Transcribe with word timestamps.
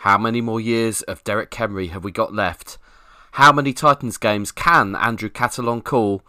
How 0.00 0.16
many 0.16 0.40
more 0.40 0.62
years 0.62 1.02
of 1.02 1.22
Derrick 1.24 1.52
Henry 1.52 1.88
have 1.88 2.04
we 2.04 2.10
got 2.10 2.32
left? 2.32 2.78
How 3.32 3.52
many 3.52 3.74
Titans 3.74 4.16
games 4.16 4.50
can 4.50 4.96
Andrew 4.96 5.28
Catalon 5.28 5.84
call? 5.84 6.22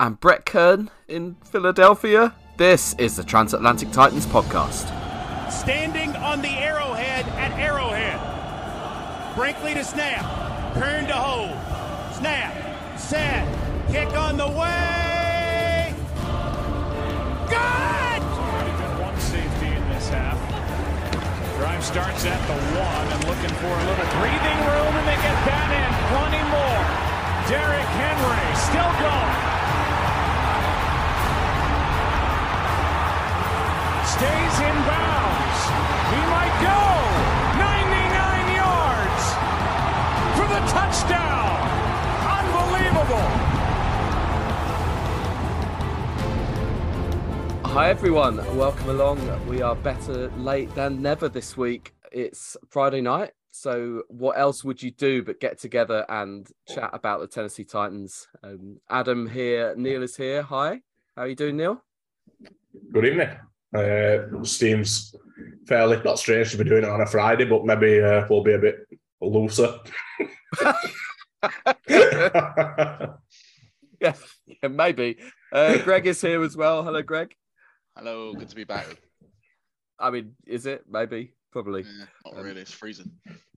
And 0.00 0.18
Brett 0.18 0.46
Kern 0.46 0.90
in 1.08 1.36
Philadelphia? 1.44 2.34
This 2.56 2.94
is 2.94 3.16
the 3.16 3.22
Transatlantic 3.22 3.92
Titans 3.92 4.24
podcast. 4.24 4.88
Standing 5.52 6.16
on 6.16 6.40
the 6.40 6.48
arrowhead 6.48 7.26
at 7.36 7.52
Arrowhead. 7.58 8.18
Brinkley 9.36 9.74
to 9.74 9.84
snap. 9.84 10.24
Kern 10.72 11.06
to 11.08 11.12
hold. 11.12 11.50
Snap. 12.14 12.98
Set. 12.98 13.46
Kick 13.90 14.16
on 14.16 14.38
the 14.38 14.48
way. 14.48 15.94
Good! 17.50 18.01
Drive 21.72 21.84
starts 21.84 22.24
at 22.26 22.36
the 22.44 22.58
one 22.76 23.06
and 23.16 23.24
looking 23.24 23.56
for 23.56 23.72
a 23.72 23.84
little 23.88 24.08
breathing 24.20 24.60
room, 24.68 24.92
and 24.92 25.08
they 25.08 25.16
get 25.24 25.38
that 25.48 25.72
in. 25.72 25.88
Plenty 26.12 26.44
more. 26.52 26.84
Derrick 27.48 27.88
Henry 27.96 28.44
still 28.60 28.92
going. 29.00 29.36
Stays 34.04 34.56
in 34.68 34.76
bounds. 34.84 35.60
He 36.12 36.20
might 36.28 36.56
go. 36.60 36.76
99 37.56 38.52
yards 38.52 39.24
for 40.36 40.44
the 40.52 40.60
touchdown. 40.76 41.56
Unbelievable. 42.36 43.51
Hi, 47.72 47.88
everyone. 47.88 48.36
Welcome 48.58 48.90
along. 48.90 49.48
We 49.48 49.62
are 49.62 49.74
better 49.74 50.28
late 50.36 50.72
than 50.74 51.00
never 51.00 51.30
this 51.30 51.56
week. 51.56 51.94
It's 52.12 52.54
Friday 52.68 53.00
night. 53.00 53.30
So, 53.50 54.02
what 54.08 54.38
else 54.38 54.62
would 54.62 54.82
you 54.82 54.90
do 54.90 55.22
but 55.22 55.40
get 55.40 55.58
together 55.58 56.04
and 56.10 56.46
chat 56.68 56.90
about 56.92 57.20
the 57.20 57.26
Tennessee 57.26 57.64
Titans? 57.64 58.28
Um, 58.44 58.78
Adam 58.90 59.26
here, 59.26 59.74
Neil 59.74 60.02
is 60.02 60.14
here. 60.14 60.42
Hi. 60.42 60.82
How 61.16 61.22
are 61.22 61.28
you 61.28 61.34
doing, 61.34 61.56
Neil? 61.56 61.82
Good 62.92 63.06
evening. 63.06 63.30
Uh, 63.74 64.44
seems 64.44 65.14
fairly 65.66 65.98
not 66.04 66.18
strange 66.18 66.50
to 66.50 66.58
be 66.58 66.64
doing 66.64 66.84
it 66.84 66.90
on 66.90 67.00
a 67.00 67.06
Friday, 67.06 67.46
but 67.46 67.64
maybe 67.64 68.02
uh, 68.02 68.26
we'll 68.28 68.42
be 68.42 68.52
a 68.52 68.58
bit 68.58 68.86
looser. 69.22 69.78
yeah, 71.88 73.16
yeah, 73.98 74.68
maybe. 74.70 75.16
Uh, 75.50 75.78
Greg 75.78 76.06
is 76.06 76.20
here 76.20 76.42
as 76.42 76.54
well. 76.54 76.82
Hello, 76.82 77.00
Greg. 77.00 77.34
Hello, 77.96 78.32
good 78.34 78.48
to 78.48 78.56
be 78.56 78.64
back. 78.64 78.86
I 79.98 80.10
mean, 80.10 80.32
is 80.46 80.66
it? 80.66 80.84
Maybe, 80.90 81.34
probably. 81.52 81.82
Yeah, 81.82 82.04
not 82.32 82.42
really. 82.42 82.62
It's 82.62 82.72
freezing. 82.72 83.10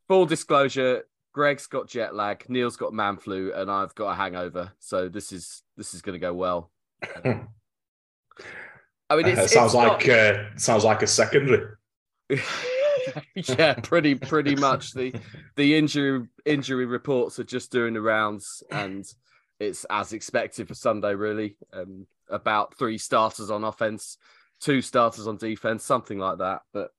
Full 0.08 0.26
disclosure: 0.26 1.04
Greg's 1.34 1.68
got 1.68 1.88
jet 1.88 2.14
lag, 2.16 2.46
Neil's 2.50 2.78
got 2.78 2.94
man 2.94 3.18
flu, 3.18 3.54
and 3.54 3.72
I've 3.72 3.96
got 3.96 4.12
a 4.12 4.16
hangover. 4.16 4.72
So 4.80 5.08
this 5.10 5.32
is 5.32 5.64
this 5.78 5.94
is 5.94 6.02
going 6.02 6.14
to 6.14 6.20
go 6.20 6.34
well. 6.34 6.72
I 7.24 9.16
mean, 9.16 9.28
it's, 9.28 9.40
Uh, 9.40 9.48
sounds 9.48 9.74
it's 9.74 9.82
not- 9.82 10.00
like 10.00 10.10
uh, 10.10 10.44
sounds 10.58 10.84
like 10.84 11.02
a 11.02 11.08
secondary. 11.08 11.76
yeah, 13.36 13.76
pretty 13.76 14.16
pretty 14.16 14.56
much. 14.56 14.92
The 14.94 15.14
the 15.56 15.76
injury 15.78 16.28
injury 16.46 16.86
reports 16.86 17.40
are 17.40 17.44
just 17.46 17.72
doing 17.72 17.94
the 17.94 18.02
rounds, 18.02 18.64
and 18.72 19.06
it's 19.60 19.86
as 19.90 20.12
expected 20.12 20.68
for 20.68 20.74
Sunday. 20.74 21.16
Really, 21.16 21.56
um, 21.72 22.08
about 22.30 22.78
three 22.78 22.98
starters 22.98 23.50
on 23.50 23.64
offense, 23.64 24.18
two 24.60 24.82
starters 24.82 25.28
on 25.28 25.38
defense, 25.38 25.84
something 25.84 26.18
like 26.20 26.40
that. 26.40 26.62
But 26.74 26.92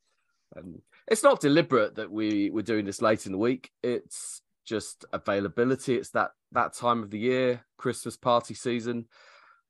um, 0.56 0.82
it's 1.08 1.22
not 1.22 1.40
deliberate 1.40 1.96
that 1.96 2.10
we 2.10 2.50
we're 2.50 2.62
doing 2.62 2.84
this 2.84 3.02
late 3.02 3.26
in 3.26 3.32
the 3.32 3.38
week. 3.38 3.70
It's 3.82 4.42
just 4.64 5.04
availability. 5.12 5.94
It's 5.94 6.10
that 6.10 6.30
that 6.52 6.74
time 6.74 7.02
of 7.02 7.10
the 7.10 7.18
year, 7.18 7.64
Christmas 7.78 8.16
party 8.16 8.54
season. 8.54 9.06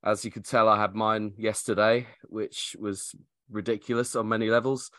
As 0.04 0.24
you 0.24 0.30
could 0.30 0.44
tell, 0.44 0.68
I 0.68 0.80
had 0.80 0.94
mine 0.94 1.34
yesterday, 1.36 2.06
which 2.24 2.76
was 2.78 3.14
ridiculous 3.50 4.14
on 4.14 4.28
many 4.28 4.50
levels. 4.50 4.90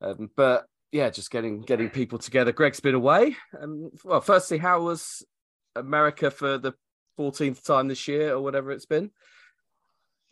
Um, 0.00 0.30
but 0.36 0.66
yeah, 0.92 1.10
just 1.10 1.30
getting 1.30 1.62
getting 1.62 1.90
people 1.90 2.18
together. 2.18 2.52
Greg's 2.52 2.80
been 2.80 2.94
away. 2.94 3.36
Um, 3.60 3.90
well, 4.04 4.20
firstly, 4.20 4.58
how 4.58 4.82
was 4.82 5.24
America 5.76 6.30
for 6.30 6.58
the 6.58 6.72
14th 7.18 7.64
time 7.64 7.88
this 7.88 8.06
year 8.08 8.34
or 8.34 8.40
whatever 8.40 8.70
it's 8.70 8.86
been? 8.86 9.10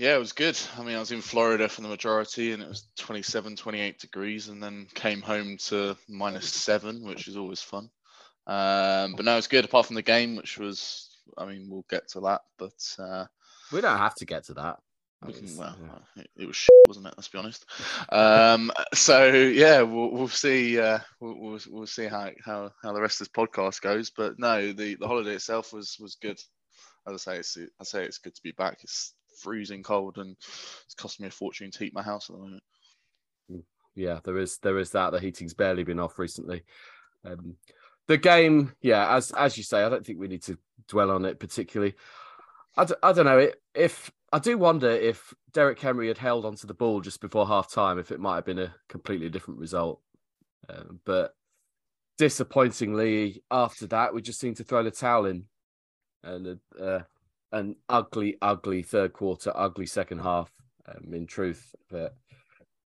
Yeah, 0.03 0.17
it 0.17 0.19
was 0.19 0.33
good. 0.33 0.59
I 0.77 0.83
mean, 0.83 0.97
I 0.97 0.99
was 0.99 1.13
in 1.13 1.21
Florida 1.21 1.69
for 1.69 1.81
the 1.81 1.87
majority 1.87 2.51
and 2.51 2.61
it 2.61 2.69
was 2.69 2.89
27, 2.97 3.55
28 3.55 4.01
degrees, 4.01 4.49
and 4.49 4.61
then 4.61 4.89
came 4.95 5.23
home 5.23 5.59
to 5.69 5.97
minus 6.09 6.49
seven, 6.49 7.05
which 7.05 7.29
is 7.29 7.37
always 7.37 7.63
fun. 7.63 7.89
Um, 8.49 9.15
but 9.15 9.25
no, 9.25 9.39
it's 9.39 9.47
good 9.47 9.65
apart 9.65 9.87
from 9.87 9.95
the 9.95 10.03
game, 10.03 10.35
which 10.35 10.59
was, 10.59 11.09
I 11.39 11.47
mean, 11.47 11.69
we'll 11.71 11.87
get 11.89 12.09
to 12.09 12.21
that, 12.23 12.41
but 12.59 12.73
uh, 12.99 13.27
We 13.71 13.81
don't 13.81 13.97
have 13.97 14.17
to 14.17 14.25
get 14.25 14.43
to 14.47 14.55
that. 14.55 14.81
we 15.25 15.35
can- 15.35 15.57
well, 15.57 15.77
yeah. 15.81 16.23
it, 16.23 16.31
it 16.35 16.47
was 16.49 16.57
shit, 16.57 16.75
wasn't 16.89 17.07
it? 17.07 17.15
Let's 17.17 17.29
be 17.29 17.39
honest. 17.39 17.65
Um, 18.09 18.73
so 18.95 19.33
yeah, 19.33 19.83
we'll, 19.83 20.11
we'll 20.11 20.27
see. 20.27 20.81
Uh, 20.81 20.99
we'll, 21.21 21.39
we'll 21.39 21.61
we'll 21.71 21.87
see 21.87 22.07
how 22.07 22.29
how 22.45 22.73
how 22.83 22.93
the 22.93 23.01
rest 23.01 23.21
of 23.21 23.29
this 23.29 23.47
podcast 23.47 23.81
goes. 23.81 24.11
But 24.11 24.37
no, 24.37 24.73
the 24.73 24.97
the 24.97 25.07
holiday 25.07 25.35
itself 25.37 25.73
was 25.73 25.97
was 26.01 26.17
good. 26.17 26.41
As 27.07 27.15
I 27.15 27.17
say, 27.19 27.37
it's 27.39 27.57
I 27.81 27.85
say 27.85 28.05
it's 28.05 28.19
good 28.19 28.35
to 28.35 28.43
be 28.43 28.51
back. 28.51 28.79
It's 28.83 29.15
freezing 29.41 29.83
cold 29.83 30.19
and 30.19 30.37
it's 30.85 30.95
costing 30.97 31.25
me 31.25 31.29
a 31.29 31.31
fortune 31.31 31.71
to 31.71 31.79
heat 31.79 31.95
my 31.95 32.03
house 32.03 32.31
at 32.31 32.37
the 32.37 32.43
moment. 32.43 32.63
yeah, 33.95 34.21
there 34.25 34.39
is 34.39 34.59
there 34.59 34.79
is 34.79 34.91
that. 34.91 35.11
The 35.13 35.21
heating's 35.21 35.55
barely 35.55 35.85
been 35.85 36.01
off 36.01 36.19
recently. 36.19 36.65
Um, 37.25 37.57
the 38.09 38.19
game, 38.19 38.73
yeah, 38.81 39.15
as 39.15 39.31
as 39.33 39.57
you 39.57 39.63
say, 39.63 39.83
I 39.83 39.89
don't 39.89 40.05
think 40.05 40.19
we 40.19 40.29
need 40.29 40.43
to 40.45 40.59
dwell 40.89 41.11
on 41.11 41.25
it 41.25 41.39
particularly. 41.39 41.95
I, 42.77 42.85
d- 42.85 42.95
I 43.03 43.13
don't 43.13 43.27
know 43.27 43.39
it 43.39 43.61
if 43.75 44.11
I 44.33 44.39
do 44.39 44.57
wonder 44.57 44.91
if 44.91 45.35
Derrick 45.53 45.79
Henry 45.79 46.09
had 46.09 46.19
held 46.19 46.45
onto 46.45 46.67
the 46.67 46.75
ball 46.75 47.01
just 47.01 47.21
before 47.21 47.47
half 47.47 47.71
time, 47.71 47.99
if 47.99 48.11
it 48.11 48.21
might 48.21 48.37
have 48.37 48.47
been 48.47 48.59
a 48.59 48.75
completely 48.89 49.29
different 49.29 49.61
result. 49.61 50.01
Um, 50.71 51.01
but 51.05 51.35
disappointingly, 52.17 53.43
after 53.51 53.87
that, 53.89 54.15
we 54.15 54.23
just 54.23 54.41
seemed 54.41 54.57
to 54.57 54.65
throw 54.65 54.83
the 54.83 54.91
towel 54.91 55.27
in, 55.27 55.45
and 56.23 56.59
uh, 56.81 57.01
an 57.53 57.77
ugly, 57.89 58.37
ugly 58.43 58.83
third 58.83 59.13
quarter, 59.13 59.53
ugly 59.55 59.87
second 59.87 60.21
half. 60.21 60.51
Um, 60.85 61.15
in 61.15 61.29
truth, 61.29 61.77
but 61.91 62.17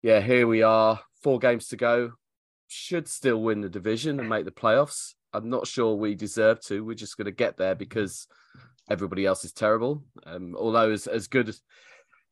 yeah, 0.01 0.19
here 0.19 0.47
we 0.47 0.63
are, 0.63 0.99
four 1.21 1.37
games 1.37 1.67
to 1.67 1.77
go. 1.77 2.13
Should 2.67 3.07
still 3.07 3.39
win 3.39 3.61
the 3.61 3.69
division 3.69 4.19
and 4.19 4.27
make 4.27 4.45
the 4.45 4.51
playoffs. 4.51 5.13
I'm 5.31 5.49
not 5.49 5.67
sure 5.67 5.93
we 5.93 6.15
deserve 6.15 6.59
to. 6.61 6.83
We're 6.83 6.95
just 6.95 7.17
going 7.17 7.25
to 7.25 7.31
get 7.31 7.55
there 7.57 7.75
because 7.75 8.27
everybody 8.89 9.27
else 9.27 9.45
is 9.45 9.53
terrible. 9.53 10.03
Um, 10.25 10.55
although 10.57 10.91
as 10.91 11.07
as 11.07 11.27
good 11.27 11.49
as 11.49 11.61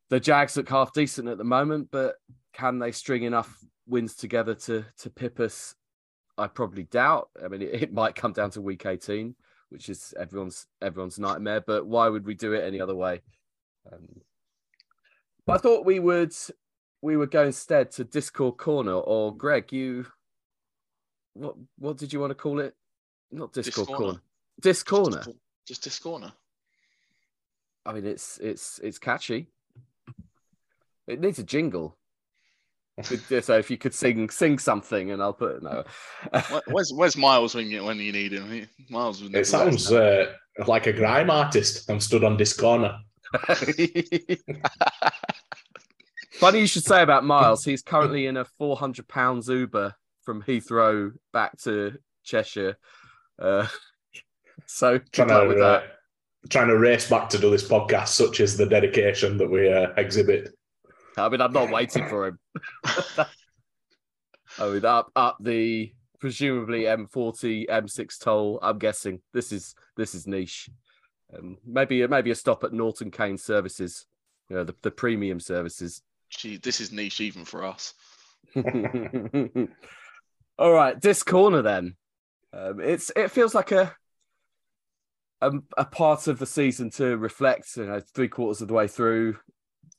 the 0.10 0.20
Jags 0.20 0.58
look 0.58 0.70
half 0.70 0.94
decent 0.94 1.30
at 1.30 1.38
the 1.38 1.44
moment, 1.44 1.90
but 1.92 2.16
can 2.54 2.80
they 2.80 2.92
string 2.92 3.24
enough 3.24 3.56
wins 3.88 4.16
together 4.16 4.56
to 4.56 4.86
to 5.00 5.10
pip 5.10 5.40
us? 5.40 5.76
I 6.38 6.48
probably 6.48 6.84
doubt. 6.84 7.30
I 7.44 7.48
mean, 7.50 7.62
it, 7.62 7.84
it 7.84 7.94
might 7.94 8.16
come 8.16 8.34
down 8.34 8.50
to 8.52 8.62
week 8.62 8.86
18, 8.86 9.36
which 9.72 9.90
is 9.90 10.14
everyone's 10.20 10.68
everyone's 10.82 11.18
nightmare. 11.18 11.62
But 11.62 11.86
why 11.88 12.10
would 12.10 12.26
we 12.26 12.36
do 12.36 12.54
it 12.54 12.64
any 12.64 12.80
other 12.82 12.96
way? 12.96 13.22
Um, 13.92 14.22
but 15.46 15.54
I 15.54 15.58
thought 15.58 15.86
we 15.86 16.00
would 16.00 16.34
we 17.02 17.18
would 17.18 17.32
go 17.32 17.46
instead 17.46 17.92
to 17.92 18.04
Discord 18.04 18.58
Corner 18.58 18.94
or 18.94 19.36
Greg. 19.36 19.72
You 19.72 20.06
what 21.34 21.56
what 21.78 21.98
did 21.98 22.14
you 22.14 22.20
want 22.20 22.32
to 22.32 22.36
call 22.36 22.60
it? 22.60 22.76
Not 23.32 23.54
Discord 23.54 23.88
Discorner. 23.88 23.98
Corner. 23.98 24.22
Disc 24.62 24.86
Corner. 24.86 25.18
Just, 25.18 25.38
just 25.66 25.84
this 25.84 26.00
corner. 26.00 26.34
I 27.86 27.94
mean, 27.94 28.06
it's 28.06 28.38
it's 28.40 28.80
it's 28.84 29.00
catchy. 29.00 29.48
It 31.08 31.20
needs 31.20 31.40
a 31.40 31.44
jingle. 31.44 31.98
So 33.04 33.58
if 33.58 33.70
you 33.70 33.78
could 33.78 33.94
sing 33.94 34.30
sing 34.30 34.60
something, 34.60 35.12
and 35.12 35.22
I'll 35.22 35.34
put 35.34 35.58
it. 35.58 35.64
no. 35.64 35.84
Where's 36.68 36.92
Where's 36.94 37.18
Miles 37.18 37.56
when 37.56 37.68
you 37.68 37.84
when 37.84 37.98
you 37.98 38.12
need 38.12 38.34
him? 38.34 38.68
Miles 38.90 39.22
It 39.22 39.46
sounds 39.46 39.92
uh, 39.92 40.34
like 40.68 40.88
a 40.88 40.94
grime 40.94 41.30
artist. 41.30 41.90
I'm 41.90 42.00
stood 42.00 42.24
on 42.24 42.38
this 42.38 42.54
corner. 42.54 42.98
Funny 46.34 46.60
you 46.60 46.68
should 46.68 46.84
say 46.84 47.02
about 47.02 47.24
Miles. 47.24 47.64
He's 47.64 47.82
currently 47.82 48.26
in 48.26 48.38
a 48.38 48.46
four 48.46 48.76
hundred 48.78 49.08
pounds 49.08 49.48
Uber 49.48 49.94
from 50.24 50.42
Heathrow 50.44 51.12
back 51.34 51.58
to 51.60 51.98
Cheshire. 52.24 52.78
Uh, 53.40 53.68
so 54.66 55.00
Trying 55.12 55.28
to 55.30 55.48
with 55.48 55.58
uh, 55.60 55.82
that. 55.82 55.84
trying 56.50 56.68
to 56.70 56.78
race 56.78 57.10
back 57.10 57.30
to 57.30 57.38
do 57.38 57.50
this 57.52 57.68
podcast. 57.68 58.10
Such 58.10 58.40
is 58.40 58.58
the 58.58 58.66
dedication 58.66 59.38
that 59.38 59.50
we 59.50 59.72
uh, 59.72 59.88
exhibit. 59.98 60.50
I 61.18 61.30
mean, 61.30 61.42
I'm 61.42 61.54
not 61.54 61.72
waiting 61.72 62.08
for 62.08 62.28
him. 62.28 62.40
I 64.60 64.68
mean, 64.70 64.86
up 64.86 65.12
up 65.16 65.38
the 65.40 65.92
presumably 66.20 66.84
M40 66.84 67.68
M6 67.68 68.20
toll. 68.20 68.60
I'm 68.62 68.78
guessing 68.78 69.22
this 69.34 69.52
is 69.52 69.76
this 69.98 70.16
is 70.16 70.28
niche. 70.28 70.70
Um, 71.38 71.58
maybe 71.66 72.06
maybe 72.08 72.32
a 72.32 72.36
stop 72.36 72.64
at 72.64 72.74
Norton 72.74 73.12
Canes 73.12 73.44
Services, 73.44 74.06
you 74.50 74.56
know, 74.56 74.64
the, 74.64 74.76
the 74.82 74.92
premium 74.92 75.40
services. 75.40 76.02
Gee, 76.30 76.58
this 76.58 76.80
is 76.80 76.92
niche 76.92 77.22
even 77.22 77.46
for 77.46 77.66
us. 77.66 77.94
All 78.56 78.64
All 80.60 80.72
right, 80.72 81.00
this 81.02 81.24
corner 81.24 81.62
then. 81.62 81.96
Um, 82.54 82.80
it's 82.80 83.12
it 83.16 83.32
feels 83.32 83.56
like 83.56 83.72
a, 83.72 83.96
a 85.42 85.52
a 85.78 85.86
part 85.86 86.28
of 86.28 86.38
the 86.40 86.46
season 86.46 86.90
to 86.92 87.18
reflect. 87.18 87.78
You 87.78 87.86
know, 87.86 88.02
three 88.14 88.28
quarters 88.28 88.62
of 88.62 88.68
the 88.68 88.74
way 88.74 88.88
through, 88.88 89.38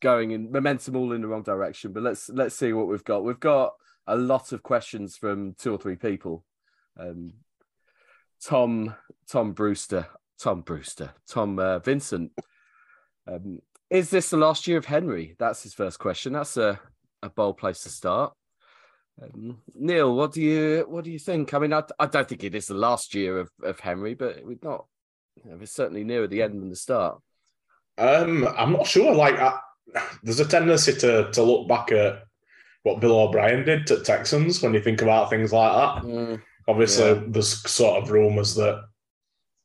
going 0.03 0.33
in 0.33 0.53
momentum 0.53 0.97
all 0.97 1.13
in 1.13 1.23
the 1.23 1.29
wrong 1.29 1.43
direction. 1.43 1.93
But 1.93 2.03
let's 2.03 2.29
let's 2.29 2.55
see 2.55 2.75
what 2.75 2.89
we've 2.89 3.05
got. 3.05 3.25
We've 3.25 3.41
got 3.41 3.73
a 4.07 4.17
lot 4.17 4.53
of 4.53 4.63
questions 4.63 5.17
from 5.17 5.55
two 5.59 5.73
or 5.73 5.79
three 5.79 5.97
people. 5.97 6.45
Um, 6.99 7.33
Tom 8.45 8.95
Tom 9.31 9.53
Brewster, 9.53 10.09
Tom 10.39 10.61
Brewster, 10.61 11.13
Tom 11.27 11.59
uh, 11.59 11.79
Vincent. 11.79 12.33
Um, 13.27 13.61
is 13.89 14.11
this 14.11 14.31
the 14.31 14.37
last 14.37 14.67
year 14.67 14.79
of 14.79 14.85
Henry? 14.85 15.37
That's 15.39 15.63
his 15.63 15.75
first 15.75 15.99
question. 15.99 16.33
That's 16.33 16.57
a, 16.57 16.79
a 17.23 17.31
bold 17.31 17.57
place 17.57 17.83
to 17.85 17.89
start. 17.89 18.35
Um, 19.23 19.59
Neil, 19.75 20.15
what 20.15 20.33
do 20.33 20.43
you 20.43 20.85
what 20.89 21.05
do 21.05 21.11
you 21.11 21.19
think? 21.19 21.55
I 21.55 21.59
mean, 21.59 21.73
I, 21.73 21.83
I 21.99 22.07
don't 22.07 22.29
think 22.29 22.45
it 22.45 22.55
is 22.55 22.67
the 22.67 22.75
last 22.75 23.15
year 23.15 23.39
of, 23.39 23.51
of 23.63 23.81
Henry, 23.81 24.15
but 24.15 24.45
we're 24.45 24.59
not. 24.63 24.87
You 25.37 25.51
know, 25.51 25.57
we're 25.57 25.67
certainly 25.67 26.05
nearer 26.05 26.27
the 26.27 26.43
end 26.43 26.61
than 26.61 26.69
the 26.69 26.77
start. 26.77 27.19
Um, 27.97 28.47
I'm 28.57 28.73
not 28.73 28.87
sure. 28.87 29.15
Like, 29.15 29.39
there's 30.23 30.41
a 30.41 30.45
tendency 30.49 30.93
to 30.95 31.31
to 31.33 31.43
look 31.43 31.69
back 31.69 31.93
at 31.93 32.23
what 32.83 33.01
Bill 33.01 33.19
O'Brien 33.21 33.65
did 33.65 33.87
to 33.87 34.01
Texans 34.03 34.61
when 34.63 34.75
you 34.75 34.81
think 34.81 35.03
about 35.03 35.31
things 35.31 35.53
like 35.53 35.73
that. 35.73 36.03
Mm, 36.09 36.43
Obviously, 36.69 37.07
Yeah. 37.09 37.21
there's 37.29 37.69
sort 37.71 38.03
of 38.03 38.11
rumours 38.11 38.55
that 38.55 38.83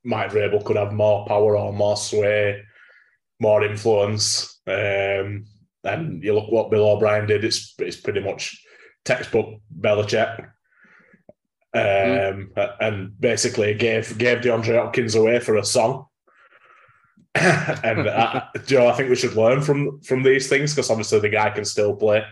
Mike 0.04 0.32
Vrabel 0.32 0.64
could 0.66 0.78
have 0.78 0.94
more 0.94 1.26
power 1.28 1.58
or 1.58 1.72
more 1.74 1.98
sway, 1.98 2.62
more 3.40 3.64
influence. 3.64 4.60
Um, 4.68 5.46
and 5.84 6.24
you 6.24 6.34
look 6.34 6.52
what 6.52 6.72
Bill 6.72 6.90
O'Brien 6.90 7.28
did; 7.28 7.44
it's 7.46 7.74
it's 7.80 7.98
pretty 8.02 8.20
much 8.20 8.64
textbook 9.06 9.60
Belichick. 9.80 10.50
Um, 11.74 12.52
and 12.80 13.20
basically 13.20 13.74
gave 13.76 14.18
gave 14.18 14.40
DeAndre 14.40 14.82
Hopkins 14.82 15.16
away 15.16 15.40
for 15.40 15.58
a 15.58 15.64
song. 15.66 16.06
and 17.84 18.08
uh, 18.08 18.44
Joe, 18.66 18.88
I 18.88 18.94
think 18.94 19.10
we 19.10 19.16
should 19.16 19.36
learn 19.36 19.62
from 19.62 20.02
from 20.02 20.24
these 20.24 20.50
things 20.50 20.74
because 20.74 20.90
obviously 20.90 21.20
the 21.20 21.30
guy 21.30 21.50
can 21.52 21.66
still 21.66 21.96
play, 21.96 22.24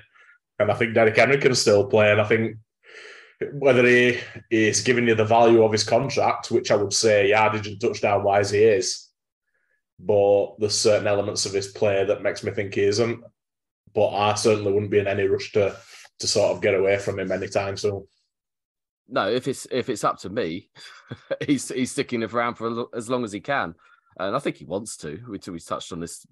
and 0.59 0.71
I 0.71 0.73
think 0.75 0.93
Derrick 0.93 1.15
Henry 1.15 1.37
can 1.37 1.55
still 1.55 1.85
play, 1.85 2.11
and 2.11 2.21
I 2.21 2.25
think 2.25 2.57
whether 3.53 3.85
he 3.85 4.19
is 4.49 4.81
giving 4.81 5.07
you 5.07 5.15
the 5.15 5.25
value 5.25 5.63
of 5.63 5.71
his 5.71 5.83
contract, 5.83 6.51
which 6.51 6.71
I 6.71 6.75
would 6.75 6.93
say 6.93 7.29
yardage 7.29 7.67
and 7.67 7.79
touchdown 7.79 8.23
wise 8.23 8.51
he 8.51 8.63
is, 8.63 9.09
but 9.99 10.55
there's 10.59 10.79
certain 10.79 11.07
elements 11.07 11.45
of 11.45 11.53
his 11.53 11.67
play 11.67 12.05
that 12.05 12.23
makes 12.23 12.43
me 12.43 12.51
think 12.51 12.73
he 12.73 12.83
isn't. 12.83 13.21
But 13.93 14.09
I 14.09 14.35
certainly 14.35 14.71
wouldn't 14.71 14.91
be 14.91 14.99
in 14.99 15.07
any 15.07 15.23
rush 15.23 15.51
to 15.53 15.75
to 16.19 16.27
sort 16.27 16.55
of 16.55 16.61
get 16.61 16.73
away 16.73 16.97
from 16.97 17.19
him 17.19 17.31
anytime 17.31 17.77
soon. 17.77 18.07
no, 19.07 19.29
if 19.29 19.47
it's 19.47 19.67
if 19.71 19.89
it's 19.89 20.03
up 20.03 20.17
to 20.19 20.29
me, 20.29 20.69
he's 21.45 21.69
he's 21.69 21.91
sticking 21.91 22.23
around 22.23 22.55
for 22.55 22.87
as 22.95 23.09
long 23.09 23.23
as 23.23 23.31
he 23.31 23.39
can, 23.39 23.75
and 24.17 24.35
I 24.35 24.39
think 24.39 24.57
he 24.57 24.65
wants 24.65 24.97
to. 24.97 25.19
We 25.27 25.39
we 25.51 25.59
touched 25.59 25.91
on 25.91 25.99
this 25.99 26.25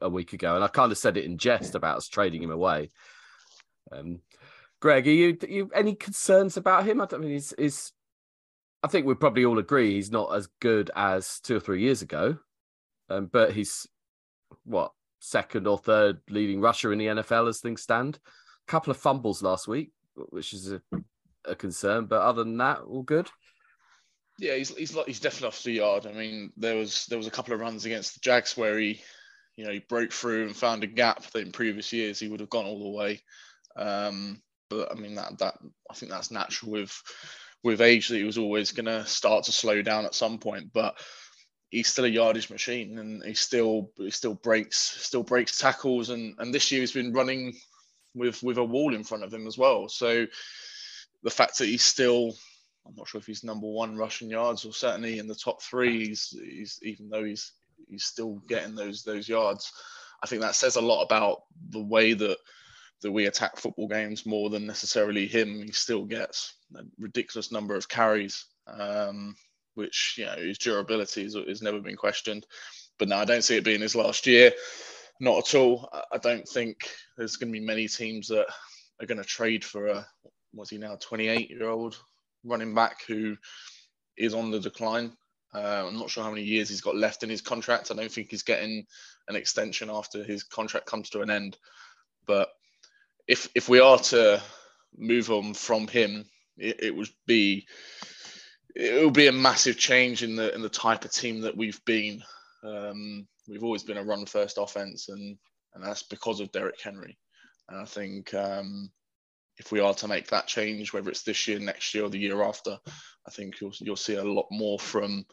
a 0.00 0.08
week 0.08 0.32
ago, 0.32 0.54
and 0.54 0.64
I 0.64 0.68
kind 0.68 0.92
of 0.92 0.98
said 0.98 1.16
it 1.16 1.24
in 1.24 1.38
jest 1.38 1.74
about 1.74 1.98
us 1.98 2.08
trading 2.08 2.42
him 2.42 2.50
away. 2.50 2.90
Um, 3.92 4.20
Greg, 4.80 5.06
are 5.06 5.10
you 5.10 5.36
you 5.48 5.70
any 5.74 5.94
concerns 5.94 6.56
about 6.56 6.86
him? 6.86 7.00
I 7.00 7.06
don't 7.06 7.20
mean 7.20 7.32
he's 7.32 7.52
is. 7.52 7.92
I 8.82 8.88
think 8.88 9.06
we 9.06 9.14
probably 9.14 9.44
all 9.44 9.58
agree 9.58 9.94
he's 9.94 10.10
not 10.10 10.34
as 10.34 10.48
good 10.60 10.90
as 10.94 11.40
two 11.40 11.56
or 11.56 11.60
three 11.60 11.82
years 11.82 12.02
ago, 12.02 12.38
um, 13.08 13.26
but 13.32 13.52
he's 13.52 13.86
what 14.64 14.92
second 15.20 15.66
or 15.66 15.78
third 15.78 16.20
leading 16.28 16.60
rusher 16.60 16.92
in 16.92 16.98
the 16.98 17.06
NFL 17.06 17.48
as 17.48 17.60
things 17.60 17.82
stand. 17.82 18.18
A 18.68 18.70
couple 18.70 18.90
of 18.90 18.96
fumbles 18.96 19.42
last 19.42 19.66
week, 19.66 19.92
which 20.14 20.52
is 20.52 20.72
a, 20.72 20.80
a 21.44 21.54
concern, 21.54 22.06
but 22.06 22.20
other 22.20 22.44
than 22.44 22.58
that, 22.58 22.80
all 22.80 23.02
good. 23.02 23.28
Yeah, 24.38 24.54
he's 24.54 24.74
he's 24.76 24.96
he's 25.06 25.20
definitely 25.20 25.48
off 25.48 25.62
the 25.62 25.72
yard. 25.72 26.06
I 26.06 26.12
mean, 26.12 26.52
there 26.56 26.76
was 26.76 27.06
there 27.06 27.18
was 27.18 27.26
a 27.26 27.30
couple 27.30 27.54
of 27.54 27.60
runs 27.60 27.86
against 27.86 28.14
the 28.14 28.20
Jags 28.20 28.56
where 28.56 28.78
he, 28.78 29.00
you 29.56 29.64
know, 29.64 29.72
he 29.72 29.78
broke 29.78 30.12
through 30.12 30.46
and 30.46 30.56
found 30.56 30.84
a 30.84 30.88
gap 30.88 31.22
that 31.30 31.40
in 31.40 31.52
previous 31.52 31.92
years 31.92 32.18
he 32.20 32.28
would 32.28 32.40
have 32.40 32.50
gone 32.50 32.66
all 32.66 32.82
the 32.82 32.98
way. 32.98 33.20
Um, 33.76 34.42
but 34.68 34.90
I 34.92 34.94
mean 34.94 35.14
that 35.14 35.38
that 35.38 35.54
I 35.90 35.94
think 35.94 36.12
that's 36.12 36.30
natural 36.30 36.72
with 36.72 37.02
with 37.64 37.80
age 37.80 38.08
that 38.08 38.16
he 38.16 38.24
was 38.24 38.38
always 38.38 38.72
going 38.72 38.86
to 38.86 39.06
start 39.06 39.44
to 39.44 39.52
slow 39.52 39.80
down 39.80 40.04
at 40.04 40.14
some 40.14 40.38
point. 40.38 40.70
But 40.72 40.98
he's 41.70 41.88
still 41.88 42.04
a 42.04 42.08
yardage 42.08 42.50
machine, 42.50 42.98
and 42.98 43.24
he 43.24 43.32
still 43.32 43.90
he 43.96 44.10
still 44.10 44.34
breaks 44.34 44.76
still 44.78 45.22
breaks 45.22 45.58
tackles, 45.58 46.10
and 46.10 46.34
and 46.38 46.52
this 46.52 46.70
year 46.70 46.80
he's 46.82 46.92
been 46.92 47.14
running 47.14 47.54
with 48.14 48.42
with 48.42 48.58
a 48.58 48.64
wall 48.64 48.94
in 48.94 49.04
front 49.04 49.24
of 49.24 49.32
him 49.32 49.46
as 49.46 49.56
well. 49.56 49.88
So 49.88 50.26
the 51.22 51.30
fact 51.30 51.58
that 51.58 51.66
he's 51.66 51.82
still 51.84 52.34
I'm 52.86 52.94
not 52.96 53.08
sure 53.08 53.18
if 53.18 53.26
he's 53.26 53.44
number 53.44 53.66
one 53.66 53.96
rushing 53.96 54.30
yards 54.30 54.64
or 54.64 54.72
certainly 54.72 55.18
in 55.18 55.26
the 55.26 55.34
top 55.34 55.62
three. 55.62 56.08
He's, 56.08 56.28
he's 56.42 56.78
even 56.82 57.08
though 57.08 57.24
he's 57.24 57.52
he's 57.88 58.04
still 58.04 58.42
getting 58.48 58.74
those 58.74 59.02
those 59.02 59.28
yards. 59.28 59.72
I 60.22 60.26
think 60.26 60.42
that 60.42 60.54
says 60.54 60.76
a 60.76 60.80
lot 60.80 61.04
about 61.04 61.42
the 61.70 61.82
way 61.82 62.12
that 62.14 62.38
that 63.02 63.12
we 63.12 63.26
attack 63.26 63.56
football 63.58 63.88
games 63.88 64.24
more 64.24 64.48
than 64.50 64.66
necessarily 64.66 65.26
him. 65.26 65.62
He 65.62 65.72
still 65.72 66.04
gets 66.04 66.54
a 66.76 66.82
ridiculous 66.98 67.52
number 67.52 67.74
of 67.74 67.88
carries, 67.88 68.46
um, 68.66 69.36
which 69.74 70.14
you 70.18 70.24
know 70.26 70.36
his 70.36 70.58
durability 70.58 71.24
has, 71.24 71.34
has 71.34 71.62
never 71.62 71.80
been 71.80 71.96
questioned. 71.96 72.46
But 72.98 73.08
no, 73.08 73.16
I 73.16 73.24
don't 73.26 73.44
see 73.44 73.56
it 73.56 73.64
being 73.64 73.82
his 73.82 73.94
last 73.96 74.26
year. 74.26 74.52
Not 75.20 75.48
at 75.48 75.54
all. 75.54 75.88
I- 75.92 76.04
I 76.12 76.18
don't 76.18 76.46
think 76.48 76.88
there's 77.16 77.36
going 77.36 77.52
to 77.52 77.58
be 77.58 77.64
many 77.64 77.88
teams 77.88 78.28
that 78.28 78.46
are 79.00 79.06
going 79.06 79.18
to 79.18 79.24
trade 79.24 79.64
for 79.64 79.86
a 79.88 80.06
was 80.54 80.70
he 80.70 80.78
now 80.78 80.96
28 80.98 81.50
year 81.50 81.68
old 81.68 81.98
running 82.46 82.74
back 82.74 83.04
who 83.06 83.36
is 84.16 84.34
on 84.34 84.50
the 84.50 84.60
decline. 84.60 85.12
Uh, 85.54 85.84
I'm 85.86 85.98
not 85.98 86.10
sure 86.10 86.22
how 86.22 86.30
many 86.30 86.42
years 86.42 86.68
he's 86.68 86.80
got 86.80 86.96
left 86.96 87.22
in 87.22 87.30
his 87.30 87.40
contract. 87.40 87.90
I 87.90 87.94
don't 87.94 88.10
think 88.10 88.30
he's 88.30 88.42
getting 88.42 88.84
an 89.28 89.36
extension 89.36 89.90
after 89.90 90.22
his 90.22 90.42
contract 90.42 90.86
comes 90.86 91.10
to 91.10 91.22
an 91.22 91.30
end. 91.30 91.56
But 92.26 92.48
if 93.26 93.48
if 93.54 93.68
we 93.68 93.80
are 93.80 93.98
to 93.98 94.42
move 94.96 95.30
on 95.30 95.54
from 95.54 95.88
him, 95.88 96.24
it, 96.56 96.82
it 96.82 96.96
would 96.96 97.08
be 97.26 97.66
it 98.74 99.02
will 99.02 99.10
be 99.10 99.28
a 99.28 99.32
massive 99.32 99.78
change 99.78 100.22
in 100.22 100.36
the 100.36 100.54
in 100.54 100.62
the 100.62 100.68
type 100.68 101.04
of 101.04 101.12
team 101.12 101.40
that 101.40 101.56
we've 101.56 101.82
been. 101.84 102.22
Um, 102.62 103.26
we've 103.48 103.64
always 103.64 103.84
been 103.84 103.96
a 103.96 104.04
run 104.04 104.26
first 104.26 104.58
offense, 104.58 105.08
and 105.08 105.38
and 105.74 105.84
that's 105.84 106.02
because 106.02 106.40
of 106.40 106.52
Derrick 106.52 106.80
Henry. 106.82 107.16
And 107.68 107.80
I 107.80 107.84
think 107.84 108.32
um, 108.34 108.90
if 109.58 109.72
we 109.72 109.80
are 109.80 109.94
to 109.94 110.08
make 110.08 110.28
that 110.28 110.46
change, 110.46 110.92
whether 110.92 111.10
it's 111.10 111.22
this 111.22 111.48
year, 111.48 111.58
next 111.58 111.94
year, 111.94 112.04
or 112.04 112.10
the 112.10 112.18
year 112.18 112.42
after, 112.42 112.78
I 113.26 113.30
think 113.30 113.60
you'll 113.60 113.72
you'll 113.80 113.96
see 113.96 114.14
a 114.14 114.24
lot 114.24 114.46
more 114.50 114.78
from 114.78 115.24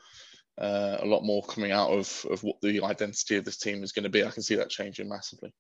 uh, 0.58 0.98
a 1.00 1.06
lot 1.06 1.24
more 1.24 1.44
coming 1.44 1.72
out 1.72 1.89
of 1.89 2.25
of 2.30 2.44
what 2.44 2.58
the 2.62 2.82
identity 2.84 3.36
of 3.38 3.46
this 3.46 3.58
team 3.58 3.84
is 3.84 3.92
going 3.92 4.03
to 4.03 4.10
be. 4.10 4.24
I 4.24 4.32
can 4.32 4.44
see 4.44 4.56
that 4.56 4.70
changing 4.70 5.10
massively. 5.10 5.53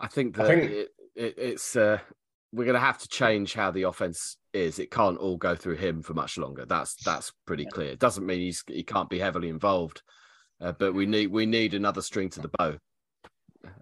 I 0.00 0.08
think 0.08 0.38
I 0.38 0.42
that 0.42 0.48
think- 0.48 0.70
it, 0.72 0.88
it, 1.14 1.34
it's 1.38 1.76
uh, 1.76 1.98
we're 2.52 2.64
going 2.64 2.74
to 2.74 2.80
have 2.80 2.98
to 2.98 3.08
change 3.08 3.54
how 3.54 3.70
the 3.70 3.82
offense 3.82 4.36
is. 4.52 4.78
It 4.78 4.90
can't 4.90 5.18
all 5.18 5.36
go 5.36 5.54
through 5.54 5.76
him 5.76 6.02
for 6.02 6.14
much 6.14 6.38
longer. 6.38 6.64
That's 6.64 6.94
that's 7.04 7.32
pretty 7.46 7.66
clear. 7.66 7.90
It 7.90 7.98
doesn't 7.98 8.26
mean 8.26 8.40
he's 8.40 8.62
he 8.66 8.82
can't 8.82 9.10
be 9.10 9.18
heavily 9.18 9.48
involved, 9.48 10.02
uh, 10.60 10.72
but 10.72 10.94
we 10.94 11.06
need 11.06 11.28
we 11.28 11.46
need 11.46 11.74
another 11.74 12.02
string 12.02 12.30
to 12.30 12.40
the 12.40 12.50
bow. 12.58 12.78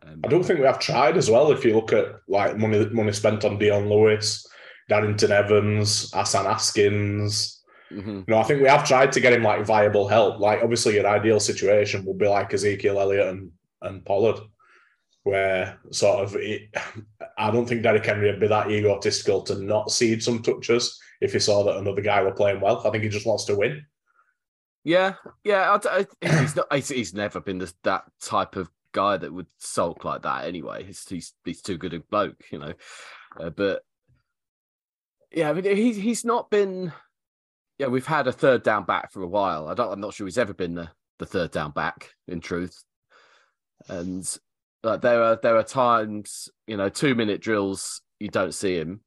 Um, 0.07 0.21
I 0.25 0.29
don't 0.29 0.43
think 0.43 0.61
we 0.61 0.67
have 0.67 0.79
tried 0.79 1.17
as 1.17 1.31
well. 1.31 1.53
If 1.53 1.65
you 1.65 1.75
look 1.75 1.93
at 1.93 2.07
like 2.29 2.57
money 2.57 2.85
money 2.87 3.13
spent 3.13 3.45
on 3.45 3.59
Dion 3.59 3.89
Lewis, 3.89 4.47
Darrynton 4.91 5.31
Evans, 5.31 6.11
Hassan 6.13 6.45
Haskins, 6.45 7.63
mhm. 7.91 8.19
you 8.19 8.25
know, 8.29 8.39
I 8.39 8.43
think 8.45 8.63
we 8.63 8.69
have 8.69 8.87
tried 8.87 9.13
to 9.13 9.21
get 9.21 9.33
him 9.33 9.43
like 9.43 9.65
viable 9.67 10.09
help. 10.09 10.41
Like 10.41 10.63
obviously, 10.63 10.95
your 10.95 11.07
ideal 11.07 11.41
situation 11.41 12.05
would 12.05 12.19
be 12.19 12.29
like 12.29 12.53
Ezekiel 12.53 13.01
Elliott 13.01 13.29
and, 13.29 13.51
and 13.83 14.05
Pollard, 14.05 14.41
where 15.23 15.79
sort 15.91 16.25
of 16.25 16.37
it, 16.37 16.75
I 17.39 17.51
don't 17.51 17.67
think 17.67 17.83
Derrick 17.83 18.07
Henry 18.07 18.31
would 18.31 18.41
be 18.41 18.49
that 18.49 18.71
egotistical 18.71 19.43
to 19.43 19.57
not 19.57 19.91
cede 19.91 20.23
some 20.23 20.43
touches 20.43 20.99
if 21.21 21.33
he 21.33 21.39
saw 21.39 21.65
that 21.65 21.79
another 21.79 22.03
guy 22.03 22.23
were 22.23 22.33
playing 22.33 22.61
well. 22.61 22.87
I 22.87 22.91
think 22.91 23.05
he 23.05 23.09
just 23.09 23.27
wants 23.27 23.45
to 23.47 23.57
win. 23.57 23.85
Yeah, 24.85 25.15
yeah. 25.43 25.79
I, 25.87 26.07
I, 26.23 26.39
he's 26.41 26.55
not. 26.55 26.73
He's, 26.73 26.89
he's 26.89 27.15
never 27.15 27.41
been 27.41 27.59
this, 27.59 27.75
that 27.85 28.05
type 28.21 28.57
of 28.57 28.71
guy 28.95 29.19
that 29.19 29.33
would 29.33 29.49
sulk 29.59 30.05
like 30.05 30.23
that. 30.23 30.47
Anyway, 30.47 30.85
he's 30.85 31.07
he's, 31.07 31.35
he's 31.45 31.61
too 31.61 31.77
good 31.77 31.93
a 31.93 32.01
bloke, 32.01 32.43
you 32.51 32.59
know. 32.59 32.73
Uh, 33.39 33.51
but 33.51 33.83
yeah, 35.31 35.53
but 35.53 35.67
he's 35.67 35.97
he's 35.97 36.25
not 36.25 36.51
been. 36.51 36.93
Yeah, 37.79 37.89
we've 37.89 38.07
had 38.07 38.29
a 38.29 38.33
third 38.33 38.63
down 38.63 38.85
back 38.85 39.13
for 39.13 39.23
a 39.23 39.29
while. 39.29 39.69
I 39.69 39.75
don't. 39.75 39.93
I'm 39.93 40.01
not 40.01 40.15
sure 40.15 40.27
he's 40.27 40.39
ever 40.39 40.55
been 40.55 40.75
the, 40.75 40.89
the 41.19 41.27
third 41.27 41.51
down 41.51 41.73
back. 41.73 42.13
In 42.29 42.41
truth, 42.41 42.83
and 43.89 44.25
like 44.83 45.03
there 45.03 45.23
are 45.23 45.39
there 45.43 45.57
are 45.57 45.65
times 45.65 46.49
you 46.67 46.77
know 46.77 46.89
two 46.89 47.15
minute 47.15 47.43
drills 47.43 48.01
you 48.21 48.29
don't 48.29 48.55
see 48.55 48.77
him. 48.77 49.01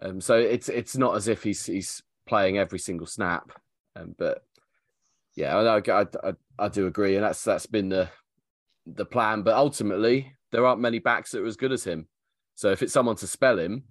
Um, 0.00 0.20
so 0.20 0.34
it's 0.34 0.68
it's 0.68 0.96
not 0.96 1.16
as 1.16 1.26
if 1.26 1.42
he's 1.42 1.64
he's 1.66 2.02
playing 2.26 2.58
every 2.58 2.78
single 2.78 3.06
snap. 3.06 3.50
Um, 3.96 4.14
but 4.18 4.42
yeah, 5.34 5.56
I, 5.56 5.78
I, 5.78 6.00
I, 6.00 6.32
I 6.58 6.68
do 6.68 6.86
agree, 6.86 7.16
and 7.16 7.24
that's 7.24 7.42
that's 7.44 7.66
been 7.66 7.88
the 7.88 8.08
the 8.86 9.04
plan. 9.04 9.42
But 9.42 9.54
ultimately, 9.54 10.34
there 10.50 10.66
aren't 10.66 10.80
many 10.80 10.98
backs 10.98 11.32
that 11.32 11.42
are 11.42 11.46
as 11.46 11.56
good 11.56 11.72
as 11.72 11.84
him. 11.84 12.08
So 12.54 12.70
if 12.70 12.82
it's 12.82 12.92
someone 12.92 13.16
to 13.16 13.26
spell 13.26 13.58
him, 13.58 13.84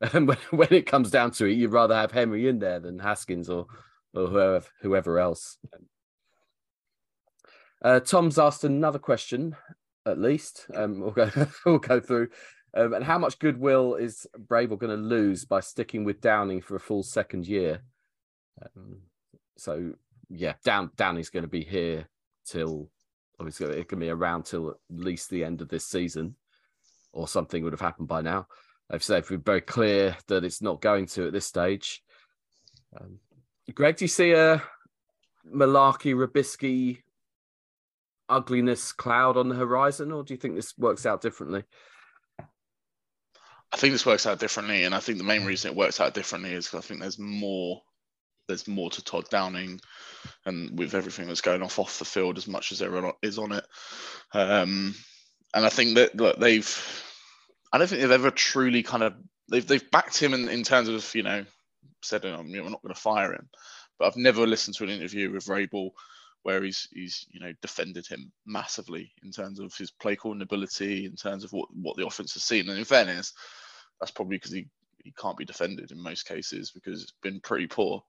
And 0.14 0.28
when, 0.50 0.68
it 0.72 0.86
comes 0.86 1.10
down 1.10 1.30
to 1.32 1.46
it, 1.46 1.52
you'd 1.52 1.72
rather 1.72 1.94
have 1.94 2.12
Henry 2.12 2.48
in 2.48 2.58
there 2.58 2.80
than 2.80 2.98
Haskins 2.98 3.50
or 3.50 3.66
or 4.14 4.26
whoever 4.26 4.66
whoever 4.80 5.18
else. 5.18 5.58
Uh, 7.82 8.00
Tom's 8.00 8.38
asked 8.38 8.64
another 8.64 8.98
question, 8.98 9.56
at 10.06 10.18
least. 10.18 10.66
Um, 10.74 11.00
we'll 11.00 11.10
go 11.10 11.30
we'll 11.66 11.78
go 11.78 12.00
through. 12.00 12.28
Um, 12.72 12.94
and 12.94 13.04
how 13.04 13.18
much 13.18 13.38
goodwill 13.40 13.96
is 13.96 14.26
Vrabel 14.38 14.78
going 14.78 14.96
to 14.96 15.02
lose 15.02 15.44
by 15.44 15.60
sticking 15.60 16.04
with 16.04 16.20
Downing 16.20 16.62
for 16.62 16.76
a 16.76 16.80
full 16.80 17.02
second 17.02 17.46
year? 17.46 17.82
Um, 18.62 19.02
so 19.58 19.92
yeah, 20.30 20.54
Down 20.64 20.90
Downing's 20.96 21.30
going 21.30 21.42
to 21.42 21.48
be 21.48 21.64
here 21.64 22.08
till 22.46 22.90
obviously 23.40 23.66
it 23.66 23.88
can 23.88 23.98
be 23.98 24.10
around 24.10 24.44
till 24.44 24.70
at 24.70 24.76
least 24.90 25.30
the 25.30 25.42
end 25.42 25.62
of 25.62 25.68
this 25.68 25.86
season, 25.86 26.36
or 27.12 27.26
something 27.26 27.64
would 27.64 27.72
have 27.72 27.80
happened 27.80 28.06
by 28.06 28.20
now. 28.20 28.46
I've 28.90 29.02
said 29.02 29.28
we're 29.28 29.38
very 29.38 29.62
clear 29.62 30.16
that 30.28 30.44
it's 30.44 30.60
not 30.60 30.82
going 30.82 31.06
to 31.06 31.26
at 31.26 31.32
this 31.32 31.46
stage. 31.46 32.02
Um, 33.00 33.18
Greg, 33.74 33.96
do 33.96 34.04
you 34.04 34.08
see 34.08 34.32
a 34.32 34.62
Mularkey, 35.52 36.14
Robiskie 36.14 36.98
ugliness 38.28 38.92
cloud 38.92 39.36
on 39.36 39.48
the 39.48 39.54
horizon, 39.54 40.12
or 40.12 40.22
do 40.22 40.34
you 40.34 40.38
think 40.38 40.54
this 40.54 40.76
works 40.76 41.06
out 41.06 41.20
differently? 41.20 41.64
I 43.72 43.76
think 43.76 43.92
this 43.92 44.06
works 44.06 44.26
out 44.26 44.40
differently, 44.40 44.84
and 44.84 44.94
I 44.94 45.00
think 45.00 45.18
the 45.18 45.24
main 45.24 45.44
reason 45.44 45.70
it 45.70 45.76
works 45.76 46.00
out 46.00 46.14
differently 46.14 46.52
is 46.52 46.66
because 46.66 46.84
I 46.84 46.86
think 46.86 47.00
there's 47.00 47.18
more 47.18 47.82
there's 48.50 48.68
more 48.68 48.90
to 48.90 49.04
Todd 49.04 49.28
Downing, 49.30 49.80
and 50.44 50.78
with 50.78 50.94
everything 50.94 51.28
that's 51.28 51.40
going 51.40 51.62
off 51.62 51.78
off 51.78 51.98
the 51.98 52.04
field 52.04 52.36
as 52.36 52.48
much 52.48 52.72
as 52.72 52.78
there 52.80 53.12
is 53.22 53.38
on 53.38 53.52
it. 53.52 53.64
Um, 54.34 54.94
and 55.54 55.64
I 55.64 55.68
think 55.68 55.94
that 55.96 56.16
look, 56.16 56.38
they've, 56.38 57.02
I 57.72 57.78
don't 57.78 57.86
think 57.86 58.02
they've 58.02 58.10
ever 58.10 58.30
truly 58.30 58.82
kind 58.82 59.02
of 59.02 59.14
they've 59.50 59.66
they've 59.66 59.90
backed 59.90 60.20
him 60.20 60.34
in, 60.34 60.48
in 60.48 60.62
terms 60.62 60.88
of 60.88 61.14
you 61.14 61.22
know 61.22 61.44
said 62.02 62.24
oh, 62.24 62.42
you 62.46 62.62
not 62.62 62.82
going 62.82 62.94
to 62.94 63.00
fire 63.00 63.32
him, 63.32 63.48
but 63.98 64.06
I've 64.06 64.16
never 64.16 64.46
listened 64.46 64.76
to 64.76 64.84
an 64.84 64.90
interview 64.90 65.30
with 65.30 65.44
Vrabel 65.46 65.90
where 66.42 66.62
he's 66.62 66.88
he's 66.92 67.26
you 67.30 67.40
know 67.40 67.52
defended 67.60 68.06
him 68.06 68.32
massively 68.46 69.12
in 69.22 69.30
terms 69.30 69.60
of 69.60 69.74
his 69.76 69.90
play 69.90 70.16
calling 70.16 70.42
ability, 70.42 71.06
in 71.06 71.14
terms 71.14 71.44
of 71.44 71.52
what 71.52 71.68
what 71.74 71.96
the 71.96 72.06
offense 72.06 72.34
has 72.34 72.42
seen. 72.42 72.68
And 72.68 72.78
in 72.78 72.84
fairness, 72.84 73.32
that's 74.00 74.12
probably 74.12 74.36
because 74.36 74.52
he 74.52 74.66
he 75.04 75.12
can't 75.12 75.36
be 75.36 75.44
defended 75.44 75.90
in 75.90 76.02
most 76.02 76.26
cases 76.26 76.70
because 76.70 77.02
it's 77.02 77.14
been 77.22 77.40
pretty 77.40 77.66
poor. 77.66 78.02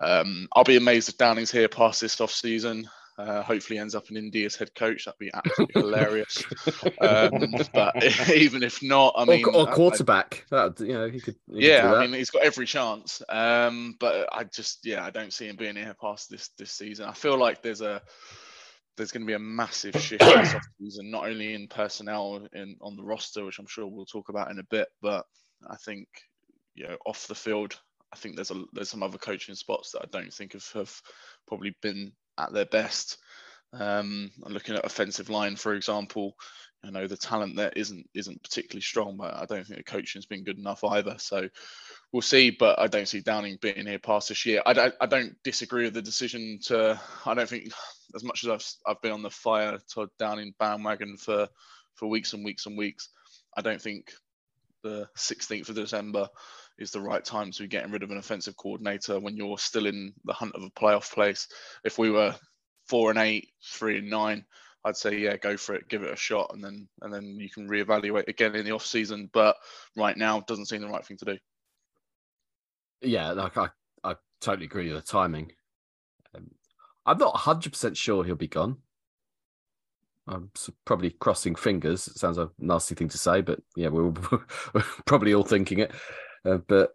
Um, 0.00 0.48
I'll 0.54 0.64
be 0.64 0.76
amazed 0.76 1.08
if 1.08 1.16
Downing's 1.16 1.50
here 1.50 1.68
past 1.68 2.00
this 2.00 2.20
off 2.20 2.32
season. 2.32 2.88
Uh, 3.16 3.42
hopefully 3.42 3.78
ends 3.78 3.94
up 3.94 4.10
in 4.10 4.16
India 4.16 4.44
as 4.44 4.56
head 4.56 4.74
coach. 4.74 5.04
That'd 5.04 5.18
be 5.20 5.30
absolutely 5.32 5.80
hilarious. 5.80 6.42
Um, 7.00 7.54
but 7.72 8.02
even 8.34 8.64
if 8.64 8.82
not, 8.82 9.14
I 9.16 9.24
mean, 9.24 9.44
or, 9.44 9.68
or 9.68 9.72
quarterback. 9.72 10.44
I, 10.50 10.68
that, 10.68 10.80
you 10.80 10.94
know, 10.94 11.08
he 11.08 11.20
could. 11.20 11.36
He 11.52 11.68
yeah, 11.68 11.82
could 11.82 11.94
I 11.94 12.00
mean, 12.06 12.14
he's 12.14 12.30
got 12.30 12.42
every 12.42 12.66
chance. 12.66 13.22
Um, 13.28 13.96
but 14.00 14.28
I 14.32 14.44
just, 14.44 14.84
yeah, 14.84 15.04
I 15.04 15.10
don't 15.10 15.32
see 15.32 15.46
him 15.46 15.56
being 15.56 15.76
here 15.76 15.94
past 16.00 16.28
this 16.28 16.50
this 16.58 16.72
season. 16.72 17.06
I 17.06 17.12
feel 17.12 17.38
like 17.38 17.62
there's 17.62 17.82
a 17.82 18.02
there's 18.96 19.12
going 19.12 19.22
to 19.22 19.26
be 19.26 19.34
a 19.34 19.38
massive 19.38 19.94
shift 20.00 20.20
this 20.20 20.54
off 20.54 20.62
season, 20.80 21.10
not 21.10 21.26
only 21.26 21.54
in 21.54 21.68
personnel 21.68 22.46
in 22.52 22.76
on 22.80 22.96
the 22.96 23.04
roster, 23.04 23.44
which 23.44 23.58
I'm 23.58 23.66
sure 23.66 23.86
we'll 23.86 24.06
talk 24.06 24.28
about 24.28 24.50
in 24.50 24.58
a 24.58 24.64
bit, 24.64 24.88
but 25.02 25.24
I 25.68 25.76
think 25.76 26.08
you 26.74 26.88
know 26.88 26.96
off 27.06 27.26
the 27.28 27.34
field 27.34 27.78
I 28.14 28.16
think 28.16 28.36
there's 28.36 28.52
a 28.52 28.62
there's 28.72 28.90
some 28.90 29.02
other 29.02 29.18
coaching 29.18 29.56
spots 29.56 29.90
that 29.90 30.02
I 30.02 30.06
don't 30.12 30.32
think 30.32 30.52
have, 30.52 30.68
have 30.74 31.02
probably 31.48 31.74
been 31.82 32.12
at 32.38 32.52
their 32.52 32.66
best. 32.66 33.18
Um, 33.72 34.30
I'm 34.46 34.52
looking 34.52 34.76
at 34.76 34.86
offensive 34.86 35.30
line, 35.30 35.56
for 35.56 35.74
example, 35.74 36.36
I 36.84 36.90
know 36.90 37.06
the 37.06 37.16
talent 37.16 37.56
there 37.56 37.72
isn't 37.74 38.08
isn't 38.14 38.42
particularly 38.42 38.82
strong, 38.82 39.16
but 39.16 39.34
I 39.34 39.46
don't 39.46 39.66
think 39.66 39.78
the 39.78 39.84
coaching's 39.84 40.26
been 40.26 40.44
good 40.44 40.58
enough 40.58 40.84
either. 40.84 41.16
So 41.18 41.48
we'll 42.12 42.22
see. 42.22 42.50
But 42.50 42.78
I 42.78 42.86
don't 42.86 43.08
see 43.08 43.20
Downing 43.20 43.58
being 43.60 43.86
here 43.86 43.98
past 43.98 44.28
this 44.28 44.44
year. 44.46 44.62
I 44.64 44.74
don't 44.74 44.94
I 45.00 45.06
don't 45.06 45.34
disagree 45.42 45.84
with 45.84 45.94
the 45.94 46.02
decision 46.02 46.58
to. 46.66 47.00
I 47.24 47.34
don't 47.34 47.48
think 47.48 47.72
as 48.14 48.22
much 48.22 48.44
as 48.44 48.50
I've 48.50 48.92
I've 48.92 49.02
been 49.02 49.12
on 49.12 49.22
the 49.22 49.30
fire 49.30 49.78
Todd 49.92 50.10
Downing 50.18 50.54
bandwagon 50.58 51.16
for 51.16 51.48
for 51.94 52.08
weeks 52.08 52.32
and 52.32 52.44
weeks 52.44 52.66
and 52.66 52.76
weeks. 52.76 53.08
I 53.56 53.62
don't 53.62 53.80
think 53.80 54.12
the 54.82 55.08
16th 55.16 55.70
of 55.70 55.76
December 55.76 56.28
is 56.78 56.90
the 56.90 57.00
right 57.00 57.24
time 57.24 57.50
to 57.52 57.62
be 57.62 57.68
getting 57.68 57.92
rid 57.92 58.02
of 58.02 58.10
an 58.10 58.18
offensive 58.18 58.56
coordinator 58.56 59.20
when 59.20 59.36
you're 59.36 59.58
still 59.58 59.86
in 59.86 60.12
the 60.24 60.32
hunt 60.32 60.54
of 60.54 60.62
a 60.62 60.70
playoff 60.70 61.12
place. 61.12 61.48
If 61.84 61.98
we 61.98 62.10
were 62.10 62.34
four 62.88 63.10
and 63.10 63.18
eight, 63.18 63.48
three 63.64 63.98
and 63.98 64.10
nine, 64.10 64.44
I'd 64.84 64.96
say 64.96 65.18
yeah, 65.18 65.36
go 65.36 65.56
for 65.56 65.74
it, 65.74 65.88
give 65.88 66.02
it 66.02 66.12
a 66.12 66.16
shot, 66.16 66.50
and 66.52 66.62
then 66.62 66.88
and 67.00 67.12
then 67.12 67.36
you 67.38 67.48
can 67.48 67.68
reevaluate 67.68 68.28
again 68.28 68.54
in 68.54 68.64
the 68.64 68.72
off 68.72 68.84
season. 68.84 69.30
But 69.32 69.56
right 69.96 70.16
now, 70.16 70.40
doesn't 70.40 70.66
seem 70.66 70.82
the 70.82 70.88
right 70.88 71.04
thing 71.04 71.16
to 71.18 71.24
do. 71.24 71.38
Yeah, 73.00 73.32
like 73.32 73.56
I, 73.56 73.68
I 74.02 74.16
totally 74.40 74.66
agree 74.66 74.92
with 74.92 75.04
the 75.04 75.10
timing. 75.10 75.52
Um, 76.34 76.50
I'm 77.06 77.18
not 77.18 77.34
100 77.34 77.72
percent 77.72 77.96
sure 77.96 78.24
he'll 78.24 78.34
be 78.34 78.48
gone. 78.48 78.78
I'm 80.26 80.50
probably 80.84 81.10
crossing 81.10 81.54
fingers. 81.54 82.08
It 82.08 82.18
sounds 82.18 82.38
a 82.38 82.50
nasty 82.58 82.94
thing 82.94 83.08
to 83.08 83.18
say, 83.18 83.42
but 83.42 83.60
yeah, 83.76 83.88
we're, 83.88 84.04
we're 84.72 84.84
probably 85.04 85.34
all 85.34 85.44
thinking 85.44 85.80
it. 85.80 85.92
Uh, 86.44 86.58
but 86.58 86.92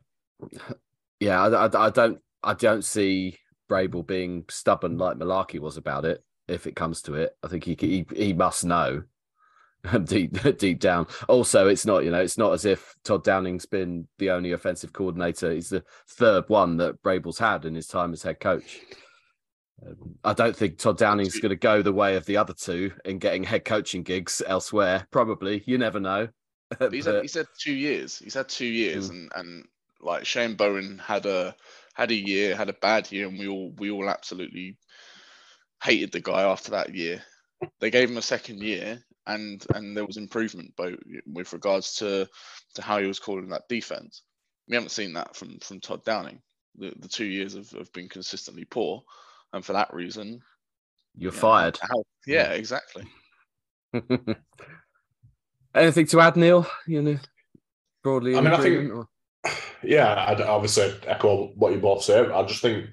yeah, 1.19 1.41
I, 1.41 1.65
I, 1.65 1.85
I, 1.87 1.89
don't 1.89 2.19
I 2.43 2.53
don't 2.53 2.83
see 2.83 3.37
Vrabel 3.69 4.05
being 4.05 4.45
stubborn 4.49 4.97
like 4.97 5.17
Mularkey 5.17 5.59
was 5.59 5.77
about 5.77 6.05
it. 6.05 6.23
If 6.47 6.65
it 6.65 6.75
comes 6.75 7.01
to 7.03 7.15
it, 7.15 7.35
I 7.43 7.47
think 7.47 7.63
he 7.63 7.75
he, 7.79 8.05
he 8.15 8.33
must 8.33 8.65
know 8.65 9.03
deep 10.03 10.37
deep 10.57 10.79
down. 10.79 11.07
Also, 11.27 11.67
it's 11.67 11.85
not 11.85 12.03
you 12.03 12.11
know 12.11 12.21
it's 12.21 12.37
not 12.37 12.53
as 12.53 12.65
if 12.65 12.95
Todd 13.03 13.23
Downing's 13.23 13.65
been 13.65 14.07
the 14.17 14.31
only 14.31 14.51
offensive 14.51 14.93
coordinator. 14.93 15.51
He's 15.51 15.69
the 15.69 15.83
third 16.07 16.45
one 16.47 16.77
that 16.77 17.01
Vrabel's 17.03 17.39
had 17.39 17.65
in 17.65 17.75
his 17.75 17.87
time 17.87 18.13
as 18.13 18.23
head 18.23 18.39
coach. 18.39 18.79
I 20.23 20.33
don't 20.33 20.55
think 20.55 20.77
Todd 20.77 20.97
Downing's 20.97 21.39
going 21.39 21.51
to 21.51 21.55
go 21.55 21.81
the 21.81 21.93
way 21.93 22.17
of 22.17 22.25
the 22.25 22.37
other 22.37 22.53
two 22.53 22.91
in 23.05 23.17
getting 23.17 23.43
head 23.43 23.63
coaching 23.63 24.03
gigs 24.03 24.41
elsewhere. 24.45 25.07
Probably, 25.11 25.63
you 25.65 25.77
never 25.77 25.99
know. 25.99 26.27
He's, 26.91 27.05
but... 27.05 27.15
had, 27.15 27.21
he's 27.21 27.33
had 27.33 27.47
two 27.57 27.73
years. 27.73 28.17
He's 28.19 28.33
had 28.33 28.49
two 28.49 28.65
years, 28.65 29.09
mm. 29.09 29.11
and 29.11 29.31
and 29.35 29.65
like 30.01 30.25
Shane 30.25 30.55
Bowen 30.55 30.99
had 30.99 31.25
a 31.25 31.55
had 31.93 32.11
a 32.11 32.15
year, 32.15 32.55
had 32.55 32.69
a 32.69 32.73
bad 32.73 33.11
year, 33.11 33.27
and 33.27 33.37
we 33.37 33.47
all 33.47 33.73
we 33.77 33.91
all 33.91 34.09
absolutely 34.09 34.77
hated 35.83 36.11
the 36.11 36.21
guy 36.21 36.43
after 36.43 36.71
that 36.71 36.93
year. 36.93 37.21
They 37.79 37.89
gave 37.89 38.09
him 38.09 38.17
a 38.17 38.21
second 38.21 38.61
year, 38.61 39.03
and 39.27 39.65
and 39.75 39.95
there 39.95 40.05
was 40.05 40.17
improvement, 40.17 40.75
both 40.75 40.97
with 41.25 41.53
regards 41.53 41.95
to 41.95 42.27
to 42.75 42.81
how 42.81 42.99
he 42.99 43.07
was 43.07 43.19
calling 43.19 43.49
that 43.49 43.67
defense. 43.67 44.23
We 44.67 44.75
haven't 44.75 44.89
seen 44.89 45.13
that 45.13 45.35
from 45.35 45.59
from 45.59 45.79
Todd 45.79 46.03
Downing. 46.05 46.41
The 46.77 46.93
the 46.99 47.07
two 47.07 47.25
years 47.25 47.55
have, 47.55 47.69
have 47.71 47.91
been 47.93 48.07
consistently 48.09 48.65
poor, 48.65 49.03
and 49.53 49.65
for 49.65 49.73
that 49.73 49.93
reason, 49.93 50.41
you're 51.15 51.33
you 51.33 51.37
fired. 51.37 51.77
How, 51.81 52.03
yeah, 52.25 52.51
exactly. 52.51 53.05
Anything 55.75 56.07
to 56.07 56.19
add, 56.19 56.35
Neil? 56.35 56.65
You 56.87 57.01
know, 57.01 57.17
broadly. 58.03 58.35
I 58.35 58.41
mean, 58.41 58.53
I 58.53 58.61
think. 58.61 58.91
Or? 58.93 59.07
Yeah, 59.83 60.25
I'd 60.27 60.41
obviously 60.41 60.93
echo 61.07 61.51
what 61.55 61.71
you 61.71 61.79
both 61.79 62.03
say. 62.03 62.19
I 62.19 62.43
just 62.43 62.61
think 62.61 62.87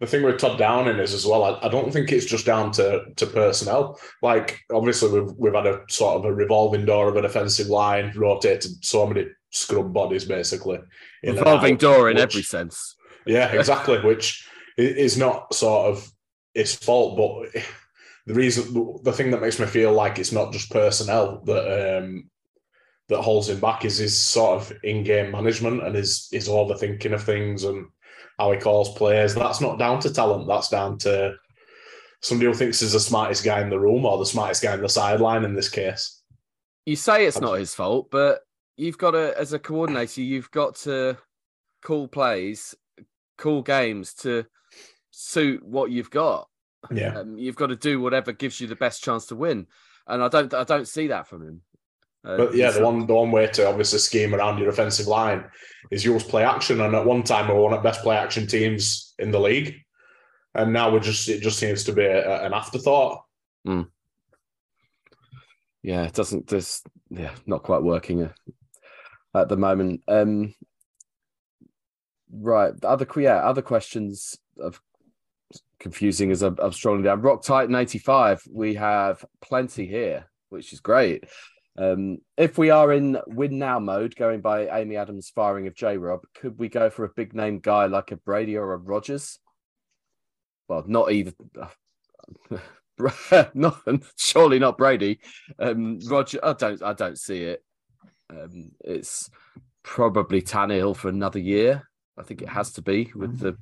the 0.00 0.06
thing 0.06 0.22
with 0.22 0.38
Todd 0.38 0.58
Downing 0.58 0.98
is 0.98 1.14
as 1.14 1.24
well. 1.24 1.44
I, 1.44 1.66
I, 1.66 1.68
don't 1.68 1.92
think 1.92 2.12
it's 2.12 2.26
just 2.26 2.46
down 2.46 2.72
to 2.72 3.04
to 3.16 3.26
personnel. 3.26 3.98
Like 4.22 4.60
obviously 4.72 5.20
we've 5.20 5.32
we've 5.36 5.54
had 5.54 5.66
a 5.66 5.82
sort 5.88 6.16
of 6.16 6.24
a 6.24 6.34
revolving 6.34 6.84
door 6.84 7.08
of 7.08 7.16
a 7.16 7.22
defensive 7.22 7.68
line, 7.68 8.12
rotated 8.16 8.84
so 8.84 9.06
many 9.06 9.26
scrub 9.50 9.92
bodies 9.92 10.24
basically. 10.24 10.80
Revolving 11.24 11.76
door 11.76 12.10
in 12.10 12.16
which, 12.16 12.22
every 12.22 12.42
sense. 12.42 12.96
Yeah, 13.24 13.52
exactly. 13.52 14.00
which 14.00 14.48
is 14.76 15.16
not 15.16 15.54
sort 15.54 15.90
of 15.92 16.10
his 16.54 16.74
fault, 16.74 17.16
but 17.16 17.62
the 18.26 18.34
reason 18.34 18.98
the 19.02 19.12
thing 19.12 19.30
that 19.30 19.40
makes 19.40 19.58
me 19.58 19.66
feel 19.66 19.92
like 19.92 20.18
it's 20.18 20.32
not 20.32 20.52
just 20.52 20.70
personnel 20.70 21.42
that 21.44 21.98
um, 21.98 22.28
that 23.08 23.22
holds 23.22 23.48
him 23.48 23.60
back 23.60 23.84
is 23.84 23.98
his 23.98 24.20
sort 24.20 24.60
of 24.60 24.72
in-game 24.82 25.30
management 25.30 25.82
and 25.82 25.94
his 25.94 26.28
his 26.32 26.48
overthinking 26.48 27.12
of 27.12 27.22
things 27.22 27.64
and 27.64 27.86
how 28.38 28.52
he 28.52 28.58
calls 28.58 28.96
players. 28.96 29.34
That's 29.34 29.60
not 29.60 29.78
down 29.78 30.00
to 30.00 30.12
talent. 30.12 30.46
That's 30.48 30.68
down 30.68 30.98
to 30.98 31.36
somebody 32.20 32.46
who 32.46 32.54
thinks 32.54 32.80
he's 32.80 32.92
the 32.92 33.00
smartest 33.00 33.44
guy 33.44 33.60
in 33.60 33.70
the 33.70 33.80
room 33.80 34.04
or 34.04 34.18
the 34.18 34.26
smartest 34.26 34.62
guy 34.62 34.74
in 34.74 34.82
the 34.82 34.88
sideline 34.88 35.44
in 35.44 35.54
this 35.54 35.68
case. 35.68 36.22
You 36.84 36.96
say 36.96 37.26
it's 37.26 37.40
not 37.40 37.58
his 37.58 37.74
fault, 37.74 38.08
but 38.10 38.40
you've 38.76 38.98
got 38.98 39.12
to, 39.12 39.38
as 39.38 39.52
a 39.52 39.58
coordinator, 39.58 40.22
you've 40.22 40.50
got 40.50 40.76
to 40.76 41.16
call 41.82 42.08
plays, 42.08 42.74
call 43.38 43.62
games 43.62 44.14
to 44.14 44.46
suit 45.10 45.64
what 45.64 45.90
you've 45.90 46.10
got. 46.10 46.48
Yeah, 46.90 47.18
um, 47.18 47.38
you've 47.38 47.56
got 47.56 47.68
to 47.68 47.76
do 47.76 48.00
whatever 48.00 48.32
gives 48.32 48.60
you 48.60 48.66
the 48.66 48.76
best 48.76 49.02
chance 49.02 49.26
to 49.26 49.36
win, 49.36 49.66
and 50.06 50.22
I 50.22 50.28
don't 50.28 50.52
I 50.54 50.64
don't 50.64 50.88
see 50.88 51.08
that 51.08 51.26
from 51.26 51.42
him. 51.42 51.62
Uh, 52.24 52.36
but 52.36 52.54
yeah, 52.54 52.70
the 52.70 52.84
one 52.84 53.06
the 53.06 53.14
one 53.14 53.30
way 53.30 53.46
to 53.46 53.68
obviously 53.68 53.98
scheme 53.98 54.34
around 54.34 54.58
your 54.58 54.68
offensive 54.68 55.06
line 55.06 55.44
is 55.90 56.04
use 56.04 56.24
play 56.24 56.44
action, 56.44 56.80
and 56.80 56.94
at 56.94 57.06
one 57.06 57.22
time 57.22 57.48
we 57.48 57.54
were 57.54 57.62
one 57.62 57.72
of 57.72 57.82
the 57.82 57.88
best 57.88 58.02
play 58.02 58.16
action 58.16 58.46
teams 58.46 59.14
in 59.18 59.30
the 59.30 59.40
league, 59.40 59.76
and 60.54 60.72
now 60.72 60.90
we 60.90 60.98
just 61.00 61.28
it 61.28 61.40
just 61.40 61.58
seems 61.58 61.84
to 61.84 61.92
be 61.92 62.04
a, 62.04 62.44
an 62.44 62.52
afterthought. 62.52 63.24
Mm. 63.66 63.88
Yeah, 65.82 66.02
it 66.02 66.14
doesn't. 66.14 66.48
This 66.48 66.82
yeah, 67.10 67.30
not 67.46 67.62
quite 67.62 67.82
working. 67.82 68.28
at 69.34 69.48
the 69.48 69.56
moment. 69.56 70.02
Um, 70.08 70.54
right, 72.32 72.72
other 72.82 73.06
yeah, 73.16 73.36
other 73.36 73.62
questions 73.62 74.36
of 74.58 74.80
confusing 75.78 76.30
as 76.30 76.42
I'm, 76.42 76.72
strolling 76.72 77.02
down. 77.02 77.20
Rock 77.22 77.42
Titan 77.42 77.74
85, 77.74 78.42
we 78.50 78.74
have 78.74 79.24
plenty 79.40 79.86
here, 79.86 80.26
which 80.48 80.72
is 80.72 80.80
great. 80.80 81.24
Um, 81.78 82.18
if 82.36 82.56
we 82.56 82.70
are 82.70 82.92
in 82.92 83.18
win 83.26 83.58
now 83.58 83.78
mode, 83.78 84.16
going 84.16 84.40
by 84.40 84.68
Amy 84.68 84.96
Adams' 84.96 85.30
firing 85.34 85.66
of 85.66 85.74
J 85.74 85.98
Rob, 85.98 86.20
could 86.34 86.58
we 86.58 86.68
go 86.68 86.88
for 86.88 87.04
a 87.04 87.10
big 87.14 87.34
name 87.34 87.58
guy 87.58 87.86
like 87.86 88.12
a 88.12 88.16
Brady 88.16 88.56
or 88.56 88.72
a 88.72 88.78
Rodgers? 88.78 89.38
Well, 90.68 90.84
not 90.86 91.12
either. 91.12 91.32
not 93.54 93.82
surely 94.16 94.58
not 94.58 94.78
Brady. 94.78 95.20
Um, 95.58 96.00
Roger, 96.06 96.40
I 96.42 96.54
don't, 96.54 96.82
I 96.82 96.94
don't 96.94 97.18
see 97.18 97.42
it. 97.42 97.62
Um, 98.30 98.72
it's 98.80 99.30
probably 99.82 100.42
Tannehill 100.42 100.96
for 100.96 101.08
another 101.08 101.38
year. 101.38 101.88
I 102.18 102.22
think 102.22 102.40
it 102.40 102.48
has 102.48 102.72
to 102.72 102.82
be 102.82 103.12
with 103.14 103.38
the 103.38 103.58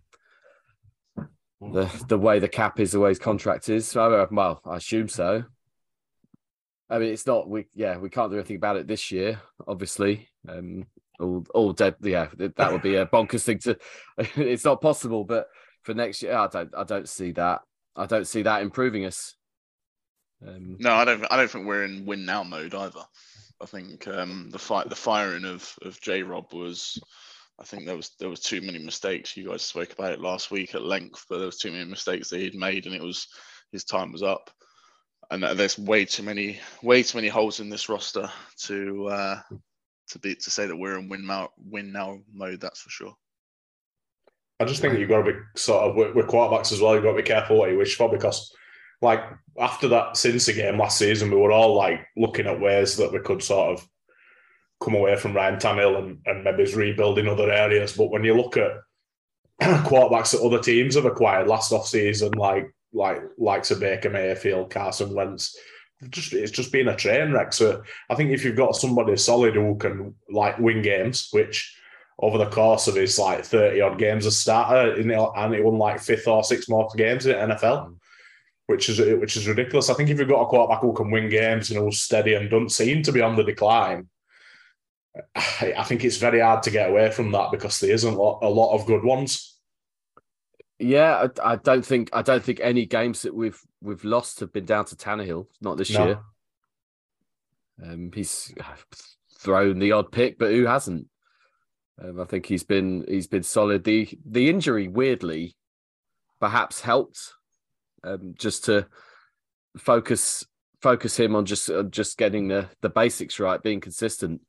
the 1.74 2.04
the 2.08 2.18
way 2.18 2.38
the 2.38 2.48
cap 2.48 2.78
is, 2.78 2.92
the 2.92 3.00
way 3.00 3.08
his 3.08 3.18
contract 3.18 3.68
is. 3.68 3.88
So, 3.88 4.28
well, 4.30 4.60
I 4.64 4.76
assume 4.76 5.08
so. 5.08 5.44
I 6.88 6.98
mean, 6.98 7.12
it's 7.12 7.26
not 7.26 7.48
we. 7.48 7.66
Yeah, 7.74 7.98
we 7.98 8.10
can't 8.10 8.30
do 8.30 8.36
anything 8.36 8.56
about 8.56 8.76
it 8.76 8.86
this 8.86 9.10
year, 9.10 9.40
obviously. 9.66 10.28
Um, 10.48 10.86
all 11.18 11.44
all 11.52 11.72
dead. 11.72 11.96
Yeah, 12.00 12.28
that 12.36 12.72
would 12.72 12.82
be 12.82 12.94
a 12.96 13.06
bonkers 13.06 13.42
thing 13.42 13.58
to. 13.60 13.76
It's 14.36 14.64
not 14.64 14.80
possible, 14.80 15.24
but 15.24 15.48
for 15.82 15.94
next 15.94 16.22
year, 16.22 16.36
I 16.36 16.46
don't. 16.46 16.72
I 16.76 16.84
don't 16.84 17.08
see 17.08 17.32
that. 17.32 17.62
I 17.96 18.06
don't 18.06 18.26
see 18.26 18.42
that 18.42 18.62
improving 18.62 19.04
us. 19.04 19.34
Um, 20.46 20.76
no, 20.78 20.92
I 20.94 21.04
don't. 21.04 21.24
I 21.30 21.36
don't 21.36 21.50
think 21.50 21.66
we're 21.66 21.84
in 21.84 22.06
win 22.06 22.24
now 22.24 22.44
mode 22.44 22.74
either. 22.74 23.02
I 23.60 23.66
think 23.66 24.06
um, 24.06 24.50
the 24.52 24.58
fight, 24.58 24.88
the 24.88 24.96
firing 24.96 25.44
of 25.44 25.74
of 25.82 26.00
J 26.00 26.22
Rob 26.22 26.52
was. 26.52 27.00
I 27.60 27.64
think 27.64 27.86
there 27.86 27.96
was 27.96 28.10
there 28.18 28.28
was 28.28 28.40
too 28.40 28.60
many 28.60 28.78
mistakes. 28.78 29.36
You 29.36 29.48
guys 29.48 29.62
spoke 29.62 29.92
about 29.92 30.12
it 30.12 30.20
last 30.20 30.50
week 30.50 30.74
at 30.74 30.82
length, 30.82 31.24
but 31.28 31.38
there 31.38 31.46
was 31.46 31.58
too 31.58 31.70
many 31.70 31.84
mistakes 31.84 32.28
that 32.30 32.40
he'd 32.40 32.54
made, 32.54 32.86
and 32.86 32.94
it 32.94 33.02
was 33.02 33.28
his 33.70 33.84
time 33.84 34.12
was 34.12 34.22
up. 34.22 34.50
And 35.30 35.42
there's 35.42 35.78
way 35.78 36.04
too 36.04 36.22
many 36.22 36.58
way 36.82 37.02
too 37.02 37.18
many 37.18 37.28
holes 37.28 37.60
in 37.60 37.70
this 37.70 37.88
roster 37.88 38.28
to 38.64 39.06
uh, 39.08 39.40
to 40.08 40.18
be 40.18 40.34
to 40.34 40.50
say 40.50 40.66
that 40.66 40.76
we're 40.76 40.98
in 40.98 41.08
win 41.08 41.26
now 41.26 41.50
win 41.56 41.92
now 41.92 42.18
mode. 42.32 42.60
That's 42.60 42.80
for 42.80 42.90
sure. 42.90 43.14
I 44.60 44.64
just 44.64 44.80
think 44.80 44.98
you've 44.98 45.08
got 45.08 45.22
to 45.22 45.32
be 45.32 45.38
sort 45.56 45.90
of 45.90 45.96
with, 46.14 46.26
quarterbacks 46.26 46.72
as 46.72 46.80
well. 46.80 46.94
You've 46.94 47.04
got 47.04 47.12
to 47.12 47.22
be 47.22 47.22
careful 47.22 47.58
what 47.58 47.70
you 47.70 47.78
wish 47.78 47.96
for 47.96 48.10
because, 48.10 48.52
like 49.00 49.20
after 49.58 49.88
that 49.88 50.14
Cincy 50.14 50.54
game 50.54 50.78
last 50.78 50.98
season, 50.98 51.30
we 51.30 51.36
were 51.36 51.52
all 51.52 51.74
like 51.74 52.06
looking 52.16 52.46
at 52.46 52.60
ways 52.60 52.96
that 52.96 53.12
we 53.12 53.20
could 53.20 53.42
sort 53.42 53.76
of 53.76 53.88
come 54.82 54.94
away 54.94 55.16
from 55.16 55.34
Ryan 55.34 55.56
Tannehill 55.56 55.98
and, 55.98 56.18
and 56.26 56.44
maybe 56.44 56.64
rebuild 56.72 57.18
in 57.18 57.28
other 57.28 57.50
areas. 57.50 57.96
But 57.96 58.10
when 58.10 58.24
you 58.24 58.34
look 58.34 58.56
at 58.56 58.72
quarterbacks 59.60 60.32
that 60.32 60.44
other 60.44 60.60
teams 60.60 60.94
have 60.94 61.06
acquired 61.06 61.48
last 61.48 61.72
offseason, 61.72 62.36
like 62.36 62.74
like 62.92 63.20
likes 63.38 63.70
of 63.70 63.80
Baker 63.80 64.10
Mayfield, 64.10 64.70
Carson 64.70 65.14
Wentz, 65.14 65.56
just 66.10 66.32
it's 66.32 66.52
just 66.52 66.72
been 66.72 66.88
a 66.88 66.96
train 66.96 67.32
wreck. 67.32 67.52
So 67.52 67.82
I 68.10 68.14
think 68.14 68.30
if 68.30 68.44
you've 68.44 68.56
got 68.56 68.76
somebody 68.76 69.16
solid 69.16 69.54
who 69.54 69.76
can 69.76 70.14
like 70.30 70.58
win 70.58 70.82
games, 70.82 71.28
which 71.32 71.76
over 72.18 72.38
the 72.38 72.50
course 72.50 72.86
of 72.86 72.94
his 72.94 73.18
like 73.18 73.44
30 73.44 73.80
odd 73.80 73.98
games 73.98 74.26
as 74.26 74.38
starter, 74.38 74.92
and 74.94 75.54
he 75.54 75.60
won 75.60 75.78
like 75.78 76.00
fifth 76.00 76.28
or 76.28 76.44
sixth 76.44 76.68
most 76.68 76.96
games 76.96 77.26
in 77.26 77.34
NFL, 77.34 77.88
mm. 77.88 77.96
which 78.66 78.88
is 78.88 78.98
which 79.20 79.36
is 79.36 79.48
ridiculous. 79.48 79.90
I 79.90 79.94
think 79.94 80.10
if 80.10 80.18
you've 80.18 80.28
got 80.28 80.42
a 80.42 80.46
quarterback 80.46 80.80
who 80.80 80.92
can 80.92 81.10
win 81.10 81.28
games 81.28 81.70
and 81.70 81.80
who's 81.80 82.00
steady 82.00 82.34
and 82.34 82.50
doesn't 82.50 82.70
seem 82.70 83.02
to 83.02 83.12
be 83.12 83.20
on 83.20 83.36
the 83.36 83.44
decline, 83.44 84.08
I 85.36 85.84
think 85.84 86.04
it's 86.04 86.16
very 86.16 86.40
hard 86.40 86.62
to 86.64 86.70
get 86.70 86.90
away 86.90 87.10
from 87.10 87.30
that 87.32 87.50
because 87.52 87.78
there 87.80 87.92
isn't 87.92 88.14
a 88.14 88.16
lot 88.16 88.74
of 88.74 88.86
good 88.86 89.04
ones. 89.04 89.58
Yeah, 90.78 91.28
I, 91.42 91.52
I, 91.52 91.56
don't 91.56 91.86
think 91.86 92.10
I 92.12 92.22
don't 92.22 92.42
think 92.42 92.60
any 92.60 92.84
games 92.84 93.22
that 93.22 93.34
we've 93.34 93.60
we've 93.80 94.04
lost 94.04 94.40
have 94.40 94.52
been 94.52 94.64
down 94.64 94.86
to 94.86 94.96
Tannehill. 94.96 95.46
Not 95.60 95.76
this 95.76 95.90
no. 95.90 96.04
year. 96.04 96.18
Um, 97.82 98.10
he's 98.12 98.52
thrown 99.38 99.78
the 99.78 99.92
odd 99.92 100.10
pick, 100.10 100.38
but 100.38 100.50
who 100.50 100.66
hasn't? 100.66 101.06
Um, 102.02 102.20
I 102.20 102.24
think 102.24 102.46
he's 102.46 102.64
been 102.64 103.04
he's 103.06 103.28
been 103.28 103.44
solid. 103.44 103.84
The 103.84 104.08
the 104.24 104.48
injury 104.48 104.88
weirdly 104.88 105.56
perhaps 106.40 106.80
helped 106.80 107.32
um, 108.02 108.34
just 108.36 108.64
to 108.64 108.86
focus 109.78 110.44
focus 110.82 111.16
him 111.18 111.36
on 111.36 111.46
just 111.46 111.70
uh, 111.70 111.84
just 111.84 112.18
getting 112.18 112.48
the 112.48 112.68
the 112.80 112.90
basics 112.90 113.38
right, 113.38 113.62
being 113.62 113.80
consistent. 113.80 114.40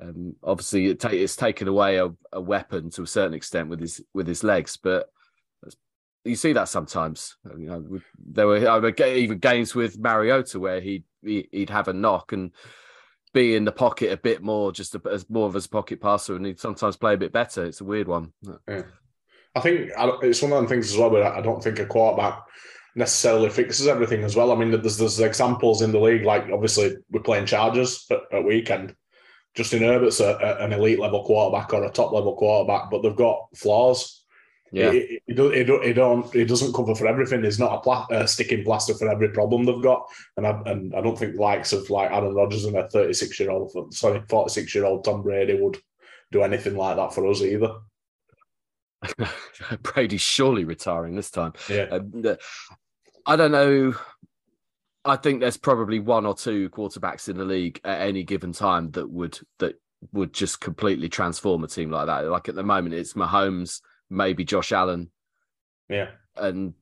Um, 0.00 0.34
obviously, 0.42 0.86
it 0.86 1.00
ta- 1.00 1.08
it's 1.08 1.36
taken 1.36 1.68
away 1.68 1.98
a, 1.98 2.10
a, 2.32 2.40
weapon 2.40 2.90
to 2.90 3.02
a 3.02 3.06
certain 3.06 3.34
extent 3.34 3.68
with 3.68 3.80
his 3.80 4.00
with 4.12 4.26
his 4.26 4.42
legs, 4.42 4.76
but 4.76 5.08
you 6.24 6.36
see 6.36 6.52
that 6.54 6.68
sometimes. 6.68 7.36
You 7.56 7.66
know, 7.66 8.00
there 8.18 8.46
were 8.46 8.88
even 8.98 9.38
games 9.38 9.74
with 9.74 9.98
Mariota 9.98 10.58
where 10.58 10.80
he'd 10.80 11.04
he'd 11.22 11.70
have 11.70 11.88
a 11.88 11.92
knock 11.92 12.32
and 12.32 12.50
be 13.32 13.56
in 13.56 13.64
the 13.64 13.72
pocket 13.72 14.12
a 14.12 14.16
bit 14.16 14.42
more, 14.42 14.72
just 14.72 14.96
as 15.10 15.28
more 15.28 15.46
of 15.46 15.56
a 15.56 15.68
pocket 15.68 16.00
passer, 16.00 16.36
and 16.36 16.46
he'd 16.46 16.60
sometimes 16.60 16.96
play 16.96 17.14
a 17.14 17.18
bit 17.18 17.32
better. 17.32 17.64
It's 17.64 17.80
a 17.80 17.84
weird 17.84 18.08
one. 18.08 18.32
Yeah. 18.66 18.82
I 19.56 19.60
think 19.60 19.90
it's 20.22 20.42
one 20.42 20.52
of 20.52 20.62
the 20.62 20.68
things 20.68 20.92
as 20.92 20.98
well. 20.98 21.10
But 21.10 21.22
I 21.22 21.40
don't 21.40 21.62
think 21.62 21.78
a 21.78 21.86
quarterback 21.86 22.42
necessarily 22.96 23.50
fixes 23.50 23.86
everything 23.86 24.24
as 24.24 24.36
well. 24.36 24.52
I 24.52 24.56
mean, 24.56 24.70
there's 24.70 24.98
there's 24.98 25.20
examples 25.20 25.82
in 25.82 25.92
the 25.92 26.00
league, 26.00 26.24
like 26.24 26.44
obviously 26.52 26.96
we're 27.10 27.22
playing 27.22 27.46
Chargers 27.46 28.06
at, 28.10 28.20
at 28.32 28.44
weekend. 28.44 28.94
Justin 29.54 29.82
Herbert's 29.82 30.20
a, 30.20 30.34
a, 30.34 30.64
an 30.64 30.72
elite 30.72 30.98
level 30.98 31.24
quarterback 31.24 31.72
or 31.72 31.84
a 31.84 31.90
top 31.90 32.12
level 32.12 32.34
quarterback, 32.34 32.90
but 32.90 33.02
they've 33.02 33.14
got 33.14 33.48
flaws. 33.54 34.22
Yeah, 34.72 34.90
it, 34.90 35.22
it, 35.28 35.38
it, 35.38 35.70
it, 35.70 35.92
don't 35.94 36.34
it 36.34 36.46
doesn't 36.46 36.74
cover 36.74 36.96
for 36.96 37.06
everything. 37.06 37.44
It's 37.44 37.60
not 37.60 37.74
a 37.74 37.80
pla- 37.80 38.08
uh, 38.10 38.26
sticking 38.26 38.64
plaster 38.64 38.94
for 38.94 39.08
every 39.08 39.28
problem 39.28 39.64
they've 39.64 39.80
got, 39.80 40.08
and 40.36 40.44
I 40.44 40.60
and 40.66 40.92
I 40.96 41.00
don't 41.00 41.16
think 41.16 41.36
the 41.36 41.40
likes 41.40 41.72
of 41.72 41.88
like 41.90 42.10
Aaron 42.10 42.34
Rodgers 42.34 42.64
and 42.64 42.76
a 42.76 42.88
thirty 42.88 43.12
six 43.12 43.38
year 43.38 43.50
old, 43.50 43.94
sorry, 43.94 44.20
forty 44.28 44.50
six 44.50 44.74
year 44.74 44.84
old 44.84 45.04
Tom 45.04 45.22
Brady 45.22 45.60
would 45.60 45.78
do 46.32 46.42
anything 46.42 46.76
like 46.76 46.96
that 46.96 47.14
for 47.14 47.24
us 47.28 47.40
either. 47.42 47.76
Brady's 49.82 50.22
surely 50.22 50.64
retiring 50.64 51.14
this 51.14 51.30
time. 51.30 51.52
Yeah, 51.68 51.84
um, 51.92 52.36
I 53.26 53.36
don't 53.36 53.52
know. 53.52 53.94
I 55.04 55.16
think 55.16 55.40
there's 55.40 55.56
probably 55.56 56.00
one 56.00 56.26
or 56.26 56.34
two 56.34 56.70
quarterbacks 56.70 57.28
in 57.28 57.36
the 57.36 57.44
league 57.44 57.80
at 57.84 58.00
any 58.00 58.22
given 58.22 58.52
time 58.52 58.90
that 58.92 59.10
would 59.10 59.38
that 59.58 59.80
would 60.12 60.32
just 60.32 60.60
completely 60.60 61.08
transform 61.08 61.64
a 61.64 61.68
team 61.68 61.90
like 61.90 62.06
that. 62.06 62.24
Like 62.26 62.48
at 62.48 62.54
the 62.54 62.62
moment, 62.62 62.94
it's 62.94 63.14
Mahomes 63.14 63.80
maybe 64.10 64.44
Josh 64.44 64.72
Allen. 64.72 65.10
Yeah. 65.88 66.10
And 66.36 66.74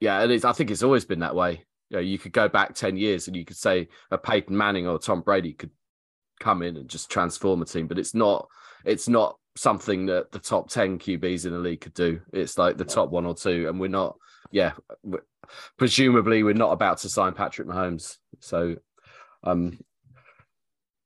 yeah, 0.00 0.22
and 0.22 0.32
it's, 0.32 0.44
I 0.44 0.52
think 0.52 0.70
it's 0.70 0.82
always 0.82 1.04
been 1.04 1.20
that 1.20 1.34
way. 1.34 1.64
You 1.90 1.96
know, 1.96 2.00
you 2.00 2.18
could 2.18 2.32
go 2.32 2.48
back 2.48 2.74
10 2.74 2.96
years 2.96 3.26
and 3.26 3.36
you 3.36 3.44
could 3.44 3.56
say 3.56 3.88
a 4.10 4.18
Peyton 4.18 4.56
Manning 4.56 4.86
or 4.86 4.98
Tom 4.98 5.22
Brady 5.22 5.52
could 5.52 5.70
come 6.38 6.62
in 6.62 6.76
and 6.76 6.88
just 6.88 7.10
transform 7.10 7.62
a 7.62 7.66
team, 7.66 7.86
but 7.86 7.98
it's 7.98 8.14
not 8.14 8.48
it's 8.84 9.08
not 9.08 9.36
something 9.56 10.06
that 10.06 10.32
the 10.32 10.38
top 10.38 10.70
10 10.70 10.98
QBs 10.98 11.46
in 11.46 11.52
the 11.52 11.58
league 11.58 11.80
could 11.80 11.94
do. 11.94 12.20
It's 12.32 12.56
like 12.56 12.76
the 12.76 12.84
top 12.84 13.10
one 13.10 13.26
or 13.26 13.34
two, 13.34 13.68
and 13.68 13.78
we're 13.78 13.88
not, 13.88 14.16
yeah, 14.50 14.72
presumably 15.76 16.42
we're 16.42 16.54
not 16.54 16.72
about 16.72 16.98
to 16.98 17.08
sign 17.08 17.34
Patrick 17.34 17.68
Mahomes. 17.68 18.16
So 18.40 18.76
um 19.42 19.78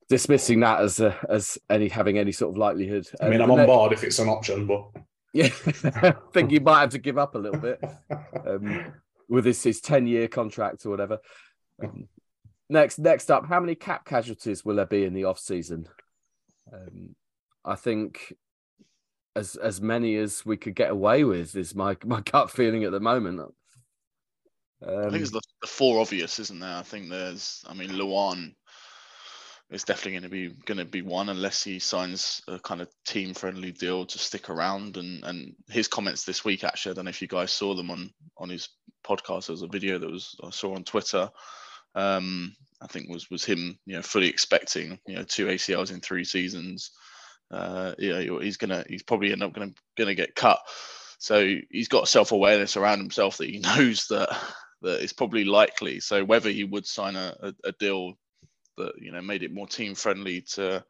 dismissing 0.09 0.61
that 0.61 0.81
as 0.81 1.01
a, 1.01 1.17
as 1.29 1.59
any 1.71 1.89
having 1.89 2.19
any 2.19 2.33
sort 2.33 2.53
of 2.53 2.59
likelihood. 2.59 3.09
I 3.21 3.29
mean, 3.29 3.41
I'm 3.41 3.51
on 3.51 3.67
board 3.67 3.93
if 3.93 4.05
it's 4.05 4.19
an 4.19 4.29
option, 4.29 4.67
but 4.67 4.91
yeah, 5.33 5.51
I 5.85 6.15
think 6.33 6.51
you 6.51 6.61
might 6.61 6.81
have 6.81 6.91
to 6.91 6.99
give 6.99 7.19
up 7.19 7.35
a 7.35 7.39
little 7.39 7.61
bit 7.61 7.83
um, 8.47 8.93
with 9.29 9.45
his 9.45 9.63
his 9.63 9.81
ten 9.81 10.07
year 10.07 10.29
contract 10.29 10.87
or 10.87 10.91
whatever. 10.91 11.19
Um, 11.83 12.09
next, 12.69 12.99
next 12.99 13.31
up, 13.31 13.47
how 13.47 13.61
many 13.61 13.75
cap 13.75 14.05
casualties 14.05 14.65
will 14.65 14.77
there 14.77 14.87
be 14.87 15.05
in 15.05 15.15
the 15.15 15.25
off 15.25 15.39
season? 15.39 15.89
Um, 16.73 17.17
I 17.65 17.75
think 17.75 18.35
as 19.37 19.57
as 19.57 19.81
many 19.81 20.17
as 20.17 20.45
we 20.47 20.57
could 20.57 20.75
get 20.75 20.91
away 20.91 21.25
with 21.25 21.57
is 21.57 21.75
my 21.75 21.97
my 22.05 22.21
gut 22.21 22.51
feeling 22.51 22.85
at 22.85 22.93
the 22.93 23.01
moment. 23.01 23.41
I 24.83 25.09
think 25.11 25.23
it's 25.23 25.33
um, 25.33 25.41
the, 25.41 25.43
the, 25.63 25.67
four 25.67 26.01
obvious, 26.01 26.39
isn't 26.39 26.61
there? 26.61 26.77
I 26.77 26.83
think 26.83 27.09
there's, 27.09 27.65
I 27.67 27.73
mean, 27.73 27.91
Lewan 27.91 28.55
is 29.71 29.83
definitely 29.83 30.13
going 30.13 30.23
to 30.23 30.29
be 30.29 30.49
going 30.67 30.79
to 30.79 30.85
be 30.85 31.03
one 31.03 31.31
unless 31.31 31.63
he 31.63 31.79
signs 31.79 32.43
a 32.49 32.59
kind 32.59 32.83
of 32.83 32.89
team 33.07 33.33
friendly 33.33 33.73
deal 33.73 34.05
to 34.05 34.19
stick 34.19 34.51
around 34.51 34.97
and 34.97 35.25
and 35.25 35.55
his 35.69 35.89
comments 35.89 36.25
this 36.25 36.45
week 36.45 36.65
actually 36.65 36.93
I 36.93 36.95
don't 36.97 37.07
know 37.07 37.11
if 37.11 37.23
you 37.23 37.29
guys 37.29 37.51
saw 37.51 37.75
them 37.75 37.91
on 37.91 38.13
on 38.37 38.51
his 38.51 38.69
podcast 39.05 39.47
there 39.47 39.55
was 39.55 39.63
a 39.63 39.67
video 39.67 39.99
that 39.99 40.11
was 40.11 40.37
I 40.45 40.51
saw 40.51 40.75
on 40.75 40.85
Twitter 40.85 41.31
um, 41.95 42.55
I 42.83 42.87
think 42.87 43.09
was 43.09 43.31
was 43.31 43.45
him 43.45 43.79
you 43.87 43.97
know 43.97 44.03
fully 44.03 44.29
expecting 44.29 44.99
you 45.07 45.17
know 45.17 45.25
two 45.25 45.47
ACLs 45.47 45.93
in 45.93 46.01
three 46.01 46.25
seasons 46.25 46.91
uh, 47.51 47.95
yeah 47.99 48.21
he's 48.41 48.57
gonna 48.57 48.85
he's 48.89 49.03
probably 49.03 49.33
end 49.33 49.43
up 49.43 49.53
gonna 49.53 49.73
gonna 49.97 50.15
get 50.15 50.35
cut 50.35 50.59
so 51.19 51.47
he's 51.71 51.89
got 51.89 52.09
self 52.09 52.33
awareness 52.33 52.77
around 52.77 52.99
himself 52.99 53.39
that 53.39 53.49
he 53.49 53.59
knows 53.77 54.07
that 54.09 54.29
that 54.83 55.03
it's 55.03 55.13
probably 55.13 55.45
likely 55.45 56.01
so 56.01 56.25
whether 56.25 56.51
he 56.51 56.65
would 56.65 56.87
sign 56.87 57.17
a, 57.17 57.35
a, 57.41 57.55
a 57.69 57.73
deal 57.73 58.15
that 58.77 58.93
you 58.99 59.13
know 59.13 59.23
made 59.23 59.43
it 59.43 59.53
more 59.53 59.67
team 59.67 59.95
friendly 59.95 60.41
to 60.41 60.85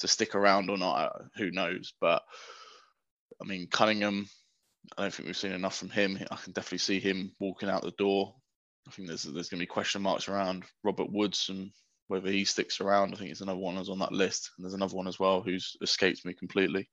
to 0.00 0.08
stick 0.08 0.34
around 0.34 0.70
or 0.70 0.78
not, 0.78 0.94
uh, 0.94 1.18
who 1.36 1.50
knows? 1.50 1.92
But 2.00 2.22
I 3.40 3.46
mean, 3.46 3.68
Cunningham, 3.68 4.26
I 4.96 5.02
don't 5.02 5.14
think 5.14 5.26
we've 5.26 5.36
seen 5.36 5.52
enough 5.52 5.76
from 5.76 5.90
him. 5.90 6.18
I 6.30 6.36
can 6.36 6.52
definitely 6.52 6.78
see 6.78 7.00
him 7.00 7.32
walking 7.38 7.68
out 7.68 7.82
the 7.82 7.92
door. 7.92 8.34
I 8.88 8.90
think 8.90 9.08
there's 9.08 9.22
there's 9.22 9.48
going 9.48 9.60
to 9.60 9.66
be 9.66 9.66
question 9.66 10.02
marks 10.02 10.28
around 10.28 10.64
Robert 10.82 11.12
Woods 11.12 11.48
and 11.48 11.70
whether 12.10 12.28
he 12.28 12.44
sticks 12.44 12.80
around. 12.80 13.14
I 13.14 13.16
think 13.16 13.30
it's 13.30 13.40
another 13.40 13.60
one 13.60 13.76
who's 13.76 13.88
on 13.88 14.00
that 14.00 14.10
list, 14.10 14.50
and 14.56 14.64
there's 14.64 14.74
another 14.74 14.96
one 14.96 15.06
as 15.06 15.20
well 15.20 15.42
who's 15.42 15.76
escaped 15.80 16.24
me 16.26 16.34
completely. 16.34 16.88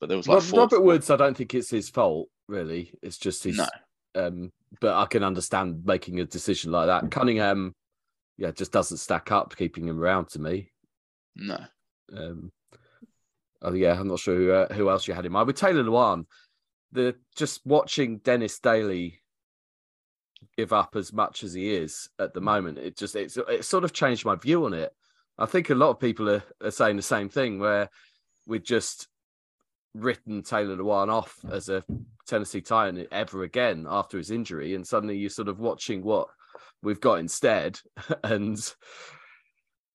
But 0.00 0.08
there 0.08 0.18
was 0.18 0.28
like 0.28 0.52
Robert 0.52 0.82
Woods. 0.82 1.10
I 1.10 1.16
don't 1.16 1.36
think 1.36 1.54
it's 1.54 1.70
his 1.70 1.88
fault, 1.88 2.28
really. 2.46 2.92
It's 3.02 3.16
just 3.16 3.42
his. 3.42 3.56
No. 3.56 3.66
Um, 4.14 4.52
but 4.80 4.94
I 4.94 5.06
can 5.06 5.24
understand 5.24 5.82
making 5.86 6.20
a 6.20 6.26
decision 6.26 6.72
like 6.72 6.88
that. 6.88 7.10
Cunningham, 7.10 7.74
yeah, 8.36 8.50
just 8.50 8.70
doesn't 8.70 8.98
stack 8.98 9.32
up 9.32 9.56
keeping 9.56 9.88
him 9.88 9.98
around 9.98 10.28
to 10.30 10.40
me. 10.40 10.70
No. 11.34 11.58
Um, 12.14 12.52
oh 13.62 13.72
yeah, 13.72 13.98
I'm 13.98 14.08
not 14.08 14.20
sure 14.20 14.36
who, 14.36 14.52
uh, 14.52 14.72
who 14.74 14.90
else 14.90 15.08
you 15.08 15.14
had 15.14 15.24
in 15.24 15.32
mind. 15.32 15.46
With 15.46 15.56
Taylor 15.56 15.84
Lewan, 15.84 16.26
the 16.92 17.16
just 17.34 17.64
watching 17.64 18.18
Dennis 18.18 18.58
Daly 18.58 19.20
give 20.58 20.72
up 20.72 20.96
as 20.96 21.12
much 21.12 21.44
as 21.44 21.54
he 21.54 21.72
is 21.72 22.08
at 22.18 22.34
the 22.34 22.40
moment, 22.40 22.78
it 22.78 22.96
just 22.96 23.14
it's 23.14 23.36
it 23.36 23.64
sort 23.64 23.84
of 23.84 23.92
changed 23.92 24.24
my 24.24 24.34
view 24.34 24.64
on 24.64 24.74
it. 24.74 24.92
I 25.38 25.46
think 25.46 25.70
a 25.70 25.74
lot 25.76 25.90
of 25.90 26.00
people 26.00 26.28
are, 26.28 26.42
are 26.60 26.72
saying 26.72 26.96
the 26.96 27.02
same 27.02 27.28
thing 27.28 27.60
where 27.60 27.88
we've 28.44 28.64
just 28.64 29.06
written 29.94 30.42
Taylor 30.42 30.76
Lewan 30.76 31.12
off 31.12 31.36
as 31.48 31.68
a 31.68 31.84
Tennessee 32.26 32.60
Titan 32.60 33.06
ever 33.12 33.44
again 33.44 33.86
after 33.88 34.18
his 34.18 34.32
injury, 34.32 34.74
and 34.74 34.84
suddenly 34.84 35.16
you're 35.16 35.30
sort 35.30 35.46
of 35.46 35.60
watching 35.60 36.02
what 36.02 36.26
we've 36.82 37.00
got 37.00 37.20
instead, 37.20 37.78
and 38.24 38.58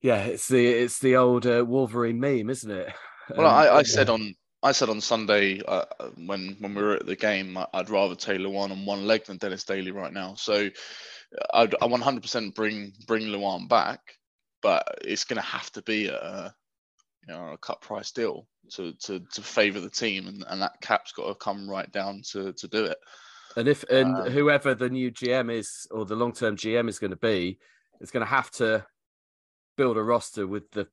yeah, 0.02 0.23
it's 0.23 0.47
the 0.47 0.65
it's 0.65 0.99
the 0.99 1.17
old 1.17 1.45
uh, 1.45 1.65
Wolverine 1.67 2.21
meme, 2.21 2.49
isn't 2.49 2.71
it? 2.71 2.93
Well, 3.36 3.47
um, 3.47 3.54
I, 3.54 3.69
I 3.69 3.84
said 3.84 4.10
on 4.10 4.34
I 4.63 4.71
said 4.71 4.89
on 4.89 5.02
Sunday 5.02 5.62
uh, 5.67 5.84
when 6.15 6.56
when 6.60 6.73
we 6.73 6.82
were 6.82 6.95
at 6.95 7.06
the 7.06 7.17
game, 7.17 7.58
I'd 7.73 7.89
rather 7.89 8.15
Taylor 8.15 8.49
Lewan 8.49 8.71
on 8.71 8.86
one 8.86 9.06
leg 9.06 9.26
than 9.26 9.38
Dennis 9.38 9.65
Daly 9.65 9.91
right 9.91 10.13
now. 10.13 10.36
So 10.36 10.69
I'd, 11.54 11.76
I 11.76 11.88
100% 11.88 12.56
bring 12.56 12.93
bring 13.06 13.23
Lewan 13.23 13.67
back, 13.67 13.99
but 14.62 14.99
it's 15.02 15.26
going 15.26 15.41
to 15.41 15.47
have 15.47 15.69
to 15.73 15.82
be 15.82 16.08
a 16.08 16.56
you 17.28 17.34
know 17.34 17.49
a 17.49 17.58
cut 17.58 17.82
price 17.82 18.12
deal 18.12 18.47
to 18.71 18.93
to 18.93 19.19
to 19.34 19.41
favour 19.41 19.82
the 19.82 19.89
team, 19.89 20.28
and, 20.28 20.45
and 20.47 20.62
that 20.62 20.80
cap's 20.82 21.12
got 21.12 21.28
to 21.28 21.36
come 21.36 21.69
right 21.69 21.91
down 21.91 22.21
to 22.32 22.54
to 22.54 22.67
do 22.69 22.86
it. 22.86 22.97
And 23.58 23.67
if 23.67 23.84
and 23.84 24.15
um, 24.15 24.32
whoever 24.32 24.73
the 24.73 24.89
new 24.89 25.12
GM 25.12 25.52
is 25.52 25.88
or 25.91 26.06
the 26.06 26.15
long 26.15 26.32
term 26.32 26.56
GM 26.56 26.88
is 26.88 26.99
going 26.99 27.12
to 27.12 27.17
be, 27.17 27.60
is 27.99 28.12
going 28.12 28.26
to 28.26 28.32
have 28.32 28.49
to 28.52 28.86
build 29.76 29.97
a 29.97 30.04
roster 30.04 30.47
with 30.47 30.71
the 30.71 30.88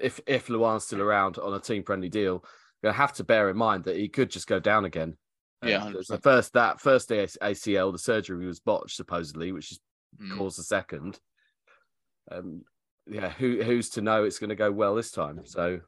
if 0.00 0.20
if 0.26 0.46
Lewan's 0.46 0.84
still 0.84 1.02
around 1.02 1.36
on 1.36 1.52
a 1.52 1.60
team 1.60 1.82
friendly 1.84 2.08
deal 2.08 2.42
you 2.82 2.90
have 2.90 3.12
to 3.14 3.24
bear 3.24 3.50
in 3.50 3.56
mind 3.56 3.84
that 3.84 3.96
he 3.96 4.08
could 4.08 4.30
just 4.30 4.46
go 4.46 4.58
down 4.58 4.84
again. 4.84 5.16
Yeah, 5.62 5.92
the 6.08 6.18
first 6.18 6.54
that 6.54 6.80
first 6.80 7.10
ACL, 7.10 7.92
the 7.92 7.98
surgery 7.98 8.46
was 8.46 8.60
botched 8.60 8.96
supposedly, 8.96 9.52
which 9.52 9.68
has 9.68 9.80
mm. 10.20 10.36
caused 10.38 10.58
the 10.58 10.62
second. 10.62 11.20
Um, 12.32 12.62
yeah, 13.06 13.28
who 13.28 13.62
who's 13.62 13.90
to 13.90 14.00
know 14.00 14.24
it's 14.24 14.38
going 14.38 14.50
to 14.50 14.56
go 14.56 14.70
well 14.70 14.94
this 14.94 15.10
time? 15.10 15.42
So, 15.44 15.80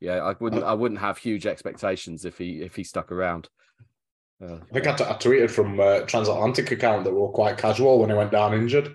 yeah, 0.00 0.24
I 0.24 0.34
wouldn't 0.40 0.64
I 0.64 0.72
wouldn't 0.72 1.00
have 1.00 1.18
huge 1.18 1.46
expectations 1.46 2.24
if 2.24 2.38
he 2.38 2.62
if 2.62 2.76
he 2.76 2.84
stuck 2.84 3.12
around. 3.12 3.50
Uh, 4.42 4.56
I 4.56 4.72
think 4.72 4.86
I, 4.86 4.94
t- 4.94 5.04
I 5.04 5.12
tweeted 5.14 5.50
from 5.50 5.80
a 5.80 6.04
transatlantic 6.06 6.70
account 6.70 7.04
that 7.04 7.12
we 7.12 7.20
were 7.20 7.28
quite 7.28 7.58
casual 7.58 7.98
when 7.98 8.10
he 8.10 8.16
went 8.16 8.32
down 8.32 8.54
injured, 8.54 8.94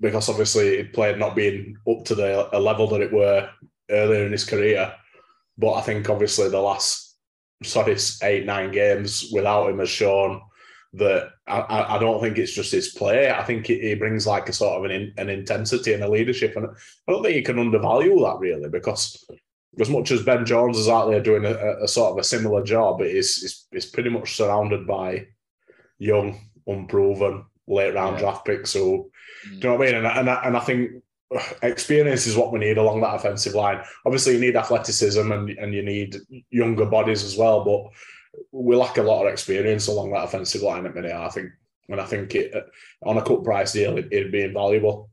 because 0.00 0.28
obviously 0.28 0.78
it 0.78 0.92
played 0.92 1.18
not 1.18 1.34
being 1.34 1.76
up 1.88 2.04
to 2.04 2.14
the 2.14 2.56
a 2.56 2.58
level 2.58 2.86
that 2.88 3.00
it 3.00 3.12
were 3.12 3.48
earlier 3.90 4.26
in 4.26 4.32
his 4.32 4.44
career. 4.44 4.94
But 5.58 5.74
I 5.74 5.80
think 5.80 6.08
obviously 6.10 6.48
the 6.48 6.60
last 6.60 7.16
sorry 7.62 7.96
eight 8.22 8.44
nine 8.44 8.70
games 8.70 9.30
without 9.32 9.70
him 9.70 9.78
has 9.78 9.88
shown 9.88 10.42
that 10.94 11.30
I, 11.46 11.96
I 11.96 11.98
don't 11.98 12.20
think 12.20 12.38
it's 12.38 12.52
just 12.52 12.72
his 12.72 12.90
play. 12.90 13.30
I 13.30 13.42
think 13.42 13.66
he 13.66 13.94
brings 13.94 14.26
like 14.26 14.48
a 14.48 14.52
sort 14.52 14.78
of 14.78 14.90
an, 14.90 15.12
an 15.16 15.28
intensity 15.28 15.92
and 15.92 16.02
a 16.02 16.08
leadership, 16.08 16.56
and 16.56 16.66
I 16.66 17.12
don't 17.12 17.22
think 17.22 17.36
you 17.36 17.42
can 17.42 17.58
undervalue 17.58 18.20
that 18.20 18.38
really 18.38 18.68
because 18.68 19.24
as 19.78 19.90
much 19.90 20.10
as 20.10 20.22
Ben 20.22 20.46
Jones 20.46 20.78
is 20.78 20.88
out 20.88 21.10
there 21.10 21.22
doing 21.22 21.44
a, 21.44 21.84
a 21.84 21.88
sort 21.88 22.12
of 22.12 22.18
a 22.18 22.24
similar 22.24 22.62
job, 22.62 23.00
it 23.02 23.14
is 23.14 23.42
it's, 23.42 23.66
it's 23.72 23.86
pretty 23.86 24.10
much 24.10 24.36
surrounded 24.36 24.86
by 24.86 25.26
young, 25.98 26.40
unproven, 26.66 27.44
late 27.66 27.94
round 27.94 28.16
yeah. 28.16 28.20
draft 28.20 28.46
picks. 28.46 28.70
So, 28.70 28.80
mm. 28.80 29.50
do 29.50 29.54
you 29.54 29.60
know 29.60 29.74
what 29.76 29.88
I 29.88 29.92
mean? 29.92 29.94
And, 29.96 30.06
and, 30.06 30.28
and 30.28 30.56
I 30.56 30.60
think 30.60 31.02
experience 31.62 32.26
is 32.26 32.36
what 32.36 32.52
we 32.52 32.58
need 32.58 32.78
along 32.78 33.00
that 33.00 33.14
offensive 33.14 33.54
line. 33.54 33.82
Obviously, 34.04 34.34
you 34.34 34.40
need 34.40 34.56
athleticism 34.56 35.32
and, 35.32 35.50
and 35.50 35.74
you 35.74 35.82
need 35.82 36.16
younger 36.50 36.86
bodies 36.86 37.24
as 37.24 37.36
well, 37.36 37.64
but 37.64 37.90
we 38.52 38.76
lack 38.76 38.98
a 38.98 39.02
lot 39.02 39.26
of 39.26 39.32
experience 39.32 39.88
along 39.88 40.12
that 40.12 40.24
offensive 40.24 40.62
line 40.62 40.86
at 40.86 40.94
minute. 40.94 41.12
I 41.12 41.28
think, 41.28 41.50
and 41.88 42.00
I 42.00 42.04
think 42.04 42.34
it 42.34 42.52
on 43.02 43.16
a 43.16 43.22
cut 43.22 43.44
price 43.44 43.72
deal, 43.72 43.96
it, 43.96 44.10
would 44.10 44.32
be 44.32 44.42
invaluable. 44.42 45.10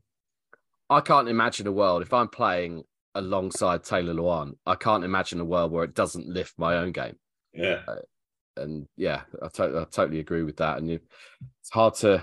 I 0.90 1.00
can't 1.00 1.28
imagine 1.28 1.66
a 1.66 1.72
world 1.72 2.02
if 2.02 2.12
I'm 2.12 2.28
playing 2.28 2.84
alongside 3.14 3.84
Taylor 3.84 4.14
Lewan. 4.14 4.56
I 4.66 4.74
can't 4.74 5.04
imagine 5.04 5.40
a 5.40 5.44
world 5.44 5.72
where 5.72 5.84
it 5.84 5.94
doesn't 5.94 6.28
lift 6.28 6.54
my 6.58 6.76
own 6.76 6.92
game. 6.92 7.16
Yeah, 7.54 7.80
uh, 7.88 7.96
and 8.56 8.86
yeah, 8.96 9.22
I, 9.42 9.48
to- 9.48 9.80
I 9.80 9.84
totally 9.90 10.20
agree 10.20 10.42
with 10.42 10.56
that. 10.58 10.78
And 10.78 10.88
you, 10.88 11.00
it's 11.60 11.70
hard 11.70 11.94
to, 11.96 12.22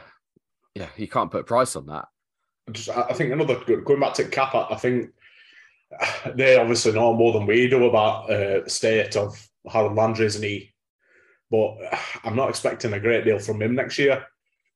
yeah, 0.76 0.90
you 0.98 1.08
can't 1.08 1.32
put 1.32 1.42
a 1.42 1.46
price 1.46 1.76
on 1.76 1.88
that 1.88 2.08
just, 2.72 2.90
I 2.90 3.14
think 3.14 3.32
another 3.32 3.60
good 3.66 3.86
going 3.86 4.00
back 4.00 4.14
to 4.16 4.26
Cap, 4.26 4.54
I 4.54 4.76
think 4.76 5.10
they 6.36 6.58
obviously 6.58 6.94
know 6.94 7.14
more 7.14 7.34
than 7.34 7.46
we 7.46 7.68
do 7.68 7.86
about 7.86 8.30
uh, 8.30 8.62
the 8.64 8.70
state 8.70 9.16
of 9.16 9.48
Harold 9.70 9.96
Landry's 9.96 10.40
knee, 10.40 10.74
but 11.50 11.78
I'm 12.24 12.36
not 12.36 12.50
expecting 12.50 12.94
a 12.94 13.00
great 13.00 13.26
deal 13.26 13.40
from 13.40 13.62
him 13.62 13.76
next 13.76 13.98
year. 13.98 14.26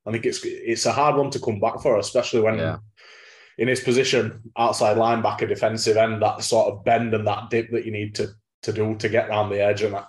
I 0.05 0.11
think 0.11 0.25
it's 0.25 0.41
it's 0.43 0.85
a 0.85 0.91
hard 0.91 1.15
one 1.15 1.31
to 1.31 1.39
come 1.39 1.59
back 1.59 1.79
for, 1.81 1.97
especially 1.97 2.41
when 2.41 2.59
yeah. 2.59 2.77
in 3.57 3.67
his 3.67 3.79
position, 3.79 4.51
outside 4.55 4.97
linebacker, 4.97 5.47
defensive 5.47 5.97
end, 5.97 6.21
that 6.21 6.43
sort 6.43 6.71
of 6.71 6.83
bend 6.83 7.13
and 7.13 7.25
that 7.27 7.49
dip 7.49 7.71
that 7.71 7.85
you 7.85 7.91
need 7.91 8.13
to 8.15 8.29
to 8.63 8.73
do 8.73 8.95
to 8.95 9.09
get 9.09 9.29
around 9.29 9.49
the 9.49 9.63
edge. 9.63 9.81
And 9.81 9.95
I, 9.95 10.03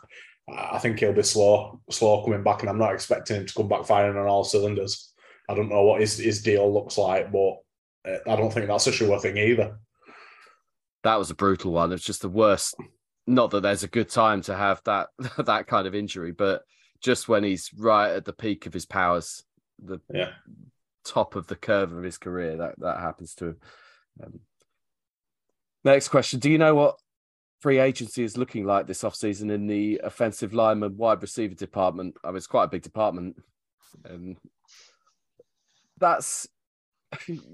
I 0.48 0.78
think 0.78 0.98
he'll 0.98 1.12
be 1.12 1.22
slow, 1.22 1.80
slow 1.90 2.22
coming 2.24 2.42
back, 2.42 2.60
and 2.60 2.68
I'm 2.68 2.78
not 2.78 2.92
expecting 2.92 3.36
him 3.36 3.46
to 3.46 3.54
come 3.54 3.68
back 3.68 3.86
firing 3.86 4.18
on 4.18 4.26
all 4.26 4.44
cylinders. 4.44 5.12
I 5.48 5.54
don't 5.54 5.68
know 5.68 5.82
what 5.82 6.00
his, 6.00 6.18
his 6.18 6.42
deal 6.42 6.72
looks 6.72 6.98
like, 6.98 7.32
but 7.32 7.58
I 8.06 8.36
don't 8.36 8.52
think 8.52 8.68
that's 8.68 8.86
a 8.86 8.92
sure 8.92 9.18
thing 9.18 9.36
either. 9.36 9.78
That 11.02 11.16
was 11.16 11.30
a 11.30 11.34
brutal 11.34 11.72
one. 11.72 11.92
It's 11.92 12.04
just 12.04 12.22
the 12.22 12.28
worst. 12.28 12.76
Not 13.26 13.50
that 13.50 13.62
there's 13.62 13.82
a 13.82 13.88
good 13.88 14.08
time 14.08 14.42
to 14.42 14.56
have 14.56 14.80
that 14.84 15.08
that 15.38 15.66
kind 15.66 15.86
of 15.86 15.94
injury, 15.94 16.32
but 16.32 16.62
just 17.00 17.28
when 17.28 17.44
he's 17.44 17.70
right 17.76 18.10
at 18.10 18.24
the 18.24 18.32
peak 18.32 18.66
of 18.66 18.72
his 18.72 18.86
powers, 18.86 19.44
the 19.82 20.00
yeah. 20.12 20.30
top 21.04 21.36
of 21.36 21.46
the 21.46 21.56
curve 21.56 21.92
of 21.92 22.02
his 22.02 22.18
career, 22.18 22.56
that 22.56 22.78
that 22.78 23.00
happens 23.00 23.34
to 23.36 23.46
him. 23.46 23.56
Um, 24.22 24.40
next 25.84 26.08
question: 26.08 26.40
Do 26.40 26.50
you 26.50 26.58
know 26.58 26.74
what 26.74 26.96
free 27.60 27.78
agency 27.78 28.22
is 28.22 28.36
looking 28.36 28.64
like 28.64 28.86
this 28.86 29.02
offseason 29.02 29.50
in 29.50 29.66
the 29.66 30.00
offensive 30.04 30.54
lineman 30.54 30.96
wide 30.96 31.22
receiver 31.22 31.54
department? 31.54 32.16
I 32.22 32.28
mean, 32.28 32.36
it's 32.36 32.46
quite 32.46 32.64
a 32.64 32.68
big 32.68 32.82
department. 32.82 33.36
Um, 34.08 34.36
that's 35.98 36.46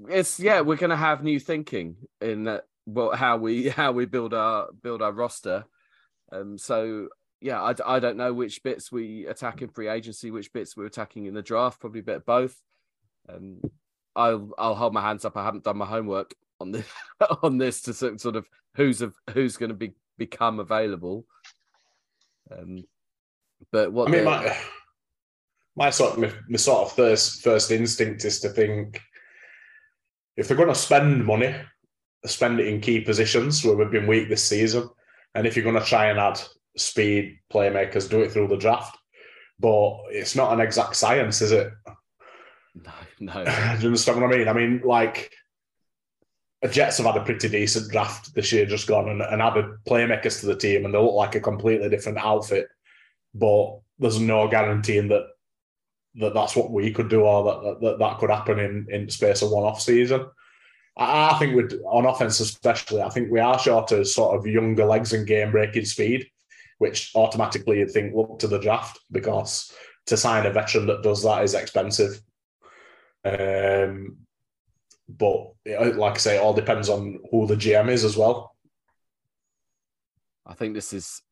it's 0.08 0.40
yeah, 0.40 0.60
we're 0.60 0.76
gonna 0.76 0.96
have 0.96 1.22
new 1.22 1.38
thinking 1.38 1.96
in 2.20 2.44
that 2.44 2.64
well 2.86 3.12
how 3.14 3.36
we 3.36 3.68
how 3.68 3.92
we 3.92 4.06
build 4.06 4.34
our 4.34 4.68
build 4.82 5.02
our 5.02 5.12
roster. 5.12 5.64
Um, 6.30 6.56
so 6.56 7.08
yeah, 7.40 7.60
I, 7.60 7.74
I 7.84 7.98
don't 7.98 8.16
know 8.16 8.32
which 8.32 8.62
bits 8.62 8.92
we 8.92 9.26
attack 9.26 9.62
in 9.62 9.68
free 9.68 9.88
agency, 9.88 10.30
which 10.30 10.52
bits 10.52 10.76
we're 10.76 10.86
attacking 10.86 11.26
in 11.26 11.34
the 11.34 11.42
draft. 11.42 11.80
Probably 11.80 12.00
a 12.00 12.04
bit 12.04 12.16
of 12.16 12.26
both. 12.26 12.56
Um, 13.28 13.60
I'll 14.14 14.50
I'll 14.58 14.74
hold 14.74 14.94
my 14.94 15.02
hands 15.02 15.24
up. 15.24 15.36
I 15.36 15.44
haven't 15.44 15.64
done 15.64 15.78
my 15.78 15.86
homework 15.86 16.34
on 16.60 16.72
this 16.72 16.86
on 17.42 17.58
this 17.58 17.82
to 17.82 17.94
sort 17.94 18.36
of 18.36 18.48
who's 18.76 19.02
of 19.02 19.14
who's 19.30 19.56
going 19.56 19.70
to 19.70 19.74
be 19.74 19.94
become 20.18 20.60
available. 20.60 21.26
Um, 22.50 22.84
but 23.70 23.92
what 23.92 24.08
I 24.08 24.12
mean, 24.12 24.24
my, 24.24 24.56
my 25.76 25.90
sort 25.90 26.12
of 26.12 26.18
my, 26.18 26.32
my 26.48 26.56
sort 26.56 26.86
of 26.86 26.96
first 26.96 27.42
first 27.42 27.70
instinct 27.70 28.24
is 28.24 28.40
to 28.40 28.48
think 28.48 29.00
if 30.36 30.48
they're 30.48 30.56
going 30.56 30.68
to 30.68 30.74
spend 30.74 31.24
money, 31.24 31.54
spend 32.24 32.60
it 32.60 32.68
in 32.68 32.80
key 32.80 33.00
positions 33.00 33.64
where 33.64 33.76
we've 33.76 33.90
been 33.90 34.06
weak 34.06 34.28
this 34.28 34.44
season. 34.44 34.88
And 35.34 35.46
if 35.46 35.56
you're 35.56 35.64
going 35.64 35.78
to 35.78 35.84
try 35.84 36.06
and 36.06 36.18
add 36.18 36.40
speed 36.76 37.38
playmakers, 37.52 38.08
do 38.08 38.20
it 38.20 38.32
through 38.32 38.48
the 38.48 38.56
draft. 38.56 38.96
But 39.58 39.98
it's 40.10 40.34
not 40.34 40.52
an 40.52 40.60
exact 40.60 40.96
science, 40.96 41.42
is 41.42 41.52
it? 41.52 41.72
No, 42.74 42.92
no. 43.20 43.44
do 43.44 43.80
you 43.80 43.86
understand 43.88 44.20
what 44.20 44.32
I 44.32 44.38
mean? 44.38 44.48
I 44.48 44.52
mean, 44.52 44.82
like, 44.84 45.30
the 46.62 46.68
Jets 46.68 46.98
have 46.98 47.06
had 47.06 47.16
a 47.16 47.24
pretty 47.24 47.48
decent 47.48 47.90
draft 47.90 48.34
this 48.34 48.52
year, 48.52 48.66
just 48.66 48.86
gone 48.86 49.08
and, 49.08 49.20
and 49.20 49.42
added 49.42 49.66
playmakers 49.86 50.40
to 50.40 50.46
the 50.46 50.56
team, 50.56 50.84
and 50.84 50.94
they 50.94 50.98
look 50.98 51.14
like 51.14 51.34
a 51.34 51.40
completely 51.40 51.88
different 51.88 52.18
outfit. 52.18 52.68
But 53.34 53.80
there's 53.98 54.20
no 54.20 54.48
guaranteeing 54.48 55.08
that 55.08 55.26
that 56.16 56.34
that's 56.34 56.54
what 56.54 56.70
we 56.70 56.90
could 56.90 57.08
do 57.08 57.22
or 57.22 57.44
that 57.44 57.80
that, 57.80 57.98
that 57.98 58.18
could 58.18 58.30
happen 58.30 58.58
in 58.58 58.86
in 58.90 59.08
space 59.08 59.42
of 59.42 59.50
one 59.50 59.64
off 59.64 59.80
season. 59.80 60.26
I, 60.96 61.30
I 61.30 61.38
think 61.38 61.54
with 61.56 61.80
on 61.86 62.06
offense 62.06 62.40
especially, 62.40 63.02
I 63.02 63.08
think 63.08 63.30
we 63.30 63.40
are 63.40 63.58
short 63.58 63.92
of 63.92 64.06
sort 64.06 64.36
of 64.36 64.46
younger 64.46 64.84
legs 64.84 65.12
and 65.12 65.26
game 65.26 65.50
breaking 65.50 65.86
speed, 65.86 66.26
which 66.78 67.12
automatically 67.14 67.78
you 67.78 67.88
think 67.88 68.14
look 68.14 68.38
to 68.40 68.48
the 68.48 68.58
draft 68.58 68.98
because 69.10 69.72
to 70.06 70.16
sign 70.16 70.46
a 70.46 70.52
veteran 70.52 70.86
that 70.86 71.02
does 71.02 71.22
that 71.22 71.44
is 71.44 71.54
expensive. 71.54 72.20
Um, 73.24 74.18
but 75.08 75.52
like 75.66 76.14
I 76.14 76.18
say, 76.18 76.36
it 76.36 76.42
all 76.42 76.54
depends 76.54 76.88
on 76.88 77.20
who 77.30 77.46
the 77.46 77.56
GM 77.56 77.88
is 77.88 78.04
as 78.04 78.16
well. 78.16 78.54
I 80.44 80.54
think 80.54 80.74
this 80.74 80.92
is 80.92 81.22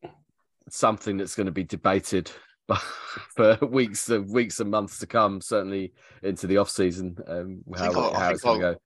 something 0.69 1.17
that's 1.17 1.35
going 1.35 1.47
to 1.47 1.51
be 1.51 1.63
debated 1.63 2.31
for 3.35 3.57
weeks 3.65 4.09
and 4.09 4.29
weeks 4.31 4.59
and 4.59 4.71
months 4.71 4.99
to 4.99 5.07
come, 5.07 5.41
certainly 5.41 5.93
into 6.23 6.47
the 6.47 6.57
off 6.57 6.69
season. 6.69 7.17
Um, 7.27 7.63
how, 7.75 7.93
our, 7.93 8.13
how 8.13 8.29
it's 8.31 8.41
going 8.41 8.61
to 8.61 8.73
go. 8.73 8.79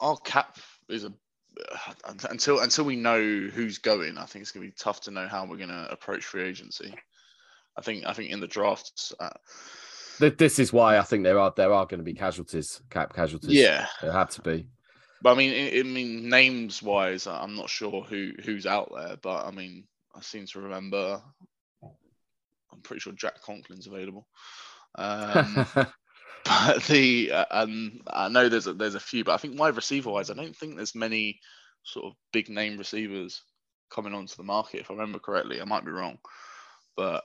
Our 0.00 0.16
cap 0.18 0.58
is 0.88 1.04
a 1.04 1.12
uh, 1.58 2.14
until 2.30 2.60
until 2.60 2.84
we 2.84 2.96
know 2.96 3.20
who's 3.20 3.78
going. 3.78 4.18
I 4.18 4.24
think 4.24 4.42
it's 4.42 4.52
going 4.52 4.66
to 4.66 4.70
be 4.70 4.76
tough 4.78 5.00
to 5.02 5.10
know 5.10 5.28
how 5.28 5.44
we're 5.44 5.56
going 5.56 5.68
to 5.68 5.88
approach 5.90 6.24
free 6.24 6.44
agency. 6.44 6.94
I 7.76 7.82
think 7.82 8.06
I 8.06 8.12
think 8.12 8.30
in 8.30 8.40
the 8.40 8.46
drafts. 8.46 9.12
Uh, 9.18 9.30
this 10.18 10.58
is 10.58 10.72
why 10.72 10.98
I 10.98 11.02
think 11.02 11.24
there 11.24 11.38
are 11.38 11.52
there 11.56 11.72
are 11.72 11.86
going 11.86 11.98
to 11.98 12.04
be 12.04 12.14
casualties, 12.14 12.82
cap 12.90 13.14
casualties. 13.14 13.52
Yeah, 13.52 13.86
there 14.02 14.12
had 14.12 14.30
to 14.30 14.42
be. 14.42 14.66
But 15.22 15.32
I 15.32 15.34
mean, 15.34 15.78
I 15.78 15.82
mean, 15.82 16.28
names 16.28 16.82
wise, 16.82 17.26
I'm 17.26 17.56
not 17.56 17.68
sure 17.68 18.02
who 18.02 18.32
who's 18.44 18.66
out 18.66 18.92
there. 18.94 19.16
But 19.16 19.46
I 19.46 19.50
mean, 19.50 19.84
I 20.14 20.20
seem 20.20 20.46
to 20.46 20.60
remember. 20.60 21.22
I'm 22.72 22.80
pretty 22.80 23.00
sure 23.00 23.12
Jack 23.12 23.42
Conklin's 23.42 23.86
available. 23.86 24.26
Um, 24.96 25.66
but 26.44 26.82
the 26.88 27.30
uh, 27.30 27.44
um, 27.52 28.00
I 28.08 28.28
know 28.28 28.48
there's 28.48 28.66
a, 28.66 28.72
there's 28.72 28.96
a 28.96 29.00
few, 29.00 29.22
but 29.22 29.34
I 29.34 29.36
think 29.36 29.56
wide 29.56 29.76
receiver 29.76 30.10
wise, 30.10 30.30
I 30.30 30.34
don't 30.34 30.56
think 30.56 30.74
there's 30.74 30.96
many 30.96 31.38
sort 31.84 32.06
of 32.06 32.14
big 32.32 32.48
name 32.48 32.76
receivers 32.76 33.40
coming 33.88 34.14
onto 34.14 34.34
the 34.36 34.42
market. 34.42 34.80
If 34.80 34.90
I 34.90 34.94
remember 34.94 35.20
correctly, 35.20 35.60
I 35.60 35.64
might 35.64 35.84
be 35.84 35.92
wrong, 35.92 36.18
but 36.96 37.22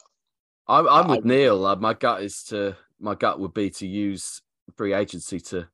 I'm, 0.67 0.87
I'm 0.87 1.07
with 1.07 1.25
I, 1.25 1.27
Neil. 1.27 1.65
Uh, 1.65 1.75
my 1.75 1.93
gut 1.93 2.21
is 2.21 2.43
to 2.45 2.75
my 2.99 3.15
gut 3.15 3.39
would 3.39 3.53
be 3.53 3.69
to 3.71 3.87
use 3.87 4.41
free 4.75 4.93
agency 4.93 5.39
to 5.39 5.67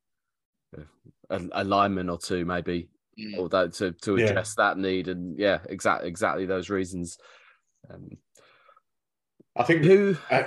uh, 0.77 0.83
a, 1.29 1.41
a, 1.53 1.63
lineman 1.63 2.09
or 2.09 2.17
two, 2.17 2.45
maybe, 2.45 2.89
mm. 3.19 3.37
or 3.37 3.49
that 3.49 3.73
to 3.75 3.91
to 3.91 4.15
address 4.15 4.55
yeah. 4.57 4.65
that 4.65 4.77
need, 4.77 5.07
and 5.07 5.37
yeah, 5.39 5.59
exactly 5.69 6.07
exactly 6.07 6.45
those 6.45 6.69
reasons. 6.69 7.17
Um, 7.89 8.17
I 9.55 9.63
think 9.63 9.83
who 9.83 10.17
uh, 10.29 10.43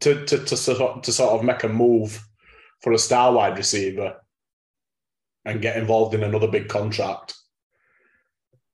to, 0.00 0.24
to 0.26 0.38
to 0.38 0.56
sort 0.56 0.80
of, 0.80 1.02
to 1.02 1.12
sort 1.12 1.34
of 1.34 1.44
make 1.44 1.62
a 1.64 1.68
move 1.68 2.26
for 2.82 2.92
a 2.92 2.98
star 2.98 3.32
wide 3.32 3.56
receiver 3.56 4.16
and 5.44 5.62
get 5.62 5.76
involved 5.76 6.14
in 6.14 6.22
another 6.22 6.48
big 6.48 6.68
contract, 6.68 7.34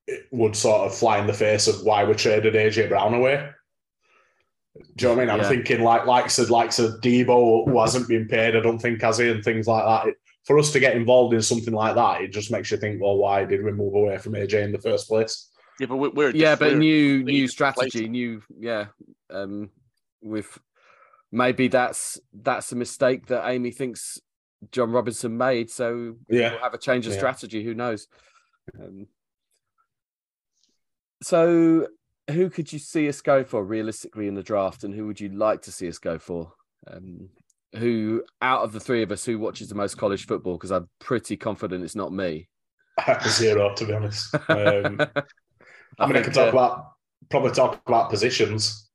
it 0.07 0.27
would 0.31 0.57
sort 0.57 0.87
of 0.87 0.97
fly 0.97 1.19
in 1.19 1.27
the 1.27 1.33
face 1.33 1.69
of 1.69 1.85
why 1.85 2.05
we 2.05 2.15
traded 2.15 2.55
AJ 2.55 2.89
Brown 2.89 3.15
away. 3.15 3.51
Do 4.75 4.83
you 4.83 5.09
know 5.09 5.17
what 5.17 5.23
I 5.23 5.25
mean? 5.25 5.35
I'm 5.35 5.41
yeah. 5.43 5.49
thinking 5.49 5.83
like 5.83 6.07
likes 6.07 6.35
said 6.35 6.49
like 6.49 6.73
said 6.73 6.93
Deebo 7.03 7.67
who 7.67 7.79
hasn't 7.79 8.09
been 8.09 8.27
paid, 8.27 8.57
I 8.57 8.61
don't 8.61 8.79
think 8.79 9.03
has 9.03 9.19
he, 9.19 9.29
and 9.31 9.45
things 9.45 9.67
like 9.67 9.85
that. 9.85 10.11
It, 10.11 10.17
for 10.45 10.59
us 10.59 10.73
to 10.73 10.81
get 10.81 10.97
involved 10.97 11.35
in 11.35 11.43
something 11.43 11.75
like 11.75 11.95
that, 11.95 12.23
it 12.23 12.33
just 12.33 12.51
makes 12.51 12.71
you 12.71 12.77
think, 12.77 13.01
well, 13.01 13.17
why 13.17 13.45
did 13.45 13.63
we 13.63 13.71
move 13.71 13.95
away 13.95 14.19
from 14.19 14.33
AJ 14.33 14.65
in 14.65 14.73
the 14.73 14.79
first 14.79 15.09
place? 15.09 15.52
Yeah, 15.81 15.87
but 15.87 15.97
we're, 15.97 16.31
yeah, 16.31 16.55
but 16.55 16.77
new 16.77 17.23
new 17.25 17.49
strategy, 17.49 18.09
new 18.09 18.43
yeah. 18.59 18.87
Um, 19.31 19.71
with 20.23 20.59
maybe 21.31 21.69
that's 21.69 22.21
that's 22.33 22.73
a 22.73 22.77
mistake 22.77 23.27
that 23.27 23.49
Amy 23.49 23.71
thinks 23.71 24.21
Jon 24.71 24.91
Robinson 24.91 25.37
made. 25.37 25.71
So 25.71 26.17
yeah, 26.29 26.53
we'll 26.53 26.61
have 26.61 26.75
a 26.75 26.79
change 26.79 27.07
of 27.07 27.13
yeah. 27.13 27.19
strategy. 27.19 27.65
Who 27.65 27.75
knows? 27.75 28.07
Um, 28.79 29.07
so 31.23 31.89
who 32.31 32.51
could 32.51 32.73
you 32.73 32.79
see 32.79 33.09
us 33.09 33.21
go 33.21 33.45
for 33.45 33.65
realistically 33.65 34.29
in 34.29 34.35
the 34.35 34.43
draft, 34.43 34.85
and 34.85 34.95
who 34.95 35.07
would 35.07 35.21
you 35.21 35.31
like 35.31 35.63
to 35.63 35.73
see 35.73 35.89
us 35.89 35.99
go 35.99 36.19
for? 36.19 36.53
Um, 36.87 37.31
who 37.77 38.23
out 38.41 38.63
of 38.63 38.73
the 38.73 38.81
three 38.81 39.03
of 39.03 39.11
us, 39.11 39.25
who 39.25 39.39
watches 39.39 39.69
the 39.69 39.75
most 39.75 39.97
college 39.97 40.27
football? 40.27 40.55
Because 40.55 40.73
I'm 40.73 40.89
pretty 40.99 41.37
confident 41.37 41.85
it's 41.85 41.97
not 41.97 42.13
me. 42.13 42.49
Zero, 43.27 43.75
to 43.75 43.85
be 43.85 43.93
honest. 43.93 44.35
Um, 44.49 45.01
I, 45.99 46.05
I 46.05 46.07
mean, 46.07 46.17
I 46.17 46.23
can 46.23 46.33
talk 46.33 46.47
uh, 46.47 46.57
about 46.57 46.93
probably 47.31 47.53
talk 47.53 47.81
about 47.87 48.11
positions. 48.11 48.89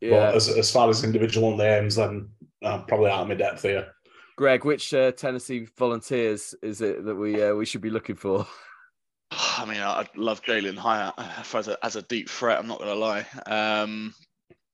Yeah. 0.00 0.10
But 0.10 0.34
as, 0.36 0.48
as 0.48 0.70
far 0.72 0.88
as 0.88 1.04
individual 1.04 1.56
names, 1.56 1.96
then 1.96 2.30
I'm 2.62 2.84
probably 2.86 3.10
out 3.10 3.22
of 3.22 3.28
my 3.28 3.34
depth 3.34 3.62
here. 3.62 3.92
Greg, 4.36 4.64
which 4.64 4.94
uh, 4.94 5.12
Tennessee 5.12 5.66
Volunteers 5.76 6.54
is 6.62 6.80
it 6.80 7.04
that 7.04 7.14
we 7.14 7.42
uh, 7.42 7.54
we 7.54 7.66
should 7.66 7.82
be 7.82 7.90
looking 7.90 8.16
for? 8.16 8.46
I 9.30 9.64
mean, 9.66 9.80
I 9.80 10.06
love 10.16 10.42
Jalin 10.42 10.78
Hyatt 10.78 11.14
as 11.54 11.68
a, 11.68 11.84
as 11.84 11.96
a 11.96 12.02
deep 12.02 12.28
threat. 12.28 12.58
I'm 12.58 12.66
not 12.66 12.78
going 12.78 12.90
to 12.90 12.94
lie. 12.94 13.26
Um, 13.46 14.14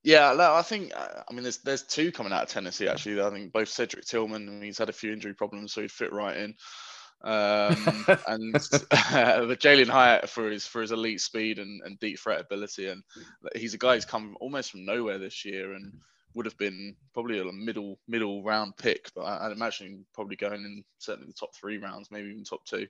yeah, 0.05 0.33
no, 0.37 0.55
I 0.55 0.63
think 0.63 0.93
I 0.97 1.33
mean 1.33 1.43
there's 1.43 1.59
there's 1.59 1.83
two 1.83 2.13
coming 2.13 2.33
out 2.33 2.45
of 2.45 2.49
Tennessee 2.49 2.87
actually. 2.87 3.21
I 3.21 3.29
think 3.31 3.53
both 3.53 3.69
Cedric 3.69 4.05
Tillman. 4.05 4.49
I 4.49 4.53
mean, 4.53 4.63
he's 4.63 4.79
had 4.79 4.89
a 4.89 4.93
few 4.93 5.13
injury 5.13 5.35
problems, 5.35 5.73
so 5.73 5.81
he'd 5.81 5.91
fit 5.91 6.13
right 6.13 6.37
in. 6.37 6.55
Um, 7.23 8.07
and 8.27 8.55
uh, 8.55 9.47
but 9.47 9.61
Jalin 9.61 9.89
Hyatt 9.89 10.29
for 10.29 10.51
his 10.51 10.67
for 10.67 10.81
his 10.81 10.93
elite 10.93 11.21
speed 11.21 11.59
and, 11.59 11.81
and 11.85 11.99
deep 11.99 12.19
threat 12.19 12.41
ability, 12.41 12.89
and 12.89 13.03
he's 13.55 13.75
a 13.75 13.79
guy 13.79 13.95
who's 13.95 14.05
come 14.05 14.37
almost 14.41 14.71
from 14.71 14.85
nowhere 14.85 15.19
this 15.19 15.45
year 15.45 15.73
and 15.73 15.93
would 16.35 16.47
have 16.47 16.59
been 16.59 16.95
probably 17.15 17.41
a 17.41 17.53
middle 17.53 17.99
middle 18.07 18.45
round 18.45 18.77
pick, 18.77 19.11
but 19.15 19.23
I, 19.23 19.49
would 19.49 19.57
imagine 19.57 20.05
probably 20.15 20.37
going 20.37 20.65
in 20.65 20.85
certainly 20.99 21.29
the 21.29 21.33
top 21.39 21.55
three 21.55 21.79
rounds, 21.79 22.11
maybe 22.11 22.29
even 22.29 22.45
top 22.45 22.65
two. 22.67 22.87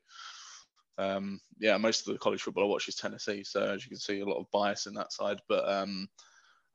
Um, 0.99 1.41
yeah, 1.61 1.77
most 1.77 2.07
of 2.07 2.13
the 2.13 2.19
college 2.19 2.43
football 2.43 2.65
I 2.65 2.67
watch 2.67 2.89
is 2.89 2.97
Tennessee, 2.97 3.45
so 3.45 3.63
as 3.63 3.85
you 3.85 3.91
can 3.91 3.99
see, 3.99 4.21
a 4.21 4.27
lot 4.27 4.41
of 4.41 4.51
bias 4.51 4.87
in 4.87 4.95
that 4.95 5.13
side. 5.13 5.39
But 5.49 5.69
um, 5.69 6.09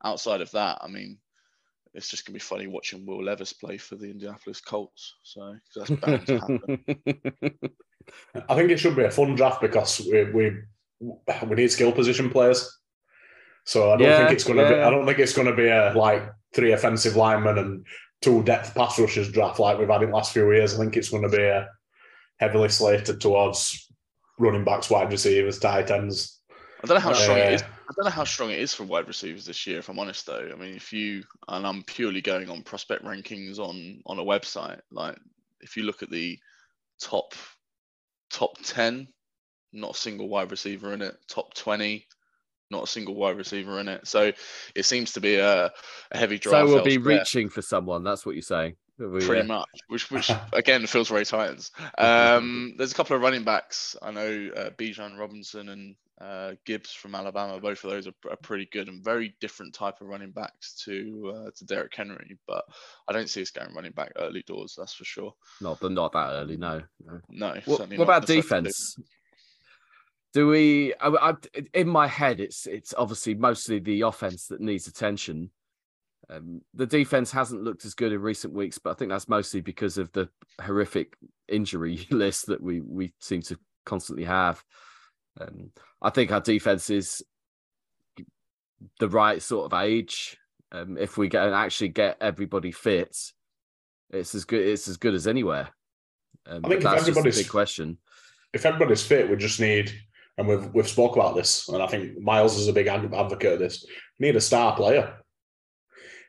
outside 0.02 0.40
of 0.40 0.50
that, 0.52 0.78
I 0.80 0.88
mean, 0.88 1.18
it's 1.94 2.08
just 2.08 2.26
gonna 2.26 2.34
be 2.34 2.40
funny 2.40 2.66
watching 2.66 3.06
Will 3.06 3.22
Levis 3.22 3.52
play 3.52 3.78
for 3.78 3.96
the 3.96 4.10
Indianapolis 4.10 4.60
Colts. 4.60 5.14
So 5.22 5.56
that's 5.74 5.90
bound 5.90 6.26
to 6.26 6.38
happen. 6.38 6.88
I 8.48 8.54
think 8.54 8.70
it 8.70 8.80
should 8.80 8.96
be 8.96 9.04
a 9.04 9.10
fun 9.10 9.34
draft 9.34 9.60
because 9.60 10.00
we 10.10 10.24
we, 10.24 10.56
we 11.00 11.56
need 11.56 11.70
skill 11.70 11.92
position 11.92 12.30
players. 12.30 12.78
So 13.64 13.92
I 13.92 13.96
don't 13.96 14.08
yeah, 14.08 14.18
think 14.18 14.32
it's 14.32 14.44
gonna 14.44 14.62
yeah. 14.62 14.74
be. 14.74 14.80
I 14.80 14.90
don't 14.90 15.06
think 15.06 15.18
it's 15.18 15.36
gonna 15.36 15.54
be 15.54 15.68
a 15.68 15.92
like 15.94 16.30
three 16.54 16.72
offensive 16.72 17.16
linemen 17.16 17.58
and 17.58 17.86
two 18.22 18.42
depth 18.44 18.74
pass 18.74 18.98
rushers 18.98 19.30
draft 19.30 19.58
like 19.58 19.78
we've 19.78 19.88
had 19.88 20.02
in 20.02 20.10
the 20.10 20.16
last 20.16 20.32
few 20.32 20.50
years. 20.52 20.74
I 20.74 20.78
think 20.78 20.96
it's 20.96 21.10
going 21.10 21.24
to 21.24 21.28
be 21.28 21.42
a 21.42 21.68
heavily 22.38 22.68
slated 22.68 23.20
towards 23.20 23.92
running 24.38 24.64
backs, 24.64 24.88
wide 24.88 25.10
receivers, 25.10 25.58
tight 25.58 25.90
ends. 25.90 26.40
I 26.82 26.86
don't 26.86 26.96
know 26.96 27.00
how 27.00 27.12
strong 27.12 27.38
it 27.38 27.48
uh, 27.48 27.54
is. 27.54 27.64
I 27.92 27.94
don't 27.96 28.04
know 28.06 28.10
how 28.10 28.24
strong 28.24 28.50
it 28.50 28.58
is 28.58 28.72
for 28.72 28.84
wide 28.84 29.06
receivers 29.06 29.44
this 29.44 29.66
year. 29.66 29.78
If 29.78 29.88
I'm 29.90 29.98
honest, 29.98 30.24
though, 30.26 30.50
I 30.50 30.56
mean, 30.56 30.74
if 30.74 30.92
you 30.92 31.24
and 31.46 31.66
I'm 31.66 31.82
purely 31.82 32.22
going 32.22 32.48
on 32.48 32.62
prospect 32.62 33.04
rankings 33.04 33.58
on 33.58 34.02
on 34.06 34.18
a 34.18 34.24
website, 34.24 34.80
like 34.90 35.16
if 35.60 35.76
you 35.76 35.82
look 35.82 36.02
at 36.02 36.10
the 36.10 36.38
top 36.98 37.34
top 38.30 38.56
ten, 38.62 39.08
not 39.72 39.94
a 39.94 39.98
single 39.98 40.28
wide 40.28 40.50
receiver 40.50 40.94
in 40.94 41.02
it. 41.02 41.14
Top 41.28 41.52
twenty, 41.52 42.06
not 42.70 42.84
a 42.84 42.86
single 42.86 43.14
wide 43.14 43.36
receiver 43.36 43.78
in 43.78 43.88
it. 43.88 44.06
So 44.08 44.32
it 44.74 44.84
seems 44.84 45.12
to 45.12 45.20
be 45.20 45.36
a, 45.36 45.66
a 46.10 46.18
heavy 46.18 46.38
draft. 46.38 46.68
So 46.68 46.74
we'll 46.74 46.84
be 46.84 46.98
reaching 46.98 47.50
for 47.50 47.60
someone. 47.60 48.04
That's 48.04 48.24
what 48.24 48.34
you're 48.34 48.42
saying. 48.42 48.76
We, 48.98 49.26
Pretty 49.26 49.46
much, 49.46 49.68
which 49.88 50.10
which 50.10 50.30
again 50.52 50.86
feels 50.86 51.08
very 51.08 51.26
Titans. 51.26 51.70
Um, 51.98 52.74
there's 52.78 52.92
a 52.92 52.94
couple 52.94 53.16
of 53.16 53.22
running 53.22 53.44
backs. 53.44 53.96
I 54.00 54.10
know 54.10 54.50
uh, 54.56 54.70
Bijan 54.70 55.18
Robinson 55.18 55.68
and 55.68 55.94
uh, 56.22 56.52
Gibbs 56.64 56.92
from 56.92 57.14
Alabama. 57.14 57.58
Both 57.58 57.84
of 57.84 57.90
those 57.90 58.06
are, 58.06 58.14
are, 58.30 58.36
pretty 58.36 58.68
good 58.72 58.88
and 58.88 59.02
very 59.02 59.34
different 59.40 59.74
type 59.74 60.00
of 60.00 60.06
running 60.06 60.30
backs 60.30 60.80
to 60.84 61.34
uh, 61.34 61.50
to 61.56 61.64
Derrick 61.64 61.94
Henry. 61.94 62.38
But 62.46 62.64
I 63.08 63.12
don't 63.12 63.28
see 63.28 63.42
us 63.42 63.50
going 63.50 63.74
running 63.74 63.92
back 63.92 64.12
early 64.16 64.42
doors. 64.46 64.74
That's 64.78 64.94
for 64.94 65.04
sure. 65.04 65.34
Not 65.60 65.80
but 65.80 65.92
not 65.92 66.12
that 66.12 66.30
early. 66.30 66.56
No. 66.56 66.82
No. 67.04 67.20
no 67.28 67.60
what, 67.64 67.88
what 67.88 68.00
about 68.00 68.26
defense? 68.26 68.96
Do 70.32 70.48
we? 70.48 70.94
I, 71.00 71.08
I, 71.08 71.34
in 71.74 71.88
my 71.88 72.06
head, 72.06 72.40
it's 72.40 72.66
it's 72.66 72.94
obviously 72.96 73.34
mostly 73.34 73.80
the 73.80 74.02
offense 74.02 74.46
that 74.46 74.60
needs 74.60 74.86
attention. 74.86 75.50
Um, 76.30 76.62
the 76.72 76.86
defense 76.86 77.32
hasn't 77.32 77.64
looked 77.64 77.84
as 77.84 77.94
good 77.94 78.12
in 78.12 78.22
recent 78.22 78.54
weeks, 78.54 78.78
but 78.78 78.90
I 78.90 78.94
think 78.94 79.10
that's 79.10 79.28
mostly 79.28 79.60
because 79.60 79.98
of 79.98 80.12
the 80.12 80.28
horrific 80.60 81.16
injury 81.48 82.06
list 82.10 82.46
that 82.46 82.62
we 82.62 82.80
we 82.80 83.12
seem 83.18 83.42
to 83.42 83.58
constantly 83.84 84.24
have. 84.24 84.62
Um, 85.40 85.70
I 86.00 86.10
think 86.10 86.30
our 86.30 86.40
defense 86.40 86.90
is 86.90 87.22
the 88.98 89.08
right 89.08 89.40
sort 89.40 89.72
of 89.72 89.80
age. 89.80 90.36
Um, 90.70 90.96
if 90.98 91.16
we 91.16 91.28
get 91.28 91.52
actually 91.52 91.88
get 91.88 92.18
everybody 92.20 92.72
fit, 92.72 93.16
it's 94.10 94.34
as 94.34 94.44
good. 94.44 94.66
It's 94.66 94.88
as 94.88 94.96
good 94.96 95.14
as 95.14 95.26
anywhere. 95.26 95.68
Um, 96.46 96.62
I 96.64 96.68
think 96.68 96.82
that's 96.82 97.06
just 97.06 97.18
a 97.18 97.22
big 97.22 97.48
question. 97.48 97.98
If 98.52 98.66
everybody's 98.66 99.04
fit, 99.04 99.30
we 99.30 99.36
just 99.36 99.60
need, 99.60 99.92
and 100.38 100.48
we've 100.48 100.72
we've 100.74 100.88
spoke 100.88 101.16
about 101.16 101.34
this, 101.34 101.68
and 101.68 101.82
I 101.82 101.86
think 101.86 102.18
Miles 102.18 102.58
is 102.58 102.68
a 102.68 102.72
big 102.72 102.86
advocate 102.86 103.54
of 103.54 103.58
this. 103.58 103.86
We 104.18 104.26
need 104.26 104.36
a 104.36 104.40
star 104.40 104.74
player 104.76 105.22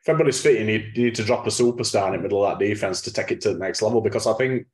if 0.04 0.10
everybody's 0.10 0.42
fit, 0.42 0.58
you 0.58 0.66
need, 0.66 0.92
you 0.94 1.04
need 1.04 1.14
to 1.14 1.24
drop 1.24 1.46
a 1.46 1.50
superstar 1.50 2.08
in 2.08 2.12
the 2.12 2.18
middle 2.18 2.44
of 2.44 2.58
that 2.58 2.62
defense 2.62 3.00
to 3.00 3.12
take 3.12 3.30
it 3.30 3.40
to 3.40 3.54
the 3.54 3.58
next 3.58 3.80
level. 3.80 4.02
Because 4.02 4.26
I 4.26 4.34
think 4.34 4.66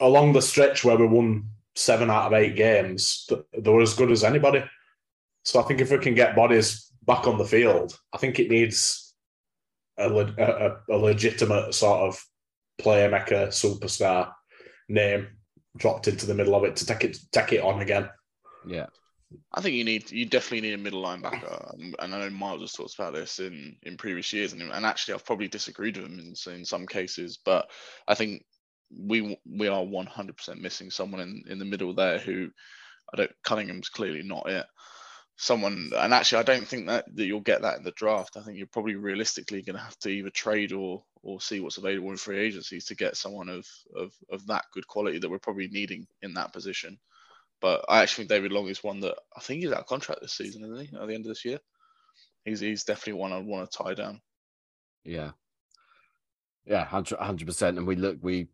along 0.00 0.34
the 0.34 0.42
stretch 0.42 0.84
where 0.84 0.98
we 0.98 1.06
won 1.06 1.48
seven 1.76 2.10
out 2.10 2.26
of 2.26 2.32
eight 2.32 2.56
games, 2.56 3.28
they 3.56 3.70
were 3.70 3.82
as 3.82 3.94
good 3.94 4.10
as 4.10 4.24
anybody. 4.24 4.64
So 5.44 5.60
I 5.60 5.62
think 5.64 5.80
if 5.80 5.90
we 5.90 5.98
can 5.98 6.14
get 6.14 6.36
bodies 6.36 6.92
back 7.06 7.26
on 7.26 7.38
the 7.38 7.44
field, 7.44 7.98
I 8.12 8.18
think 8.18 8.38
it 8.38 8.50
needs 8.50 9.14
a, 9.96 10.10
a, 10.10 10.76
a 10.88 10.96
legitimate 10.96 11.74
sort 11.74 12.08
of 12.08 12.24
playmaker 12.80 13.48
superstar 13.48 14.32
name 14.88 15.28
dropped 15.76 16.08
into 16.08 16.26
the 16.26 16.34
middle 16.34 16.54
of 16.54 16.64
it 16.64 16.76
to 16.76 16.86
take 16.86 17.04
it 17.04 17.18
take 17.32 17.52
it 17.52 17.62
on 17.62 17.80
again. 17.80 18.08
Yeah. 18.66 18.86
I 19.52 19.60
think 19.60 19.76
you 19.76 19.84
need 19.84 20.10
you 20.10 20.26
definitely 20.26 20.62
need 20.62 20.74
a 20.74 20.78
middle 20.78 21.04
linebacker, 21.04 21.72
um, 21.72 21.94
and 22.00 22.12
I 22.12 22.18
know 22.18 22.30
Miles 22.30 22.62
has 22.62 22.72
talked 22.72 22.94
about 22.98 23.14
this 23.14 23.38
in 23.38 23.76
in 23.84 23.96
previous 23.96 24.32
years, 24.32 24.52
and, 24.52 24.62
and 24.62 24.84
actually 24.84 25.14
I've 25.14 25.24
probably 25.24 25.46
disagreed 25.46 25.96
with 25.96 26.06
him 26.06 26.18
in 26.18 26.52
in 26.52 26.64
some 26.64 26.86
cases, 26.86 27.38
but 27.44 27.70
I 28.08 28.14
think 28.14 28.44
we 28.96 29.38
we 29.46 29.68
are 29.68 29.82
100% 29.82 30.60
missing 30.60 30.90
someone 30.90 31.20
in 31.20 31.42
in 31.48 31.58
the 31.58 31.64
middle 31.64 31.94
there 31.94 32.18
who 32.18 32.50
I 33.12 33.16
don't 33.16 33.32
Cunningham's 33.44 33.88
clearly 33.88 34.22
not 34.22 34.48
it. 34.48 34.66
Someone 35.36 35.90
and 35.96 36.12
actually 36.12 36.40
I 36.40 36.44
don't 36.44 36.66
think 36.66 36.86
that 36.88 37.04
that 37.14 37.24
you'll 37.24 37.40
get 37.40 37.62
that 37.62 37.78
in 37.78 37.84
the 37.84 37.92
draft. 37.92 38.36
I 38.36 38.42
think 38.42 38.58
you're 38.58 38.66
probably 38.66 38.96
realistically 38.96 39.62
going 39.62 39.76
to 39.76 39.82
have 39.82 39.98
to 40.00 40.10
either 40.10 40.30
trade 40.30 40.72
or 40.72 41.02
or 41.22 41.40
see 41.40 41.60
what's 41.60 41.78
available 41.78 42.10
in 42.10 42.16
free 42.16 42.38
agencies 42.38 42.86
to 42.86 42.94
get 42.94 43.16
someone 43.16 43.48
of 43.48 43.66
of 43.96 44.12
of 44.30 44.46
that 44.48 44.64
good 44.72 44.86
quality 44.86 45.18
that 45.18 45.30
we're 45.30 45.38
probably 45.38 45.68
needing 45.68 46.06
in 46.22 46.34
that 46.34 46.52
position. 46.52 46.98
But 47.60 47.84
I 47.88 48.02
actually 48.02 48.24
think 48.24 48.30
David 48.30 48.52
Long 48.52 48.68
is 48.68 48.82
one 48.82 49.00
that 49.00 49.16
I 49.36 49.40
think 49.40 49.62
he's 49.62 49.72
out 49.72 49.80
of 49.80 49.86
contract 49.86 50.22
this 50.22 50.32
season, 50.32 50.64
isn't 50.64 50.88
he? 50.88 50.96
At 50.96 51.06
the 51.06 51.14
end 51.14 51.26
of 51.26 51.30
this 51.30 51.44
year, 51.44 51.58
he's 52.44 52.60
he's 52.60 52.84
definitely 52.84 53.20
one 53.20 53.32
I'd 53.32 53.46
want 53.46 53.70
to 53.70 53.78
tie 53.78 53.94
down. 53.94 54.20
Yeah, 55.04 55.32
yeah, 56.64 56.84
hundred 56.84 57.46
percent. 57.46 57.78
And 57.78 57.86
we 57.86 57.96
look 57.96 58.18
we 58.22 58.48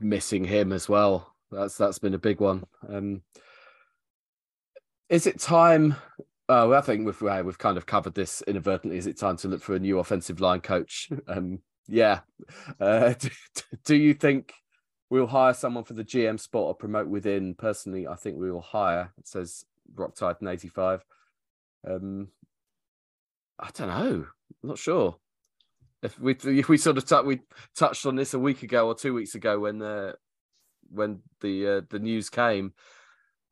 missing 0.00 0.44
him 0.44 0.72
as 0.72 0.88
well. 0.88 1.34
That's 1.50 1.76
that's 1.76 1.98
been 1.98 2.14
a 2.14 2.18
big 2.18 2.40
one. 2.40 2.64
Um, 2.88 3.22
is 5.08 5.26
it 5.26 5.40
time? 5.40 5.96
Oh, 6.48 6.72
I 6.72 6.80
think 6.80 7.06
we've 7.06 7.20
we've 7.44 7.58
kind 7.58 7.76
of 7.76 7.86
covered 7.86 8.14
this 8.14 8.42
inadvertently. 8.42 8.98
Is 8.98 9.06
it 9.06 9.18
time 9.18 9.36
to 9.38 9.48
look 9.48 9.62
for 9.62 9.74
a 9.74 9.78
new 9.78 9.98
offensive 9.98 10.40
line 10.40 10.60
coach? 10.60 11.08
Um, 11.26 11.60
yeah. 11.86 12.20
Uh, 12.78 13.14
do, 13.18 13.30
do 13.84 13.96
you 13.96 14.14
think 14.14 14.52
we'll 15.10 15.26
hire 15.26 15.54
someone 15.54 15.84
for 15.84 15.94
the 15.94 16.04
GM 16.04 16.38
spot 16.38 16.62
or 16.62 16.74
promote 16.74 17.08
within. 17.08 17.54
Personally, 17.54 18.06
I 18.06 18.14
think 18.14 18.36
we 18.36 18.50
will 18.50 18.60
hire. 18.60 19.12
It 19.18 19.26
says 19.26 19.64
Rock 19.94 20.14
Titan 20.14 20.48
eighty 20.48 20.68
five. 20.68 21.02
Um, 21.88 22.28
I 23.58 23.70
don't 23.74 23.88
know. 23.88 24.26
I'm 24.62 24.68
not 24.68 24.78
sure. 24.78 25.16
If 26.02 26.18
we 26.20 26.36
if 26.44 26.68
we 26.68 26.78
sort 26.78 26.98
of 26.98 27.06
t- 27.06 27.20
we 27.24 27.40
touched 27.76 28.06
on 28.06 28.14
this 28.14 28.34
a 28.34 28.38
week 28.38 28.62
ago 28.62 28.86
or 28.86 28.94
two 28.94 29.14
weeks 29.14 29.34
ago 29.34 29.58
when 29.58 29.78
the 29.78 30.16
when 30.90 31.22
the 31.40 31.66
uh, 31.66 31.80
the 31.90 31.98
news 31.98 32.30
came, 32.30 32.72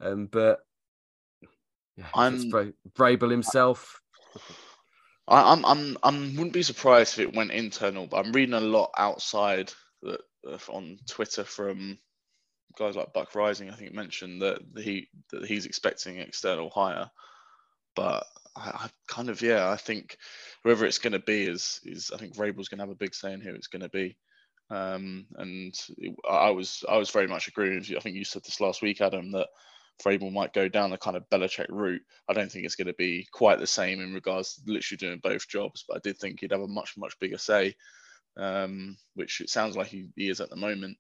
um, 0.00 0.26
but 0.26 0.60
yeah, 1.96 2.04
I'm 2.14 2.50
Bra- 2.50 2.72
Vrabel 2.94 3.30
himself. 3.30 4.00
I, 5.26 5.52
I'm 5.52 5.64
I'm 5.64 5.98
I 6.02 6.10
wouldn't 6.10 6.52
be 6.52 6.62
surprised 6.62 7.14
if 7.14 7.26
it 7.26 7.34
went 7.34 7.50
internal, 7.50 8.06
but 8.06 8.24
I'm 8.24 8.32
reading 8.32 8.54
a 8.54 8.60
lot 8.60 8.90
outside 8.96 9.72
that 10.02 10.20
uh, 10.46 10.58
on 10.68 10.98
Twitter 11.08 11.42
from 11.42 11.98
guys 12.78 12.94
like 12.94 13.12
Buck 13.12 13.32
Reising. 13.32 13.72
I 13.72 13.74
think 13.74 13.92
mentioned 13.92 14.42
that 14.42 14.60
he 14.76 15.08
that 15.32 15.46
he's 15.46 15.66
expecting 15.66 16.18
external 16.18 16.70
hire, 16.70 17.10
but 17.96 18.24
I, 18.56 18.70
I 18.84 18.88
kind 19.08 19.28
of 19.28 19.42
yeah, 19.42 19.70
I 19.70 19.76
think 19.76 20.16
whoever 20.64 20.86
it's 20.86 20.98
going 20.98 21.12
to 21.12 21.18
be 21.18 21.44
is 21.44 21.80
is 21.84 22.10
I 22.12 22.18
think 22.18 22.34
Vrabel's 22.34 22.68
going 22.68 22.78
to 22.78 22.84
have 22.84 22.90
a 22.90 22.96
big 22.96 23.14
say 23.14 23.32
in 23.32 23.40
who 23.40 23.54
it's 23.54 23.68
going 23.68 23.82
to 23.82 23.88
be. 23.88 24.16
Um, 24.70 25.26
and 25.36 25.74
it, 25.98 26.14
I 26.28 26.50
was 26.50 26.84
I 26.88 26.96
was 26.96 27.10
very 27.10 27.28
much 27.28 27.48
agreeing 27.48 27.76
with 27.76 27.90
you. 27.90 27.96
I 27.96 28.00
think 28.00 28.16
you 28.16 28.24
said 28.24 28.42
this 28.44 28.60
last 28.60 28.82
week, 28.82 29.00
Adam, 29.00 29.30
that 29.32 29.48
Vrabel 30.04 30.32
might 30.32 30.52
go 30.52 30.68
down 30.68 30.90
the 30.90 30.98
kind 30.98 31.16
of 31.16 31.28
Belichick 31.30 31.66
route. 31.70 32.02
I 32.28 32.32
don't 32.32 32.50
think 32.50 32.64
it's 32.64 32.76
going 32.76 32.88
to 32.88 32.94
be 32.94 33.26
quite 33.32 33.60
the 33.60 33.66
same 33.66 34.00
in 34.00 34.12
regards 34.14 34.56
to 34.56 34.72
literally 34.72 34.98
doing 34.98 35.20
both 35.22 35.48
jobs, 35.48 35.84
but 35.86 35.98
I 35.98 36.00
did 36.02 36.18
think 36.18 36.40
he'd 36.40 36.52
have 36.52 36.60
a 36.60 36.68
much 36.68 36.94
much 36.96 37.18
bigger 37.20 37.38
say 37.38 37.74
um, 38.36 38.96
which 39.14 39.40
it 39.40 39.50
sounds 39.50 39.76
like 39.76 39.88
he, 39.88 40.08
he 40.16 40.28
is 40.28 40.40
at 40.40 40.50
the 40.50 40.56
moment. 40.56 40.96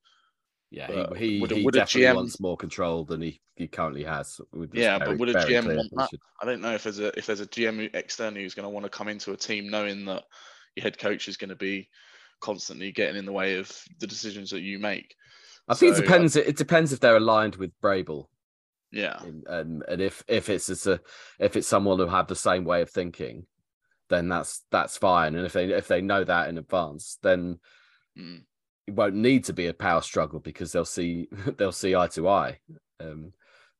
Yeah, 0.70 1.08
he, 1.14 1.34
he, 1.34 1.40
would, 1.40 1.50
he 1.50 1.62
would 1.62 1.74
definitely 1.74 2.08
GM, 2.08 2.14
wants 2.16 2.40
more 2.40 2.56
control 2.56 3.04
than 3.04 3.22
he, 3.22 3.40
he 3.54 3.68
currently 3.68 4.02
has. 4.02 4.40
Yeah, 4.72 4.98
very, 4.98 5.10
but 5.10 5.18
would 5.18 5.28
a 5.28 5.34
GM 5.34 5.76
want 5.76 5.90
that? 5.94 6.10
Should... 6.10 6.20
I 6.42 6.44
don't 6.44 6.60
know 6.60 6.74
if 6.74 6.82
there's 6.82 6.98
a 6.98 7.16
if 7.16 7.26
there's 7.26 7.40
a 7.40 7.46
GM 7.46 7.94
externally 7.94 8.42
who's 8.42 8.54
going 8.54 8.64
to 8.64 8.70
want 8.70 8.84
to 8.84 8.90
come 8.90 9.08
into 9.08 9.32
a 9.32 9.36
team 9.36 9.70
knowing 9.70 10.04
that 10.06 10.24
your 10.74 10.82
head 10.82 10.98
coach 10.98 11.28
is 11.28 11.36
going 11.36 11.50
to 11.50 11.56
be 11.56 11.88
constantly 12.40 12.92
getting 12.92 13.16
in 13.16 13.26
the 13.26 13.32
way 13.32 13.58
of 13.58 13.70
the 14.00 14.06
decisions 14.06 14.50
that 14.50 14.60
you 14.60 14.78
make. 14.78 15.14
I 15.68 15.74
think 15.74 15.94
so, 15.94 16.00
it 16.00 16.04
depends. 16.04 16.36
Uh, 16.36 16.40
it 16.40 16.56
depends 16.56 16.92
if 16.92 17.00
they're 17.00 17.16
aligned 17.16 17.56
with 17.56 17.72
Vrabel. 17.80 18.26
Yeah, 18.92 19.20
and, 19.22 19.46
and, 19.46 19.84
and 19.88 20.00
if 20.00 20.24
if 20.28 20.48
it's, 20.48 20.68
it's 20.68 20.86
a 20.86 21.00
if 21.38 21.56
it's 21.56 21.68
someone 21.68 21.98
who 21.98 22.06
have 22.06 22.28
the 22.28 22.36
same 22.36 22.64
way 22.64 22.82
of 22.82 22.90
thinking, 22.90 23.46
then 24.08 24.28
that's 24.28 24.64
that's 24.70 24.96
fine. 24.96 25.34
And 25.34 25.46
if 25.46 25.52
they 25.52 25.66
if 25.66 25.88
they 25.88 26.00
know 26.00 26.24
that 26.24 26.48
in 26.48 26.58
advance, 26.58 27.18
then 27.22 27.58
mm. 28.18 28.42
It 28.86 28.94
won't 28.94 29.14
need 29.14 29.44
to 29.44 29.52
be 29.52 29.66
a 29.66 29.74
power 29.74 30.00
struggle 30.00 30.40
because 30.40 30.72
they'll 30.72 30.84
see 30.84 31.28
they'll 31.56 31.72
see 31.72 31.94
eye 31.94 32.08
to 32.08 32.28
eye. 32.28 32.58
Um, 33.00 33.32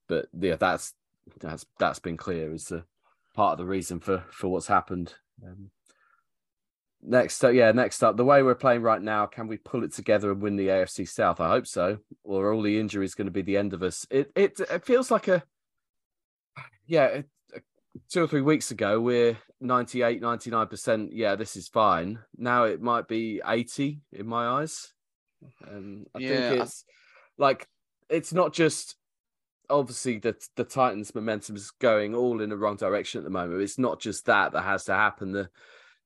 but 0.08 0.26
yeah, 0.38 0.56
that's 0.56 0.94
that's 1.40 1.66
that's 1.78 1.98
been 1.98 2.16
clear 2.16 2.52
as 2.52 2.70
a 2.70 2.84
part 3.34 3.52
of 3.52 3.58
the 3.58 3.66
reason 3.66 4.00
for 4.00 4.24
for 4.30 4.48
what's 4.48 4.66
happened. 4.66 5.14
Um, 5.44 5.70
next, 7.02 7.42
uh, 7.44 7.50
yeah, 7.50 7.72
next 7.72 8.02
up, 8.02 8.16
the 8.16 8.24
way 8.24 8.42
we're 8.42 8.54
playing 8.54 8.82
right 8.82 9.02
now, 9.02 9.26
can 9.26 9.48
we 9.48 9.56
pull 9.56 9.84
it 9.84 9.92
together 9.92 10.30
and 10.30 10.40
win 10.40 10.56
the 10.56 10.68
AFC 10.68 11.08
South? 11.08 11.40
I 11.40 11.48
hope 11.48 11.66
so. 11.66 11.98
Or 12.24 12.52
all 12.52 12.62
the 12.62 12.78
injuries 12.78 13.14
going 13.14 13.26
to 13.26 13.32
be 13.32 13.42
the 13.42 13.56
end 13.56 13.72
of 13.72 13.82
us? 13.82 14.06
It 14.10 14.30
it 14.34 14.60
it 14.60 14.84
feels 14.84 15.10
like 15.10 15.28
a 15.28 15.42
yeah. 16.86 17.06
It, 17.06 17.26
two 18.10 18.22
or 18.22 18.26
three 18.26 18.42
weeks 18.42 18.70
ago, 18.70 19.00
we're 19.00 19.38
98, 19.60 20.20
99%. 20.20 21.08
Yeah, 21.12 21.34
this 21.34 21.56
is 21.56 21.68
fine. 21.68 22.18
Now 22.36 22.64
it 22.64 22.82
might 22.82 23.08
be 23.08 23.40
80 23.44 24.00
in 24.12 24.26
my 24.26 24.46
eyes. 24.46 24.92
Um, 25.66 26.06
I 26.14 26.18
yeah. 26.18 26.50
think 26.50 26.62
it's 26.62 26.84
like, 27.38 27.68
it's 28.08 28.32
not 28.32 28.52
just 28.52 28.96
obviously 29.68 30.18
the, 30.18 30.36
the 30.56 30.64
Titans' 30.64 31.14
momentum 31.14 31.56
is 31.56 31.70
going 31.80 32.14
all 32.14 32.40
in 32.40 32.50
the 32.50 32.56
wrong 32.56 32.76
direction 32.76 33.18
at 33.18 33.24
the 33.24 33.30
moment. 33.30 33.62
It's 33.62 33.78
not 33.78 34.00
just 34.00 34.26
that 34.26 34.52
that 34.52 34.62
has 34.62 34.84
to 34.84 34.94
happen. 34.94 35.32
The 35.32 35.48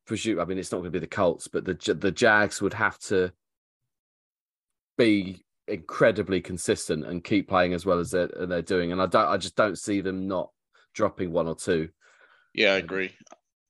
presume, 0.07 0.41
I 0.41 0.45
mean, 0.45 0.59
it's 0.59 0.73
not 0.73 0.79
going 0.79 0.93
to 0.93 0.99
be 0.99 0.99
the 0.99 1.07
Colts, 1.07 1.49
but 1.49 1.65
the 1.65 1.95
the 1.95 2.11
Jags 2.11 2.63
would 2.63 2.75
have 2.75 2.99
to 3.01 3.33
be 4.97 5.45
incredibly 5.69 6.41
consistent 6.41 7.07
and 7.07 7.23
keep 7.23 7.49
playing 7.49 7.75
as 7.75 7.87
well 7.87 7.99
as 7.99 8.11
they're, 8.11 8.29
they're 8.29 8.63
doing. 8.63 8.93
And 8.93 9.01
I 9.01 9.07
don't, 9.07 9.29
I 9.29 9.37
just 9.37 9.57
don't 9.57 9.79
see 9.79 10.01
them 10.01 10.27
not 10.27 10.51
dropping 10.95 11.33
one 11.33 11.47
or 11.47 11.55
two. 11.55 11.91
Yeah, 12.55 12.73
I 12.73 12.79
agree. 12.79 13.15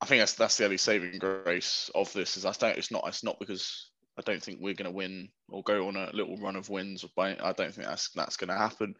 I 0.00 0.06
think 0.06 0.20
that's 0.20 0.32
that's 0.34 0.56
the 0.56 0.64
only 0.64 0.78
saving 0.78 1.18
grace 1.18 1.90
of 1.94 2.10
this 2.14 2.38
is 2.38 2.46
I 2.46 2.52
don't 2.52 2.78
it's 2.78 2.90
not 2.90 3.04
it's 3.06 3.22
not 3.22 3.38
because 3.38 3.89
I 4.20 4.30
don't 4.30 4.42
think 4.42 4.58
we're 4.60 4.74
going 4.74 4.90
to 4.90 4.96
win 4.96 5.28
or 5.48 5.62
go 5.62 5.88
on 5.88 5.96
a 5.96 6.10
little 6.12 6.36
run 6.36 6.56
of 6.56 6.68
wins. 6.68 7.04
I 7.18 7.34
don't 7.34 7.74
think 7.74 7.86
that's 7.86 8.10
that's 8.10 8.36
going 8.36 8.48
to 8.48 8.56
happen. 8.56 8.94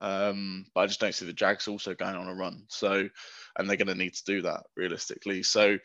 Um, 0.00 0.66
but 0.74 0.82
I 0.82 0.86
just 0.86 1.00
don't 1.00 1.14
see 1.14 1.26
the 1.26 1.32
Jags 1.32 1.68
also 1.68 1.94
going 1.94 2.14
on 2.14 2.28
a 2.28 2.34
run. 2.34 2.64
So, 2.68 3.08
and 3.58 3.68
they're 3.68 3.76
going 3.76 3.88
to 3.88 3.94
need 3.94 4.14
to 4.14 4.24
do 4.24 4.42
that 4.42 4.64
realistically. 4.76 5.42
So, 5.42 5.78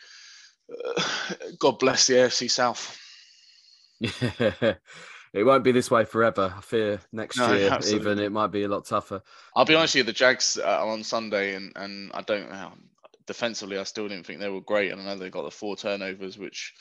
uh, 0.72 1.04
God 1.60 1.80
bless 1.80 2.08
the 2.08 2.16
AFC 2.16 2.50
South. 2.50 3.00
It 5.34 5.44
won't 5.44 5.64
be 5.64 5.72
this 5.72 5.90
way 5.90 6.06
forever. 6.06 6.54
I 6.56 6.62
fear 6.62 7.02
next 7.12 7.38
no, 7.38 7.52
year, 7.54 7.72
absolutely. 7.72 8.12
even 8.12 8.24
it 8.24 8.32
might 8.32 8.52
be 8.52 8.64
a 8.64 8.68
lot 8.68 8.86
tougher. 8.86 9.24
I'll 9.56 9.66
be 9.66 9.74
honest 9.74 9.96
with 9.96 10.02
you, 10.02 10.04
the 10.04 10.14
Jags 10.14 10.60
are 10.60 10.88
on 10.88 11.04
Sunday, 11.04 11.56
and 11.56 11.72
and 11.76 12.12
I 12.14 12.22
don't 12.22 12.52
know. 12.52 12.74
Defensively, 13.26 13.80
I 13.80 13.84
still 13.84 14.08
didn't 14.08 14.28
think 14.28 14.40
they 14.40 14.50
were 14.50 14.62
great, 14.62 14.92
and 14.92 15.02
I 15.02 15.06
know 15.06 15.16
they 15.18 15.32
got 15.32 15.44
the 15.44 15.52
four 15.52 15.76
turnovers, 15.76 16.38
which 16.38 16.74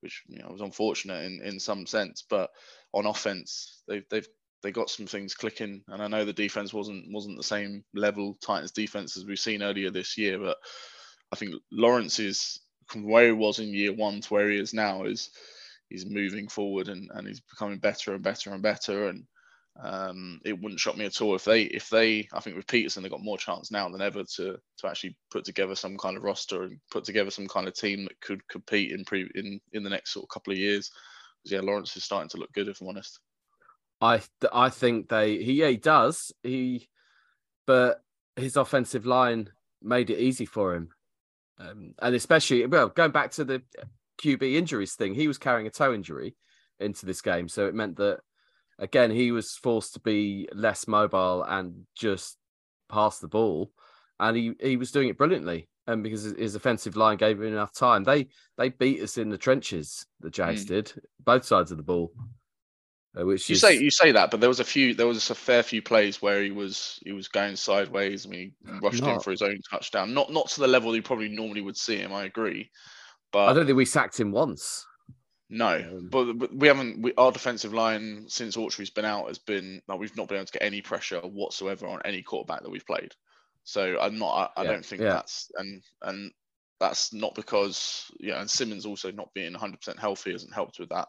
which 0.00 0.22
you 0.28 0.38
know 0.38 0.48
was 0.50 0.60
unfortunate 0.60 1.24
in, 1.24 1.40
in 1.42 1.60
some 1.60 1.86
sense. 1.86 2.24
But 2.28 2.50
on 2.92 3.06
offense, 3.06 3.82
they've 3.88 4.04
they've 4.10 4.28
they 4.62 4.72
got 4.72 4.90
some 4.90 5.06
things 5.06 5.34
clicking, 5.34 5.82
and 5.88 6.02
I 6.02 6.08
know 6.08 6.24
the 6.24 6.32
defense 6.32 6.72
wasn't 6.72 7.06
wasn't 7.12 7.36
the 7.36 7.42
same 7.44 7.84
level 7.94 8.36
Titans 8.44 8.72
defense 8.72 9.16
as 9.16 9.24
we've 9.24 9.38
seen 9.38 9.62
earlier 9.62 9.90
this 9.90 10.18
year, 10.18 10.38
but 10.38 10.56
I 11.32 11.36
think 11.36 11.54
Lawrence 11.70 12.18
is 12.18 12.60
from 12.86 13.08
where 13.08 13.26
he 13.26 13.32
was 13.32 13.58
in 13.58 13.74
year 13.74 13.92
one 13.92 14.20
to 14.20 14.28
where 14.32 14.50
he 14.50 14.58
is 14.58 14.72
now 14.72 15.04
is 15.04 15.30
he's 15.88 16.06
moving 16.06 16.48
forward 16.48 16.88
and, 16.88 17.10
and 17.14 17.26
he's 17.26 17.40
becoming 17.40 17.78
better 17.78 18.14
and 18.14 18.22
better 18.22 18.50
and 18.52 18.62
better. 18.62 19.08
And 19.08 19.24
um, 19.82 20.40
it 20.44 20.60
wouldn't 20.60 20.80
shock 20.80 20.96
me 20.96 21.04
at 21.04 21.20
all 21.20 21.34
if 21.34 21.44
they 21.44 21.62
if 21.62 21.90
they 21.90 22.26
I 22.32 22.40
think 22.40 22.56
with 22.56 22.66
Pederson 22.66 23.02
they've 23.02 23.10
got 23.10 23.22
more 23.22 23.36
chance 23.36 23.70
now 23.70 23.88
than 23.88 24.00
ever 24.00 24.24
to 24.36 24.56
to 24.78 24.86
actually 24.86 25.16
put 25.30 25.44
together 25.44 25.74
some 25.74 25.98
kind 25.98 26.16
of 26.16 26.22
roster 26.22 26.62
and 26.62 26.78
put 26.90 27.04
together 27.04 27.30
some 27.30 27.46
kind 27.46 27.68
of 27.68 27.74
team 27.74 28.04
that 28.04 28.20
could 28.20 28.46
compete 28.48 28.92
in 28.92 29.04
pre 29.04 29.28
in 29.34 29.60
in 29.72 29.82
the 29.82 29.90
next 29.90 30.12
sort 30.12 30.24
of 30.24 30.30
couple 30.30 30.52
of 30.52 30.58
years. 30.58 30.90
Because 31.42 31.52
yeah, 31.52 31.60
Lawrence 31.60 31.96
is 31.96 32.04
starting 32.04 32.30
to 32.30 32.38
look 32.38 32.52
good 32.52 32.68
if 32.68 32.80
I'm 32.80 32.88
honest. 32.88 33.18
I 34.00 34.22
I 34.52 34.70
think 34.70 35.08
they 35.08 35.42
he 35.42 35.54
yeah 35.54 35.68
he 35.68 35.76
does 35.76 36.32
he, 36.42 36.88
but 37.66 38.02
his 38.36 38.56
offensive 38.56 39.04
line 39.04 39.50
made 39.82 40.08
it 40.08 40.18
easy 40.18 40.46
for 40.46 40.74
him, 40.74 40.88
um, 41.58 41.94
and 42.00 42.14
especially 42.14 42.64
well 42.66 42.88
going 42.88 43.12
back 43.12 43.30
to 43.32 43.44
the 43.44 43.62
QB 44.22 44.54
injuries 44.54 44.94
thing. 44.94 45.14
He 45.14 45.28
was 45.28 45.38
carrying 45.38 45.66
a 45.66 45.70
toe 45.70 45.92
injury 45.92 46.34
into 46.80 47.04
this 47.04 47.20
game, 47.20 47.48
so 47.48 47.66
it 47.66 47.74
meant 47.74 47.96
that 47.96 48.20
again, 48.78 49.10
he 49.10 49.32
was 49.32 49.52
forced 49.52 49.94
to 49.94 50.00
be 50.00 50.48
less 50.52 50.86
mobile 50.86 51.42
and 51.42 51.86
just 51.96 52.36
pass 52.88 53.18
the 53.18 53.28
ball, 53.28 53.70
and 54.20 54.36
he 54.36 54.52
he 54.60 54.76
was 54.76 54.92
doing 54.92 55.08
it 55.08 55.18
brilliantly. 55.18 55.68
And 55.88 56.02
because 56.02 56.24
his 56.24 56.56
offensive 56.56 56.96
line 56.96 57.16
gave 57.16 57.40
him 57.40 57.46
enough 57.46 57.72
time, 57.72 58.02
they 58.02 58.26
they 58.58 58.70
beat 58.70 59.00
us 59.02 59.18
in 59.18 59.28
the 59.28 59.38
trenches. 59.38 60.04
The 60.20 60.30
Jags 60.30 60.64
mm. 60.64 60.68
did 60.68 60.92
both 61.24 61.44
sides 61.44 61.70
of 61.70 61.76
the 61.76 61.84
ball. 61.84 62.12
Uh, 63.18 63.24
which 63.24 63.48
you 63.48 63.54
is... 63.54 63.60
say 63.60 63.78
you 63.78 63.90
say 63.90 64.12
that, 64.12 64.30
but 64.30 64.40
there 64.40 64.48
was 64.48 64.60
a 64.60 64.64
few, 64.64 64.94
there 64.94 65.06
was 65.06 65.30
a 65.30 65.34
fair 65.34 65.62
few 65.62 65.80
plays 65.80 66.20
where 66.20 66.42
he 66.42 66.50
was 66.50 66.98
he 67.04 67.12
was 67.12 67.28
going 67.28 67.56
sideways. 67.56 68.26
I 68.26 68.30
mean, 68.30 68.52
he 68.64 68.78
rushed 68.82 69.00
not... 69.00 69.14
in 69.14 69.20
for 69.20 69.30
his 69.30 69.42
own 69.42 69.58
touchdown. 69.70 70.12
Not 70.12 70.32
not 70.32 70.48
to 70.50 70.60
the 70.60 70.66
level 70.66 70.94
you 70.94 71.02
probably 71.02 71.28
normally 71.28 71.62
would 71.62 71.76
see 71.76 71.96
him. 71.96 72.12
I 72.12 72.24
agree, 72.24 72.70
but 73.32 73.48
I 73.48 73.52
don't 73.52 73.64
think 73.64 73.76
we 73.76 73.84
sacked 73.84 74.18
him 74.18 74.32
once. 74.32 74.84
No, 75.48 75.76
um, 75.76 76.08
but, 76.10 76.32
but, 76.38 76.54
we 76.54 76.66
haven't. 76.66 77.02
We, 77.02 77.12
our 77.16 77.30
defensive 77.30 77.72
line 77.72 78.24
since 78.28 78.56
Autry's 78.56 78.90
been 78.90 79.04
out 79.04 79.28
has 79.28 79.38
been 79.38 79.80
like 79.86 79.98
we've 79.98 80.16
not 80.16 80.28
been 80.28 80.38
able 80.38 80.46
to 80.46 80.52
get 80.52 80.62
any 80.62 80.82
pressure 80.82 81.20
whatsoever 81.20 81.86
on 81.86 82.00
any 82.04 82.22
quarterback 82.22 82.62
that 82.62 82.70
we've 82.70 82.86
played. 82.86 83.12
So 83.62 83.96
I'm 84.00 84.18
not. 84.18 84.52
I, 84.56 84.60
I 84.60 84.64
yeah, 84.64 84.72
don't 84.72 84.84
think 84.84 85.02
yeah. 85.02 85.10
that's 85.10 85.50
and 85.56 85.82
and 86.02 86.32
that's 86.80 87.12
not 87.12 87.36
because 87.36 88.10
yeah. 88.18 88.40
And 88.40 88.50
Simmons 88.50 88.86
also 88.86 89.12
not 89.12 89.32
being 89.34 89.52
100 89.52 89.76
percent 89.76 90.00
healthy 90.00 90.32
hasn't 90.32 90.54
helped 90.54 90.80
with 90.80 90.88
that. 90.88 91.08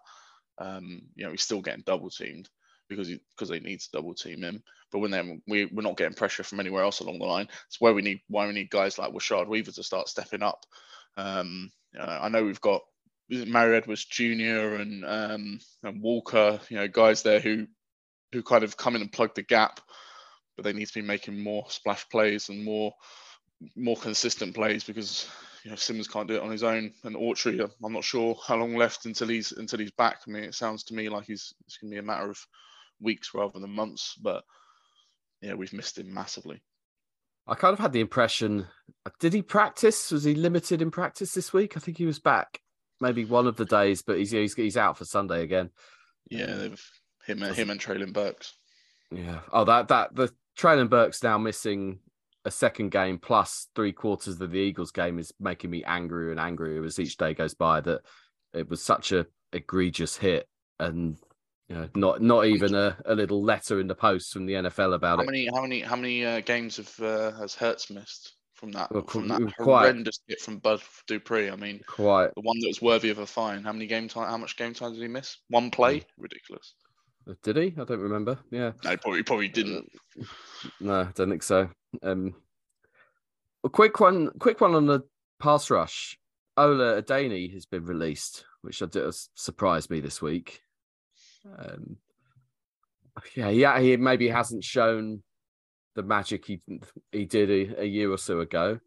Um, 0.60 1.02
you 1.16 1.26
know, 1.26 1.32
he's 1.32 1.44
still 1.44 1.62
getting 1.62 1.84
double 1.86 2.12
teamed 2.12 2.48
because 2.90 3.08
he 3.08 3.20
because 3.32 3.50
they 3.50 3.60
need 3.60 3.80
to 3.80 3.92
double 3.92 4.14
team 4.14 4.44
him. 4.44 4.62
But 4.92 5.00
when 5.00 5.12
they 5.12 5.42
we 5.48 5.66
we're 5.66 5.82
not 5.82 5.98
getting 5.98 6.16
pressure 6.16 6.44
from 6.44 6.60
anywhere 6.60 6.84
else 6.84 7.00
along 7.00 7.18
the 7.18 7.26
line. 7.26 7.48
It's 7.68 7.82
where 7.82 7.94
we 7.94 8.04
need 8.04 8.22
why 8.28 8.46
we 8.46 8.54
need 8.54 8.70
guys 8.70 9.00
like 9.00 9.14
Rashad 9.14 9.48
Weaver 9.48 9.72
to 9.72 9.84
start 9.84 10.10
stepping 10.10 10.44
up. 10.44 10.64
Um, 11.18 11.72
uh, 12.00 12.20
I 12.22 12.30
know 12.30 12.44
we've 12.44 12.62
got 12.62 12.82
Mario 13.30 13.76
Edwards 13.78 14.06
Jr. 14.06 14.76
and 14.76 15.06
um, 15.06 15.60
and 15.84 16.02
Walker, 16.02 16.60
you 16.70 16.78
know, 16.78 16.88
guys 16.88 17.24
there 17.24 17.40
who 17.40 17.68
who 18.32 18.44
kind 18.44 18.64
of 18.64 18.78
come 18.78 18.96
in 18.96 19.02
and 19.02 19.12
plug 19.12 19.36
the 19.36 19.44
gap, 19.44 19.80
but 20.56 20.64
they 20.64 20.74
need 20.74 20.88
to 20.88 20.94
be 20.94 21.02
making 21.02 21.42
more 21.42 21.66
splash 21.70 22.08
plays 22.10 22.50
and 22.50 22.64
more 22.64 22.94
more 23.76 23.98
consistent 23.98 24.54
plays 24.54 24.84
because 24.84 25.30
you 25.64 25.72
know 25.72 25.76
Simmons 25.76 26.08
can't 26.08 26.28
do 26.28 26.36
it 26.36 26.42
on 26.42 26.52
his 26.52 26.64
own. 26.64 26.94
And 27.04 27.16
Autry, 27.16 27.60
uh, 27.60 27.68
I'm 27.84 27.94
not 27.94 28.04
sure 28.04 28.38
how 28.46 28.56
long 28.56 28.76
left 28.76 29.06
until 29.06 29.28
he's 29.28 29.52
until 29.52 29.80
he's 29.80 29.92
back. 29.92 30.20
I 30.28 30.32
mean, 30.32 30.44
it 30.44 30.56
sounds 30.56 30.84
to 30.86 30.94
me 30.94 31.10
like 31.10 31.26
he's 31.26 31.54
it's 31.66 31.78
going 31.78 31.92
to 31.92 31.96
be 31.96 32.00
a 32.00 32.04
matter 32.04 32.30
of 32.30 32.40
weeks 33.02 33.34
rather 33.34 33.60
than 33.60 33.70
months. 33.72 34.16
But 34.22 34.44
yeah, 35.42 35.54
we've 35.56 35.74
missed 35.74 35.98
him 35.98 36.14
massively. 36.14 36.62
I 37.46 37.56
kind 37.56 37.74
of 37.74 37.80
had 37.80 37.94
the 37.94 38.02
impression. 38.02 38.68
Did 39.20 39.34
he 39.34 39.42
practice? 39.42 40.12
Was 40.12 40.26
he 40.26 40.36
limited 40.36 40.82
in 40.82 40.92
practice 40.92 41.34
this 41.34 41.52
week? 41.52 41.76
I 41.76 41.80
think 41.80 41.98
he 41.98 42.06
was 42.06 42.20
back 42.20 42.62
maybe 43.00 43.26
one 43.26 43.48
of 43.48 43.56
the 43.56 43.66
days, 43.66 44.02
but 44.02 44.18
he's 44.18 44.32
he's, 44.32 44.56
he's 44.56 44.78
out 44.78 44.98
for 44.98 45.06
Sunday 45.06 45.44
again. 45.44 45.70
Yeah, 46.30 46.56
they've 46.56 46.92
him 47.26 47.44
and 47.44 47.56
him 47.56 47.70
and 47.70 47.80
Treylon 47.80 48.14
Burks. 48.14 48.54
Yeah. 49.12 49.40
Oh, 49.52 49.66
that 49.66 49.88
that 49.90 50.16
the 50.16 50.32
Treylon 50.58 50.90
Burks 50.90 51.24
now 51.24 51.38
missing 51.38 52.00
a 52.46 52.52
second 52.52 52.92
game 52.92 53.18
plus 53.18 53.68
three 53.76 53.92
quarters 53.92 54.40
of 54.40 54.52
the 54.52 54.58
Eagles 54.58 54.92
game 54.92 55.20
is 55.20 55.34
making 55.40 55.70
me 55.70 55.84
angrier 55.84 56.32
and 56.32 56.40
angrier 56.40 56.84
as 56.84 57.00
each 57.00 57.18
day 57.18 57.34
goes 57.34 57.54
by. 57.54 57.82
That 57.82 58.02
it 58.54 58.70
was 58.70 58.82
such 58.84 59.12
a 59.12 59.26
egregious 59.54 60.18
hit 60.18 60.48
and 60.80 61.18
you 61.70 61.76
know, 61.76 61.90
not 61.96 62.22
not 62.22 62.46
even 62.46 62.76
a, 62.76 62.98
a 63.06 63.14
little 63.14 63.44
letter 63.44 63.80
in 63.80 63.88
the 63.88 63.96
post 63.96 64.32
from 64.32 64.46
the 64.46 64.54
NFL 64.54 64.94
about 64.94 65.18
how 65.18 65.24
it. 65.24 65.26
Many, 65.26 65.50
how 65.54 65.62
many 65.62 65.82
how 65.82 65.96
many 65.98 66.26
uh, 66.26 66.40
games 66.42 66.78
have 66.78 67.00
uh, 67.00 67.32
has 67.34 67.56
Hurts 67.56 67.90
missed? 67.90 68.37
From 68.58 68.72
that 68.72 68.92
well, 68.92 69.04
from 69.04 69.28
that 69.28 69.42
quite, 69.58 69.84
horrendous 69.84 70.20
hit 70.28 70.42
from 70.42 70.58
Bud 70.58 70.82
Dupree. 71.08 71.50
I 71.50 71.56
mean, 71.56 71.82
quite 71.88 72.34
the 72.36 72.42
one 72.42 72.58
that 72.60 72.68
was 72.68 72.82
worthy 72.82 73.10
of 73.10 73.20
a 73.20 73.26
fine. 73.26 73.64
How 73.64 73.72
many 73.72 73.86
game 73.86 74.08
time? 74.08 74.28
How 74.30 74.38
much 74.38 74.58
game 74.58 74.74
time 74.74 74.94
did 74.94 75.02
he 75.02 75.08
miss? 75.08 75.38
One 75.50 75.70
play? 75.70 76.00
Hmm. 76.00 76.22
Ridiculous. 76.24 76.74
Uh, 77.30 77.34
did 77.44 77.58
he? 77.58 77.74
I 77.80 77.84
don't 77.84 78.00
remember. 78.00 78.40
Yeah. 78.50 78.72
No, 78.84 78.98
probably 78.98 79.24
probably 79.24 79.48
didn't. 79.48 79.90
No, 80.82 81.02
I 81.02 81.12
don't 81.14 81.30
think 81.30 81.44
so. 81.44 81.70
Um, 82.02 82.34
a 83.64 83.70
quick 83.70 84.00
one, 84.00 84.32
quick 84.40 84.60
one 84.60 84.74
on 84.74 84.88
the 84.88 85.02
pass 85.40 85.70
rush. 85.70 86.18
Ola 86.58 87.02
Adeniyi 87.02 87.54
has 87.54 87.68
been 87.68 87.86
released, 87.86 88.44
which 88.62 88.82
surprised 89.36 89.92
me 89.92 90.00
this 90.00 90.22
week. 90.22 90.62
Um, 91.58 91.98
yeah, 93.36 93.50
yeah, 93.50 93.80
he 93.80 93.96
maybe 93.98 94.28
hasn't 94.28 94.64
shown 94.64 95.22
the 95.98 96.04
magic 96.04 96.46
he 96.46 96.62
he 97.12 97.26
did 97.26 97.50
a, 97.50 97.82
a 97.82 97.86
year 97.86 98.10
or 98.10 98.20
so 98.20 98.40
ago. 98.40 98.80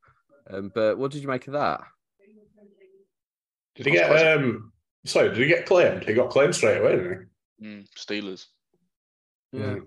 Um, 0.49 0.71
but 0.75 0.97
what 0.97 1.11
did 1.11 1.23
you 1.23 1.29
make 1.29 1.47
of 1.49 1.53
that? 1.53 1.83
Did 3.75 3.87
he 3.87 3.93
get 3.93 4.37
um? 4.37 4.73
Sorry, 5.05 5.29
did 5.29 5.39
he 5.39 5.47
get 5.47 5.67
claimed? 5.67 6.05
He 6.05 6.15
got 6.15 6.31
claimed 6.31 6.55
straight 6.55 6.79
away, 6.79 6.97
didn't 6.97 7.29
he? 7.59 7.67
Mm, 7.67 7.87
Steelers. 7.99 8.47
Yeah. 9.53 9.63
Mm. 9.63 9.87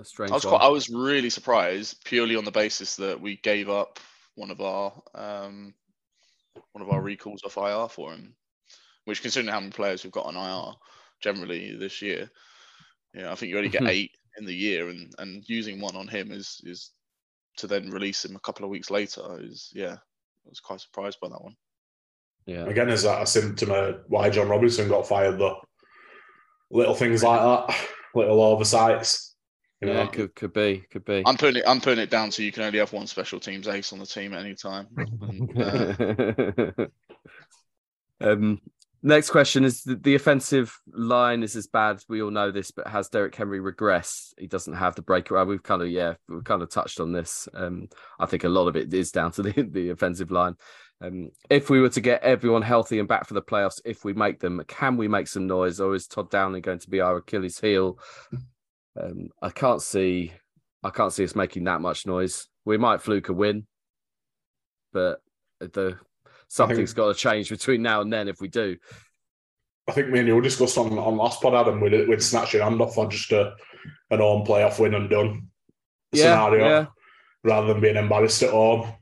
A 0.00 0.04
strange. 0.04 0.32
I 0.32 0.34
was 0.34 0.44
quite, 0.44 0.62
I 0.62 0.68
was 0.68 0.88
really 0.90 1.30
surprised 1.30 2.04
purely 2.04 2.34
on 2.34 2.44
the 2.44 2.50
basis 2.50 2.96
that 2.96 3.20
we 3.20 3.36
gave 3.36 3.70
up 3.70 4.00
one 4.34 4.50
of 4.50 4.60
our 4.60 4.92
um 5.14 5.74
one 6.72 6.82
of 6.82 6.90
our 6.90 7.00
recalls 7.00 7.44
off 7.44 7.56
IR 7.56 7.88
for 7.88 8.12
him, 8.12 8.34
which 9.04 9.22
considering 9.22 9.52
how 9.52 9.60
many 9.60 9.70
players 9.70 10.02
we've 10.02 10.12
got 10.12 10.26
on 10.26 10.36
IR 10.36 10.74
generally 11.20 11.76
this 11.76 12.02
year, 12.02 12.28
yeah, 13.14 13.30
I 13.30 13.36
think 13.36 13.50
you 13.50 13.58
only 13.58 13.68
get 13.68 13.86
eight 13.86 14.10
in 14.38 14.44
the 14.44 14.54
year, 14.54 14.88
and 14.88 15.12
and 15.18 15.42
using 15.48 15.80
one 15.80 15.96
on 15.96 16.08
him 16.08 16.30
is 16.32 16.60
is 16.64 16.90
to 17.56 17.66
then 17.66 17.90
release 17.90 18.24
him 18.24 18.36
a 18.36 18.40
couple 18.40 18.64
of 18.64 18.70
weeks 18.70 18.90
later 18.90 19.22
is 19.40 19.70
yeah, 19.74 19.94
I 19.94 20.48
was 20.48 20.60
quite 20.60 20.80
surprised 20.80 21.18
by 21.20 21.28
that 21.28 21.42
one. 21.42 21.56
Yeah. 22.46 22.64
Again, 22.66 22.88
is 22.88 23.04
that 23.04 23.22
a 23.22 23.26
symptom 23.26 23.70
of 23.70 24.00
why 24.08 24.30
Jon 24.30 24.48
Robinson 24.48 24.88
got 24.88 25.06
fired 25.06 25.38
though? 25.38 25.60
Little 26.70 26.94
things 26.94 27.22
like 27.22 27.40
that, 27.40 27.76
little 28.14 28.40
oversights. 28.40 29.36
You 29.80 29.88
know? 29.88 29.94
Yeah, 29.94 30.06
could 30.06 30.34
could 30.34 30.52
be, 30.52 30.84
could 30.90 31.04
be. 31.04 31.22
I'm 31.26 31.36
putting 31.36 31.56
it. 31.56 31.64
I'm 31.66 31.80
putting 31.80 32.02
it 32.02 32.10
down 32.10 32.30
to 32.30 32.44
you 32.44 32.52
can 32.52 32.62
only 32.62 32.78
have 32.78 32.92
one 32.92 33.06
special 33.06 33.40
teams 33.40 33.68
ace 33.68 33.92
on 33.92 33.98
the 33.98 34.06
team 34.06 34.32
at 34.32 34.40
any 34.40 34.54
time. 34.54 34.86
And, 35.22 36.70
uh... 36.70 36.86
um, 38.30 38.60
Next 39.04 39.30
question 39.30 39.64
is 39.64 39.82
the, 39.82 40.14
offensive 40.14 40.78
line 40.92 41.42
is 41.42 41.56
as 41.56 41.66
bad. 41.66 42.00
We 42.08 42.22
all 42.22 42.30
know 42.30 42.52
this, 42.52 42.70
but 42.70 42.86
has 42.86 43.08
Derrick 43.08 43.34
Henry 43.34 43.58
regressed? 43.58 44.34
He 44.38 44.46
doesn't 44.46 44.74
have 44.74 44.94
the 44.94 45.02
breaker. 45.02 45.44
We've 45.44 45.62
kind 45.62 45.82
of 45.82 45.90
yeah, 45.90 46.14
we've 46.28 46.44
kind 46.44 46.62
of 46.62 46.70
touched 46.70 47.00
on 47.00 47.10
this. 47.10 47.48
Um, 47.52 47.88
I 48.20 48.26
think 48.26 48.44
a 48.44 48.48
lot 48.48 48.68
of 48.68 48.76
it 48.76 48.94
is 48.94 49.10
down 49.10 49.32
to 49.32 49.42
the, 49.42 49.62
the 49.62 49.90
offensive 49.90 50.30
line. 50.30 50.54
Um, 51.00 51.30
if 51.50 51.68
we 51.68 51.80
were 51.80 51.88
to 51.88 52.00
get 52.00 52.22
everyone 52.22 52.62
healthy 52.62 53.00
and 53.00 53.08
back 53.08 53.26
for 53.26 53.34
the 53.34 53.42
playoffs, 53.42 53.80
if 53.84 54.04
we 54.04 54.12
make 54.12 54.38
them, 54.38 54.62
can 54.68 54.96
we 54.96 55.08
make 55.08 55.26
some 55.26 55.48
noise, 55.48 55.80
or 55.80 55.96
is 55.96 56.06
Todd 56.06 56.30
Downing 56.30 56.62
going 56.62 56.78
to 56.78 56.90
be 56.90 57.00
our 57.00 57.16
Achilles 57.16 57.58
heel? 57.58 57.98
Um, 59.00 59.30
I 59.40 59.48
can't 59.48 59.82
see, 59.82 60.32
I 60.84 60.90
can't 60.90 61.12
see 61.12 61.24
us 61.24 61.34
making 61.34 61.64
that 61.64 61.80
much 61.80 62.06
noise. 62.06 62.46
We 62.64 62.78
might 62.78 63.02
fluke 63.02 63.30
a 63.30 63.32
win, 63.32 63.66
but 64.92 65.20
the 65.58 65.98
something's 66.52 66.92
got 66.92 67.08
to 67.08 67.14
change 67.14 67.48
between 67.48 67.80
now 67.80 68.02
and 68.02 68.12
then 68.12 68.28
if 68.28 68.40
we 68.40 68.48
do. 68.48 68.76
I 69.88 69.92
think 69.92 70.10
me 70.10 70.18
and 70.20 70.28
you 70.28 70.40
discussed 70.40 70.76
on, 70.78 70.96
on 70.98 71.16
last 71.16 71.40
pod, 71.40 71.54
Adam, 71.54 71.80
with 71.80 72.08
with 72.08 72.22
snatching 72.22 72.60
hand 72.60 72.80
off 72.80 72.98
on 72.98 73.10
just 73.10 73.32
a 73.32 73.54
an 74.10 74.20
home 74.20 74.46
playoff 74.46 74.78
win 74.78 74.94
and 74.94 75.10
done 75.10 75.48
yeah, 76.12 76.24
scenario 76.24 76.68
yeah. 76.68 76.86
rather 77.42 77.68
than 77.68 77.80
being 77.80 77.96
embarrassed 77.96 78.42
at 78.42 78.50
home. 78.50 78.92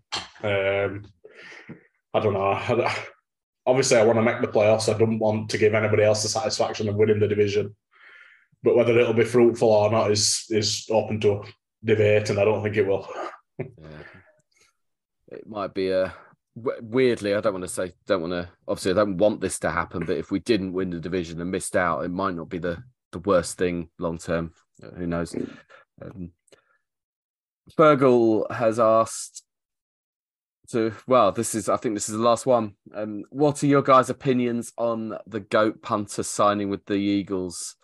Um, 0.42 1.04
I 2.14 2.20
don't 2.20 2.32
know. 2.32 2.88
Obviously, 3.66 3.98
I 3.98 4.04
want 4.04 4.18
to 4.18 4.22
make 4.22 4.40
the 4.40 4.46
playoffs. 4.48 4.92
I 4.92 4.96
don't 4.96 5.18
want 5.18 5.50
to 5.50 5.58
give 5.58 5.74
anybody 5.74 6.02
else 6.02 6.22
the 6.22 6.28
satisfaction 6.28 6.88
of 6.88 6.96
winning 6.96 7.20
the 7.20 7.28
division. 7.28 7.76
But 8.62 8.76
whether 8.76 8.98
it'll 8.98 9.12
be 9.12 9.24
fruitful 9.24 9.68
or 9.68 9.90
not 9.90 10.10
is 10.10 10.46
is 10.50 10.86
open 10.90 11.20
to 11.20 11.44
debate, 11.84 12.30
and 12.30 12.38
I 12.38 12.44
don't 12.44 12.62
think 12.62 12.76
it 12.76 12.86
will. 12.86 13.08
yeah. 13.58 13.66
It 15.28 15.46
might 15.46 15.74
be 15.74 15.90
a 15.90 16.14
weirdly, 16.54 17.34
I 17.34 17.40
don't 17.40 17.52
want 17.54 17.64
to 17.64 17.68
say, 17.68 17.92
don't 18.06 18.22
want 18.22 18.32
to, 18.32 18.48
obviously, 18.66 18.92
I 18.92 18.94
don't 18.94 19.16
want 19.16 19.40
this 19.40 19.58
to 19.60 19.70
happen, 19.70 20.04
but 20.04 20.16
if 20.16 20.30
we 20.30 20.40
didn't 20.40 20.72
win 20.72 20.90
the 20.90 21.00
division 21.00 21.40
and 21.40 21.50
missed 21.50 21.76
out, 21.76 22.04
it 22.04 22.10
might 22.10 22.34
not 22.34 22.48
be 22.48 22.58
the, 22.58 22.82
the 23.12 23.18
worst 23.20 23.58
thing 23.58 23.88
long 23.98 24.18
term. 24.18 24.52
Who 24.96 25.06
knows? 25.06 25.34
Um, 26.02 26.32
Fergal 27.76 28.50
has 28.50 28.80
asked 28.80 29.44
to, 30.70 30.92
well, 31.06 31.32
this 31.32 31.54
is, 31.54 31.68
I 31.68 31.76
think 31.76 31.94
this 31.94 32.08
is 32.08 32.16
the 32.16 32.22
last 32.22 32.46
one. 32.46 32.74
Um, 32.94 33.24
what 33.30 33.62
are 33.62 33.66
your 33.66 33.82
guys' 33.82 34.10
opinions 34.10 34.72
on 34.78 35.16
the 35.26 35.40
GOAT 35.40 35.82
punter 35.82 36.22
signing 36.22 36.70
with 36.70 36.84
the 36.86 36.94
Eagles? 36.94 37.76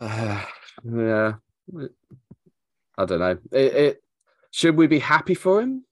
Uh, 0.00 0.44
yeah, 0.84 1.34
I 2.96 3.04
don't 3.04 3.18
know. 3.18 3.38
It, 3.52 3.74
it 3.74 4.02
should 4.50 4.76
we 4.76 4.86
be 4.86 5.00
happy 5.00 5.34
for 5.34 5.60
him? 5.60 5.84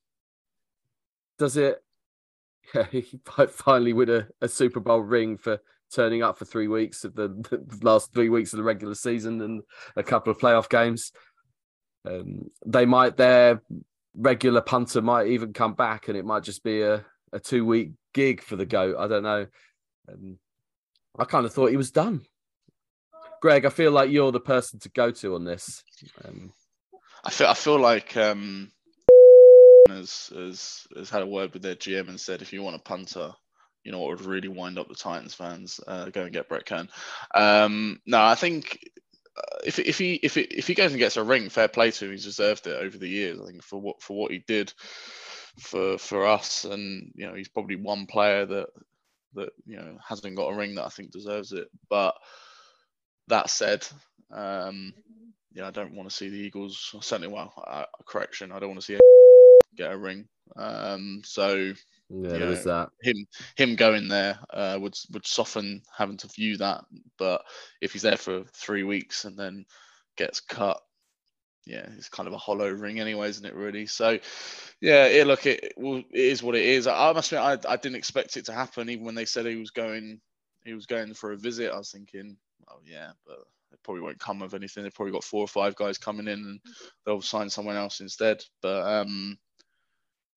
Does 1.39 1.57
it? 1.57 1.82
Yeah, 2.74 2.87
he 2.91 3.20
finally 3.51 3.93
win 3.93 4.11
a, 4.11 4.26
a 4.41 4.49
Super 4.49 4.80
Bowl 4.80 4.99
ring 4.99 5.39
for 5.39 5.61
turning 5.93 6.24
up 6.24 6.37
for 6.37 6.45
three 6.45 6.66
weeks 6.66 7.05
of 7.05 7.14
the, 7.14 7.28
the, 7.28 7.78
last 7.80 8.12
three 8.12 8.28
weeks 8.28 8.53
of 8.53 8.57
the 8.57 8.64
regular 8.64 8.97
season 8.97 9.41
and 9.41 9.62
a 9.95 10.03
couple 10.03 10.32
of 10.32 10.39
playoff 10.39 10.68
games. 10.68 11.12
Um, 12.05 12.51
they 12.66 12.84
might 12.84 13.16
their 13.16 13.62
regular 14.16 14.62
punter 14.62 15.01
might 15.01 15.28
even 15.28 15.53
come 15.53 15.74
back, 15.74 16.09
and 16.09 16.16
it 16.16 16.24
might 16.24 16.43
just 16.43 16.64
be 16.64 16.82
a, 16.82 17.05
a 17.32 17.39
two 17.39 17.64
week 17.64 17.93
gig 18.14 18.43
for 18.43 18.57
the 18.57 18.66
goat. 18.66 18.97
I 18.99 19.07
don't 19.07 19.22
know. 19.22 19.47
Um, 20.11 20.39
I 21.18 21.24
kind 21.24 21.47
of 21.47 21.53
thought 21.53 21.70
he 21.70 21.76
was 21.76 21.91
done. 21.91 22.22
Greg, 23.41 23.64
I 23.64 23.70
feel 23.70 23.93
like 23.93 24.11
you're 24.11 24.32
the 24.32 24.41
person 24.41 24.80
to 24.80 24.89
go 24.89 25.11
to 25.11 25.34
on 25.34 25.45
this. 25.45 25.82
Um, 26.24 26.53
I 27.24 27.30
feel 27.30 27.47
I 27.49 27.55
feel 27.55 27.78
like 27.78 28.16
um, 28.16 28.70
has, 29.91 30.30
has 30.34 30.87
has 30.97 31.11
had 31.11 31.22
a 31.22 31.26
word 31.26 31.53
with 31.53 31.62
their 31.62 31.74
GM 31.74 32.09
and 32.09 32.20
said 32.20 32.43
if 32.43 32.53
you 32.53 32.62
want 32.62 32.76
a 32.76 32.80
punter, 32.80 33.32
you 33.84 33.93
know 33.93 34.01
what 34.01 34.11
would 34.11 34.26
really 34.26 34.49
wind 34.49 34.78
up 34.78 34.89
the 34.89 34.95
Titans 34.95 35.34
fans, 35.34 35.80
uh, 35.87 36.11
go 36.11 36.22
and 36.22 36.32
get 36.32 36.49
Brett 36.49 36.66
Kern. 36.66 36.89
Um, 37.34 38.01
no, 38.07 38.22
I 38.22 38.34
think 38.34 38.91
uh, 39.37 39.59
if 39.64 39.78
if 39.78 39.99
he 39.99 40.14
if 40.14 40.37
it, 40.37 40.53
if 40.53 40.66
he 40.66 40.74
goes 40.74 40.93
and 40.93 40.99
gets 40.99 41.16
a 41.16 41.22
ring, 41.24 41.49
fair 41.49 41.68
play 41.68 41.91
to 41.91 42.05
him. 42.07 42.11
He's 42.12 42.24
deserved 42.24 42.66
it 42.66 42.82
over 42.82 42.99
the 42.99 43.09
years. 43.09 43.41
I 43.41 43.47
think 43.47 43.62
for 43.62 43.80
what 43.80 44.03
for 44.03 44.16
what 44.16 44.32
he 44.32 44.43
did 44.47 44.72
for 45.61 45.99
for 45.99 46.26
us, 46.26 46.64
and 46.64 47.12
you 47.14 47.26
know 47.26 47.34
he's 47.34 47.49
probably 47.49 47.76
one 47.76 48.07
player 48.07 48.47
that 48.47 48.68
that 49.34 49.51
you 49.66 49.76
know 49.76 49.99
hasn't 50.07 50.37
got 50.37 50.53
a 50.53 50.57
ring 50.57 50.74
that 50.74 50.87
I 50.87 50.91
think 50.91 51.11
deserves 51.11 51.53
it. 51.53 51.68
But 51.89 52.14
that 53.28 53.51
said, 53.51 53.87
um, 54.32 54.95
yeah, 55.53 55.68
I 55.68 55.70
don't 55.70 55.95
want 55.95 56.09
to 56.09 56.14
see 56.14 56.28
the 56.28 56.39
Eagles. 56.39 56.95
Certainly, 57.01 57.32
well, 57.32 57.53
uh, 57.66 57.84
correction, 58.07 58.53
I 58.53 58.59
don't 58.59 58.70
want 58.70 58.80
to 58.80 58.87
see 58.87 58.99
get 59.77 59.93
a 59.93 59.97
ring. 59.97 60.27
Um, 60.57 61.22
so 61.24 61.72
yeah, 62.09 62.29
there 62.29 62.49
is 62.49 62.64
that. 62.64 62.91
Him 63.03 63.27
him 63.57 63.77
going 63.77 64.09
there 64.09 64.39
uh, 64.51 64.79
would 64.81 64.97
would 65.12 65.27
soften 65.27 65.83
having 65.97 66.16
to 66.18 66.29
view 66.29 66.57
that. 66.59 66.85
But 67.18 67.43
if 67.81 67.93
he's 67.93 68.03
there 68.03 68.16
for 68.16 68.45
three 68.55 68.85
weeks 68.85 69.24
and 69.24 69.39
then 69.39 69.66
gets 70.16 70.41
cut, 70.41 70.81
yeah, 71.66 71.87
it's 71.97 72.09
kind 72.09 72.29
of 72.29 72.33
a 72.33 72.39
hollow 72.39 72.70
ring 72.70 73.01
anyway, 73.01 73.29
isn't 73.29 73.45
it? 73.45 73.55
Really. 73.55 73.87
So 73.87 74.18
yeah, 74.81 75.07
it, 75.07 75.27
look, 75.27 75.47
it, 75.47 75.74
well, 75.77 75.97
it 75.97 76.07
is 76.12 76.43
what 76.43 76.55
it 76.55 76.64
is. 76.64 76.87
I, 76.87 77.11
I 77.11 77.12
must 77.12 77.33
admit, 77.33 77.66
I, 77.66 77.72
I 77.72 77.77
didn't 77.77 77.97
expect 77.97 78.37
it 78.37 78.47
to 78.47 78.53
happen. 78.53 78.89
Even 78.89 79.05
when 79.05 79.14
they 79.14 79.24
said 79.24 79.47
he 79.47 79.57
was 79.57 79.70
going, 79.70 80.20
he 80.64 80.74
was 80.74 80.87
going 80.87 81.12
for 81.14 81.33
a 81.33 81.37
visit. 81.37 81.72
I 81.72 81.79
was 81.79 81.91
thinking, 81.91 82.37
oh 82.68 82.79
yeah, 82.85 83.11
but 83.27 83.39
it 83.72 83.83
probably 83.83 84.03
won't 84.03 84.20
come 84.20 84.43
of 84.43 84.55
anything. 84.55 84.85
They've 84.85 84.95
probably 84.95 85.12
got 85.12 85.24
four 85.24 85.41
or 85.41 85.49
five 85.49 85.74
guys 85.74 85.99
coming 85.99 86.29
in, 86.29 86.39
and 86.39 86.61
they'll 87.05 87.20
sign 87.20 87.51
someone 87.51 87.77
else 87.77 88.01
instead. 88.01 88.45
But 88.62 88.87
um, 88.87 89.39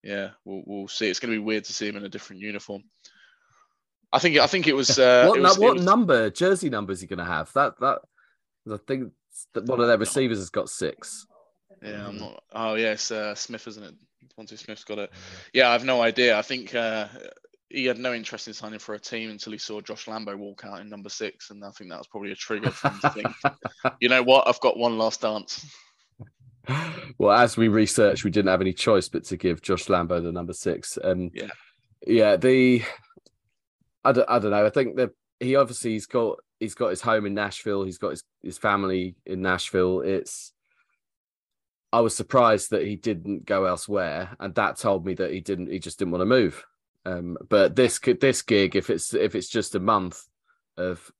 yeah, 0.02 0.30
we'll 0.44 0.62
we'll 0.66 0.88
see. 0.88 1.08
It's 1.08 1.20
going 1.20 1.32
to 1.32 1.38
be 1.38 1.44
weird 1.44 1.64
to 1.64 1.72
see 1.72 1.88
him 1.88 1.96
in 1.96 2.04
a 2.04 2.08
different 2.08 2.42
uniform. 2.42 2.82
I 4.12 4.18
think 4.18 4.38
I 4.38 4.46
think 4.46 4.66
it 4.66 4.74
was. 4.74 4.98
Uh, 4.98 5.26
what 5.26 5.38
it 5.38 5.42
was, 5.42 5.58
what 5.58 5.70
it 5.70 5.74
was, 5.74 5.84
number 5.84 6.30
jersey 6.30 6.70
number 6.70 6.92
is 6.92 7.00
he 7.00 7.06
going 7.06 7.18
to 7.18 7.24
have? 7.24 7.52
That 7.52 7.78
that 7.80 8.00
I 8.70 8.76
think 8.86 9.12
that 9.54 9.66
one 9.66 9.80
of 9.80 9.86
their 9.86 9.98
receivers 9.98 10.38
has 10.38 10.50
got 10.50 10.68
six. 10.68 11.26
Yeah, 11.82 12.08
I'm 12.08 12.18
not. 12.18 12.42
Oh 12.52 12.74
yes, 12.74 13.10
uh, 13.10 13.34
Smith, 13.34 13.66
isn't 13.68 13.84
it? 13.84 13.94
Monty 14.36 14.56
Smith's 14.56 14.84
got 14.84 14.98
it. 14.98 15.10
Yeah, 15.52 15.68
I 15.68 15.72
have 15.72 15.84
no 15.84 16.02
idea. 16.02 16.38
I 16.38 16.42
think 16.42 16.74
uh, 16.74 17.08
he 17.68 17.84
had 17.84 17.98
no 17.98 18.12
interest 18.12 18.48
in 18.48 18.54
signing 18.54 18.78
for 18.78 18.94
a 18.94 18.98
team 18.98 19.30
until 19.30 19.52
he 19.52 19.58
saw 19.58 19.80
Josh 19.80 20.06
Lambo 20.06 20.36
walk 20.36 20.64
out 20.64 20.80
in 20.80 20.88
number 20.88 21.08
six, 21.08 21.50
and 21.50 21.64
I 21.64 21.70
think 21.70 21.90
that 21.90 21.98
was 21.98 22.08
probably 22.08 22.32
a 22.32 22.36
trigger 22.36 22.70
for 22.70 22.88
him 22.88 23.00
to 23.00 23.10
think, 23.10 23.28
you 24.00 24.08
know 24.08 24.22
what, 24.22 24.48
I've 24.48 24.60
got 24.60 24.76
one 24.76 24.98
last 24.98 25.20
dance. 25.20 25.72
Well, 27.18 27.32
as 27.36 27.56
we 27.56 27.68
researched, 27.68 28.24
we 28.24 28.30
didn't 28.30 28.50
have 28.50 28.60
any 28.60 28.72
choice 28.72 29.08
but 29.08 29.24
to 29.24 29.36
give 29.36 29.62
Josh 29.62 29.86
Lambo 29.86 30.22
the 30.22 30.32
number 30.32 30.52
six. 30.52 30.96
And 30.96 31.30
Yeah. 31.34 31.50
yeah, 32.06 32.36
the 32.36 32.82
I 34.04 34.12
don't, 34.12 34.28
I 34.30 34.38
don't 34.38 34.50
know. 34.52 34.64
I 34.64 34.70
think 34.70 34.96
that 34.96 35.10
he 35.38 35.56
obviously 35.56 35.92
he's 35.92 36.06
got 36.06 36.38
he's 36.58 36.74
got 36.74 36.88
his 36.88 37.00
home 37.00 37.26
in 37.26 37.34
Nashville. 37.34 37.84
He's 37.84 37.98
got 37.98 38.10
his 38.10 38.24
his 38.42 38.58
family 38.58 39.16
in 39.26 39.42
Nashville. 39.42 40.00
It's 40.00 40.52
I 41.92 42.00
was 42.00 42.14
surprised 42.14 42.70
that 42.70 42.86
he 42.86 42.96
didn't 42.96 43.46
go 43.46 43.64
elsewhere, 43.64 44.36
and 44.38 44.54
that 44.54 44.76
told 44.76 45.04
me 45.04 45.14
that 45.14 45.32
he 45.32 45.40
didn't. 45.40 45.70
He 45.70 45.78
just 45.78 45.98
didn't 45.98 46.12
want 46.12 46.22
to 46.22 46.26
move. 46.26 46.64
Um, 47.04 47.36
but 47.48 47.74
this 47.74 47.98
this 47.98 48.42
gig, 48.42 48.76
if 48.76 48.90
it's 48.90 49.12
if 49.12 49.34
it's 49.34 49.48
just 49.48 49.74
a 49.74 49.80
month 49.80 50.22
of 50.76 51.10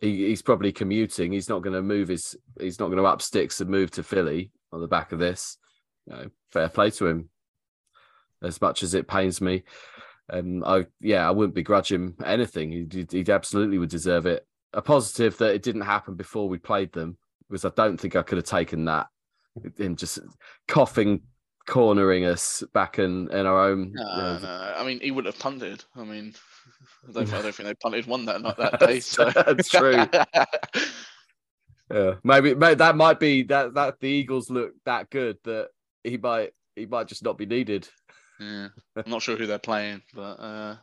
he, 0.00 0.26
he's 0.26 0.42
probably 0.42 0.72
commuting. 0.72 1.32
He's 1.32 1.48
not 1.48 1.62
going 1.62 1.74
to 1.76 1.82
move 1.82 2.08
his. 2.08 2.36
He's 2.60 2.80
not 2.80 2.86
going 2.86 2.98
to 2.98 3.04
up 3.04 3.22
sticks 3.22 3.60
and 3.60 3.70
move 3.70 3.90
to 3.92 4.02
Philly 4.02 4.50
on 4.76 4.82
the 4.82 4.88
back 4.88 5.12
of 5.12 5.18
this. 5.18 5.56
You 6.06 6.12
know, 6.12 6.30
fair 6.52 6.68
play 6.68 6.90
to 6.90 7.06
him. 7.06 7.30
As 8.42 8.60
much 8.60 8.82
as 8.82 8.94
it 8.94 9.08
pains 9.08 9.40
me, 9.40 9.64
um, 10.30 10.62
I 10.64 10.86
yeah, 11.00 11.26
I 11.26 11.30
wouldn't 11.30 11.54
begrudge 11.54 11.90
him 11.90 12.14
anything. 12.24 12.70
He 12.70 13.06
he 13.10 13.32
absolutely 13.32 13.78
would 13.78 13.88
deserve 13.88 14.26
it. 14.26 14.46
A 14.74 14.82
positive 14.82 15.38
that 15.38 15.54
it 15.54 15.62
didn't 15.62 15.82
happen 15.82 16.14
before 16.14 16.48
we 16.48 16.58
played 16.58 16.92
them 16.92 17.16
because 17.48 17.64
I 17.64 17.70
don't 17.74 17.98
think 17.98 18.14
I 18.14 18.22
could 18.22 18.38
have 18.38 18.44
taken 18.44 18.84
that. 18.84 19.06
Him 19.78 19.96
just 19.96 20.18
coughing, 20.68 21.22
cornering 21.66 22.26
us 22.26 22.62
back 22.74 22.98
in 22.98 23.30
in 23.32 23.46
our 23.46 23.70
own. 23.70 23.92
No, 23.94 24.02
you 24.02 24.22
know, 24.22 24.38
no. 24.40 24.74
I 24.76 24.84
mean, 24.84 25.00
he 25.00 25.10
would 25.10 25.24
have 25.24 25.38
punted. 25.38 25.82
I 25.96 26.04
mean, 26.04 26.34
I 27.08 27.12
don't, 27.12 27.32
I 27.32 27.42
don't 27.42 27.54
think 27.54 27.68
they 27.68 27.74
punted 27.74 28.06
one 28.06 28.26
that 28.26 28.42
night 28.42 28.58
that 28.58 28.80
day. 28.80 29.00
So 29.00 29.30
That's 29.34 29.70
true. 29.70 30.04
Yeah, 31.92 32.14
maybe, 32.24 32.54
maybe 32.54 32.74
that 32.76 32.96
might 32.96 33.20
be 33.20 33.44
that 33.44 33.74
that 33.74 34.00
the 34.00 34.08
Eagles 34.08 34.50
look 34.50 34.72
that 34.84 35.08
good 35.10 35.38
that 35.44 35.68
he 36.02 36.16
might 36.16 36.52
he 36.74 36.86
might 36.86 37.06
just 37.06 37.22
not 37.22 37.38
be 37.38 37.46
needed. 37.46 37.88
yeah, 38.40 38.68
I'm 38.96 39.10
not 39.10 39.22
sure 39.22 39.36
who 39.36 39.46
they're 39.46 39.58
playing, 39.58 40.02
but 40.14 40.40
uh, 40.40 40.76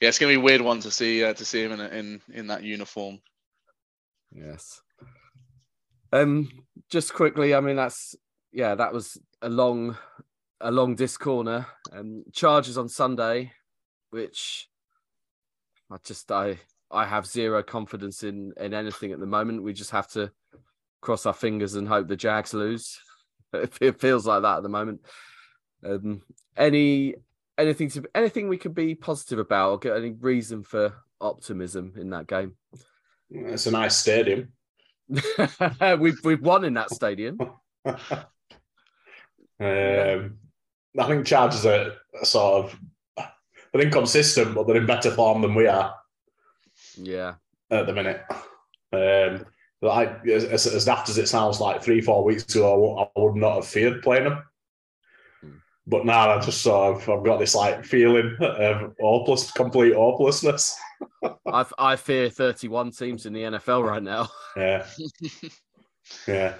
yeah, 0.00 0.08
it's 0.08 0.18
gonna 0.18 0.32
be 0.32 0.36
a 0.36 0.40
weird 0.40 0.60
one 0.60 0.80
to 0.80 0.90
see 0.90 1.24
uh, 1.24 1.34
to 1.34 1.44
see 1.44 1.62
him 1.62 1.72
in 1.72 1.80
in 1.80 2.20
in 2.32 2.46
that 2.46 2.62
uniform. 2.62 3.18
Yes. 4.32 4.80
Um, 6.12 6.48
just 6.90 7.12
quickly, 7.14 7.54
I 7.54 7.60
mean 7.60 7.76
that's 7.76 8.14
yeah, 8.52 8.74
that 8.76 8.92
was 8.92 9.18
a 9.42 9.48
long 9.48 9.96
a 10.60 10.70
long 10.70 10.94
disc 10.94 11.20
corner. 11.20 11.66
Um, 11.92 12.24
charges 12.32 12.78
on 12.78 12.88
Sunday, 12.88 13.52
which 14.10 14.68
I 15.90 15.96
just 16.04 16.30
I 16.30 16.58
I 16.90 17.06
have 17.06 17.26
zero 17.26 17.62
confidence 17.62 18.22
in 18.22 18.52
in 18.58 18.74
anything 18.74 19.12
at 19.12 19.20
the 19.20 19.26
moment. 19.26 19.62
We 19.62 19.72
just 19.72 19.90
have 19.92 20.08
to 20.08 20.30
cross 21.00 21.26
our 21.26 21.32
fingers 21.32 21.74
and 21.74 21.88
hope 21.88 22.08
the 22.08 22.16
Jags 22.16 22.54
lose. 22.54 22.98
It, 23.52 23.72
it 23.80 24.00
feels 24.00 24.28
like 24.28 24.42
that 24.42 24.58
at 24.58 24.62
the 24.62 24.68
moment. 24.68 25.00
Um, 25.84 26.22
any 26.56 27.16
anything 27.58 27.90
to 27.90 28.04
anything 28.14 28.46
we 28.46 28.58
could 28.58 28.76
be 28.76 28.94
positive 28.94 29.40
about 29.40 29.70
or 29.70 29.78
get 29.80 29.96
any 29.96 30.12
reason 30.12 30.62
for 30.62 30.94
optimism 31.20 31.94
in 31.96 32.10
that 32.10 32.28
game? 32.28 32.54
It's 33.28 33.66
a 33.66 33.72
nice 33.72 33.96
stadium. 33.96 34.52
we've 35.98 36.18
we've 36.22 36.42
won 36.42 36.64
in 36.64 36.74
that 36.74 36.90
stadium. 36.90 37.40
um, 37.84 37.98
I 39.58 40.28
think 41.08 41.26
Chargers 41.26 41.66
are 41.66 41.94
sort 42.22 42.66
of 42.66 42.78
they're 43.72 43.82
inconsistent, 43.82 44.54
but 44.54 44.68
they're 44.68 44.76
in 44.76 44.86
better 44.86 45.10
form 45.10 45.42
than 45.42 45.56
we 45.56 45.66
are 45.66 45.92
Yeah, 46.96 47.34
at 47.70 47.86
the 47.86 47.92
minute. 47.92 48.24
Um, 48.92 49.46
like 49.82 50.26
as, 50.26 50.66
as 50.66 50.84
daft 50.84 51.08
as 51.08 51.18
it 51.18 51.28
sounds, 51.28 51.60
like 51.60 51.82
three 51.82 52.00
four 52.00 52.24
weeks 52.24 52.54
ago, 52.54 53.10
I 53.16 53.20
would 53.20 53.36
not 53.36 53.56
have 53.56 53.66
feared 53.66 54.02
playing 54.02 54.24
them. 54.24 54.42
Hmm. 55.40 55.50
But 55.86 56.04
now 56.04 56.30
I 56.30 56.40
just 56.40 56.62
sort 56.62 56.96
of 56.96 57.08
I've 57.08 57.24
got 57.24 57.38
this 57.38 57.54
like 57.54 57.84
feeling 57.84 58.36
of 58.40 58.94
hopeless, 59.00 59.50
complete 59.52 59.94
hopelessness. 59.94 60.78
I 61.46 61.64
I 61.78 61.96
fear 61.96 62.28
31 62.28 62.90
teams 62.90 63.26
in 63.26 63.32
the 63.32 63.42
NFL 63.42 63.86
right 63.86 64.02
now. 64.02 64.28
Yeah, 64.56 64.86
yeah. 66.28 66.54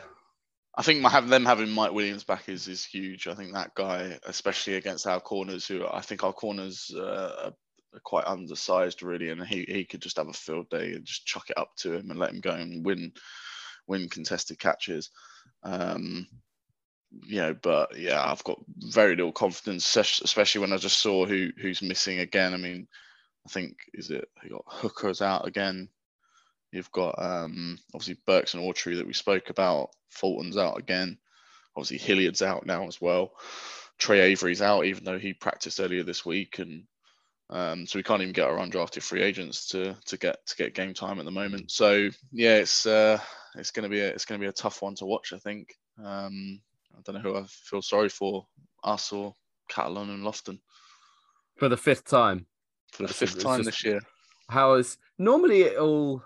I 0.76 0.82
think 0.82 1.00
my, 1.00 1.10
having 1.10 1.30
them 1.30 1.44
having 1.44 1.70
Mike 1.70 1.92
Williams 1.92 2.24
back 2.24 2.48
is 2.48 2.68
is 2.68 2.84
huge. 2.84 3.26
I 3.26 3.34
think 3.34 3.52
that 3.52 3.74
guy, 3.74 4.18
especially 4.24 4.76
against 4.76 5.06
our 5.06 5.20
corners, 5.20 5.66
who 5.66 5.86
I 5.86 6.00
think 6.00 6.24
our 6.24 6.32
corners 6.32 6.90
uh, 6.96 7.32
are 7.44 7.52
quite 8.04 8.26
undersized 8.26 9.02
really, 9.02 9.30
and 9.30 9.44
he 9.44 9.64
he 9.68 9.84
could 9.84 10.02
just 10.02 10.16
have 10.16 10.28
a 10.28 10.32
field 10.32 10.68
day 10.70 10.92
and 10.92 11.04
just 11.04 11.26
chuck 11.26 11.50
it 11.50 11.58
up 11.58 11.74
to 11.76 11.94
him 11.94 12.10
and 12.10 12.18
let 12.18 12.30
him 12.30 12.40
go 12.40 12.50
and 12.50 12.84
win 12.84 13.12
win 13.86 14.08
contested 14.08 14.58
catches. 14.58 15.10
Um, 15.62 16.26
you 17.10 17.40
know, 17.40 17.54
but 17.54 17.98
yeah, 17.98 18.22
I've 18.24 18.44
got 18.44 18.60
very 18.78 19.16
little 19.16 19.32
confidence, 19.32 19.96
especially 19.96 20.60
when 20.60 20.72
I 20.72 20.76
just 20.76 21.00
saw 21.00 21.26
who 21.26 21.50
who's 21.60 21.82
missing 21.82 22.20
again. 22.20 22.54
I 22.54 22.56
mean, 22.56 22.86
I 23.46 23.50
think 23.50 23.76
is 23.94 24.10
it 24.10 24.28
you 24.44 24.50
got 24.50 24.64
Hooker's 24.66 25.22
out 25.22 25.46
again. 25.46 25.88
You've 26.72 26.92
got 26.92 27.20
um, 27.20 27.78
obviously 27.94 28.20
Burks 28.26 28.54
and 28.54 28.62
Autry 28.62 28.96
that 28.96 29.06
we 29.06 29.12
spoke 29.12 29.50
about. 29.50 29.90
Fulton's 30.08 30.56
out 30.56 30.78
again. 30.78 31.18
Obviously 31.76 31.98
Hilliard's 31.98 32.42
out 32.42 32.64
now 32.64 32.86
as 32.86 33.00
well. 33.00 33.32
Trey 33.98 34.32
Avery's 34.32 34.62
out, 34.62 34.86
even 34.86 35.04
though 35.04 35.18
he 35.18 35.34
practiced 35.34 35.80
earlier 35.80 36.04
this 36.04 36.24
week, 36.24 36.58
and 36.58 36.84
um, 37.50 37.86
so 37.86 37.98
we 37.98 38.02
can't 38.02 38.22
even 38.22 38.32
get 38.32 38.48
our 38.48 38.58
undrafted 38.58 39.02
free 39.02 39.22
agents 39.22 39.66
to 39.68 39.96
to 40.06 40.16
get 40.16 40.44
to 40.46 40.56
get 40.56 40.74
game 40.74 40.94
time 40.94 41.18
at 41.18 41.24
the 41.24 41.30
moment. 41.30 41.70
So 41.70 42.08
yeah, 42.32 42.56
it's 42.56 42.86
uh, 42.86 43.18
it's 43.56 43.70
going 43.70 43.82
to 43.84 43.88
be 43.88 44.00
a, 44.00 44.08
it's 44.08 44.24
going 44.24 44.40
to 44.40 44.44
be 44.44 44.48
a 44.48 44.52
tough 44.52 44.82
one 44.82 44.94
to 44.96 45.06
watch. 45.06 45.32
I 45.32 45.38
think. 45.38 45.74
Um, 46.02 46.60
I 46.96 47.00
don't 47.04 47.14
know 47.16 47.20
who 47.20 47.36
I 47.36 47.44
feel 47.48 47.82
sorry 47.82 48.08
for, 48.08 48.46
us 48.84 49.12
or 49.12 49.34
Catalon 49.70 50.08
and 50.14 50.22
Lofton 50.24 50.58
For 51.56 51.68
the 51.68 51.76
fifth 51.76 52.04
time. 52.06 52.46
for 52.92 53.02
the 53.04 53.08
That's- 53.08 53.18
fifth 53.18 53.42
time 53.42 53.58
just- 53.58 53.66
this 53.66 53.84
year. 53.84 54.00
How 54.48 54.74
is 54.74 54.98
normally 55.18 55.62
it 55.62 55.78
all 55.78 56.24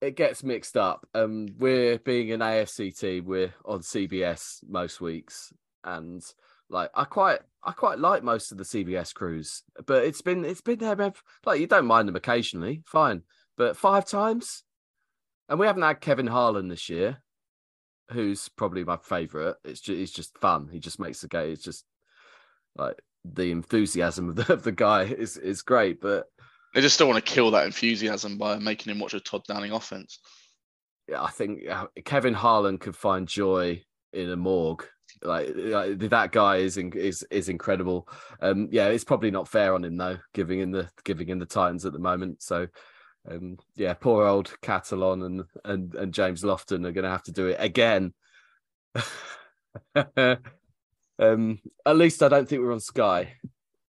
it 0.00 0.16
gets 0.16 0.42
mixed 0.42 0.76
up. 0.76 1.06
Um 1.14 1.48
we're 1.58 1.98
being 1.98 2.32
an 2.32 2.40
AFC 2.40 2.98
team, 2.98 3.24
we're 3.26 3.54
on 3.64 3.80
CBS 3.80 4.62
most 4.68 5.00
weeks. 5.00 5.52
And 5.82 6.22
like 6.68 6.90
I 6.94 7.04
quite 7.04 7.40
I 7.62 7.72
quite 7.72 7.98
like 7.98 8.22
most 8.22 8.52
of 8.52 8.58
the 8.58 8.64
CBS 8.64 9.14
crews, 9.14 9.62
but 9.86 10.04
it's 10.04 10.22
been 10.22 10.44
it's 10.44 10.60
been 10.60 10.78
there 10.78 11.12
like 11.44 11.60
you 11.60 11.66
don't 11.66 11.86
mind 11.86 12.08
them 12.08 12.16
occasionally, 12.16 12.82
fine. 12.86 13.22
But 13.56 13.76
five 13.76 14.06
times? 14.06 14.64
and 15.48 15.58
we 15.58 15.66
haven't 15.66 15.82
had 15.82 16.00
Kevin 16.00 16.26
Harlan 16.26 16.68
this 16.68 16.88
year, 16.88 17.22
who's 18.10 18.48
probably 18.48 18.84
my 18.84 18.96
favourite. 18.96 19.56
It's 19.64 19.80
just 19.80 19.98
he's 19.98 20.12
just 20.12 20.38
fun. 20.38 20.68
He 20.70 20.78
just 20.78 20.98
makes 20.98 21.20
the 21.20 21.28
game. 21.28 21.52
It's 21.52 21.64
just 21.64 21.84
like 22.76 23.00
the 23.24 23.50
enthusiasm 23.50 24.30
of 24.30 24.36
the, 24.36 24.52
of 24.52 24.62
the 24.62 24.72
guy 24.72 25.04
is 25.04 25.36
is 25.36 25.62
great, 25.62 26.00
but 26.00 26.26
They 26.74 26.80
just 26.80 26.98
don't 26.98 27.08
want 27.08 27.24
to 27.24 27.32
kill 27.32 27.50
that 27.52 27.66
enthusiasm 27.66 28.38
by 28.38 28.58
making 28.58 28.92
him 28.92 28.98
watch 28.98 29.14
a 29.14 29.20
Todd 29.20 29.42
Downing 29.46 29.72
offense. 29.72 30.18
yeah, 31.08 31.22
I 31.22 31.30
think 31.30 31.68
uh, 31.68 31.86
Kevin 32.04 32.34
Harlan 32.34 32.78
could 32.78 32.96
find 32.96 33.28
joy 33.28 33.82
in 34.12 34.30
a 34.30 34.36
morgue. 34.36 34.86
Like, 35.22 35.50
like 35.54 35.98
that 35.98 36.32
guy 36.32 36.56
is 36.56 36.76
in, 36.76 36.92
is 36.92 37.22
is 37.30 37.48
incredible. 37.48 38.08
Um, 38.40 38.68
yeah, 38.70 38.88
it's 38.88 39.04
probably 39.04 39.30
not 39.30 39.48
fair 39.48 39.74
on 39.74 39.84
him 39.84 39.96
though, 39.96 40.18
giving 40.32 40.60
in 40.60 40.70
the 40.70 40.90
giving 41.04 41.28
in 41.28 41.38
the 41.38 41.46
Titans 41.46 41.86
at 41.86 41.92
the 41.92 41.98
moment. 41.98 42.42
So, 42.42 42.66
um, 43.30 43.58
yeah, 43.76 43.94
poor 43.94 44.26
old 44.26 44.54
Catalon 44.62 45.24
and 45.24 45.44
and 45.64 45.94
and 45.94 46.12
James 46.12 46.42
Lofton 46.42 46.86
are 46.86 46.92
going 46.92 47.04
to 47.04 47.10
have 47.10 47.22
to 47.24 47.32
do 47.32 47.48
it 47.48 47.56
again. 47.58 48.12
um, 51.18 51.58
at 51.86 51.96
least 51.96 52.22
I 52.22 52.28
don't 52.28 52.48
think 52.48 52.62
we're 52.62 52.72
on 52.72 52.80
Sky, 52.80 53.34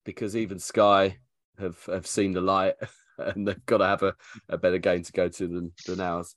because 0.03 0.35
even 0.35 0.59
Sky 0.59 1.17
have 1.59 1.83
have 1.85 2.07
seen 2.07 2.33
the 2.33 2.41
light, 2.41 2.75
and 3.17 3.47
they've 3.47 3.65
got 3.65 3.77
to 3.79 3.87
have 3.87 4.03
a, 4.03 4.15
a 4.49 4.57
better 4.57 4.77
game 4.77 5.03
to 5.03 5.11
go 5.11 5.27
to 5.27 5.47
than 5.47 5.71
than 5.85 5.99
ours. 5.99 6.35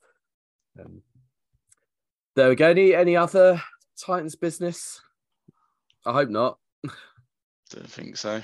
Um, 0.79 1.03
there 2.35 2.49
we 2.49 2.55
go. 2.55 2.71
Any 2.71 2.95
any 2.95 3.17
other 3.17 3.61
Titans 4.05 4.37
business? 4.37 5.01
I 6.07 6.13
hope 6.13 6.29
not. 6.29 6.59
Don't 7.71 7.91
think 7.91 8.17
so. 8.17 8.41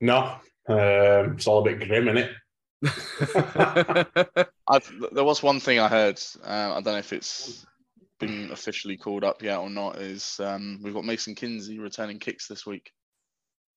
No, 0.00 0.36
um, 0.68 1.34
it's 1.34 1.46
all 1.46 1.60
a 1.60 1.64
bit 1.64 1.86
grim, 1.86 2.08
isn't 2.08 2.30
it? 2.30 2.32
I've, 4.68 4.92
there 5.12 5.24
was 5.24 5.42
one 5.42 5.60
thing 5.60 5.80
I 5.80 5.88
heard. 5.88 6.20
Uh, 6.44 6.74
I 6.76 6.80
don't 6.80 6.84
know 6.84 6.98
if 6.98 7.12
it's 7.12 7.66
been 8.20 8.50
officially 8.52 8.96
called 8.96 9.24
up 9.24 9.42
yet 9.42 9.58
or 9.58 9.70
not. 9.70 9.96
Is 9.98 10.38
um, 10.40 10.80
we've 10.82 10.94
got 10.94 11.04
Mason 11.04 11.34
Kinsey 11.34 11.78
returning 11.78 12.18
kicks 12.18 12.46
this 12.46 12.66
week. 12.66 12.92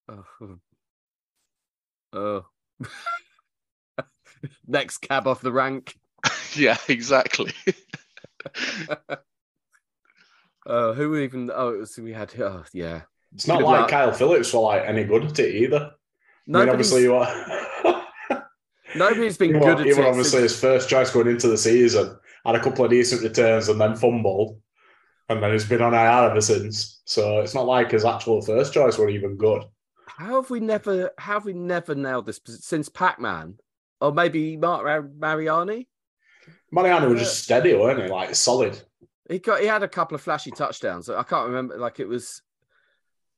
oh. 0.10 0.58
oh. 2.14 2.46
Next 4.68 5.00
cab 5.00 5.28
off 5.28 5.42
the 5.42 5.52
rank. 5.52 5.96
yeah, 6.56 6.78
exactly. 6.88 7.54
Oh, 10.66 10.94
who 10.94 11.16
even? 11.18 11.52
Oh, 11.54 11.70
it 11.70 11.80
was 11.80 11.98
we 11.98 12.14
had. 12.14 12.34
Oh, 12.40 12.64
yeah. 12.74 13.02
It's 13.34 13.48
not 13.48 13.62
like 13.62 13.82
luck. 13.82 13.90
Kyle 13.90 14.12
Phillips 14.12 14.54
were 14.54 14.60
like 14.60 14.84
any 14.86 15.04
good 15.06 15.24
at 15.24 15.40
it 15.40 15.56
either. 15.56 15.92
I 16.54 16.60
mean, 16.60 16.70
obviously, 16.70 17.04
you 17.04 17.16
are. 17.16 17.28
nobody's 18.96 19.38
been 19.38 19.54
good 19.54 19.80
at 19.80 19.88
it. 19.88 20.00
obviously 20.00 20.42
his 20.42 20.60
first 20.60 20.90
choice 20.90 21.12
going 21.12 21.28
into 21.28 21.48
the 21.48 21.58
season. 21.58 22.18
Had 22.46 22.56
a 22.56 22.60
couple 22.60 22.84
of 22.84 22.92
decent 22.92 23.22
returns 23.22 23.70
and 23.70 23.80
then 23.80 23.96
fumbled, 23.96 24.60
and 25.30 25.42
then 25.42 25.54
he's 25.54 25.66
been 25.66 25.82
on 25.82 25.94
IR 25.94 26.32
ever 26.32 26.42
since. 26.42 27.02
So 27.06 27.40
it's 27.40 27.54
not 27.54 27.68
like 27.68 27.92
his 27.92 28.04
actual 28.04 28.42
first 28.42 28.74
choice 28.74 28.98
were 28.98 29.10
even 29.10 29.38
good. 29.38 29.64
How 30.08 30.42
have 30.42 30.50
we 30.50 30.60
never? 30.60 31.12
How 31.18 31.34
have 31.34 31.46
we 31.46 31.54
never 31.54 31.96
nailed 31.96 32.26
this 32.26 32.42
since 32.46 32.90
Pac-Man, 32.90 33.60
or 34.02 34.12
maybe 34.12 34.58
Marc 34.58 34.84
Mar- 34.84 35.10
Mariani? 35.18 35.88
Was 36.72 36.86
uh, 36.86 37.16
just 37.16 37.44
steady, 37.44 37.76
weren't 37.76 38.04
he? 38.04 38.10
Like 38.10 38.36
solid. 38.36 38.82
He 39.32 39.40
got 39.40 39.62
he 39.62 39.68
had 39.68 39.82
a 39.82 39.88
couple 39.88 40.16
of 40.16 40.22
flashy 40.22 40.52
touchdowns. 40.52 41.10
I 41.10 41.24
can't 41.24 41.48
remember. 41.48 41.78
Like 41.78 42.02
it 42.02 42.08
was 42.08 42.42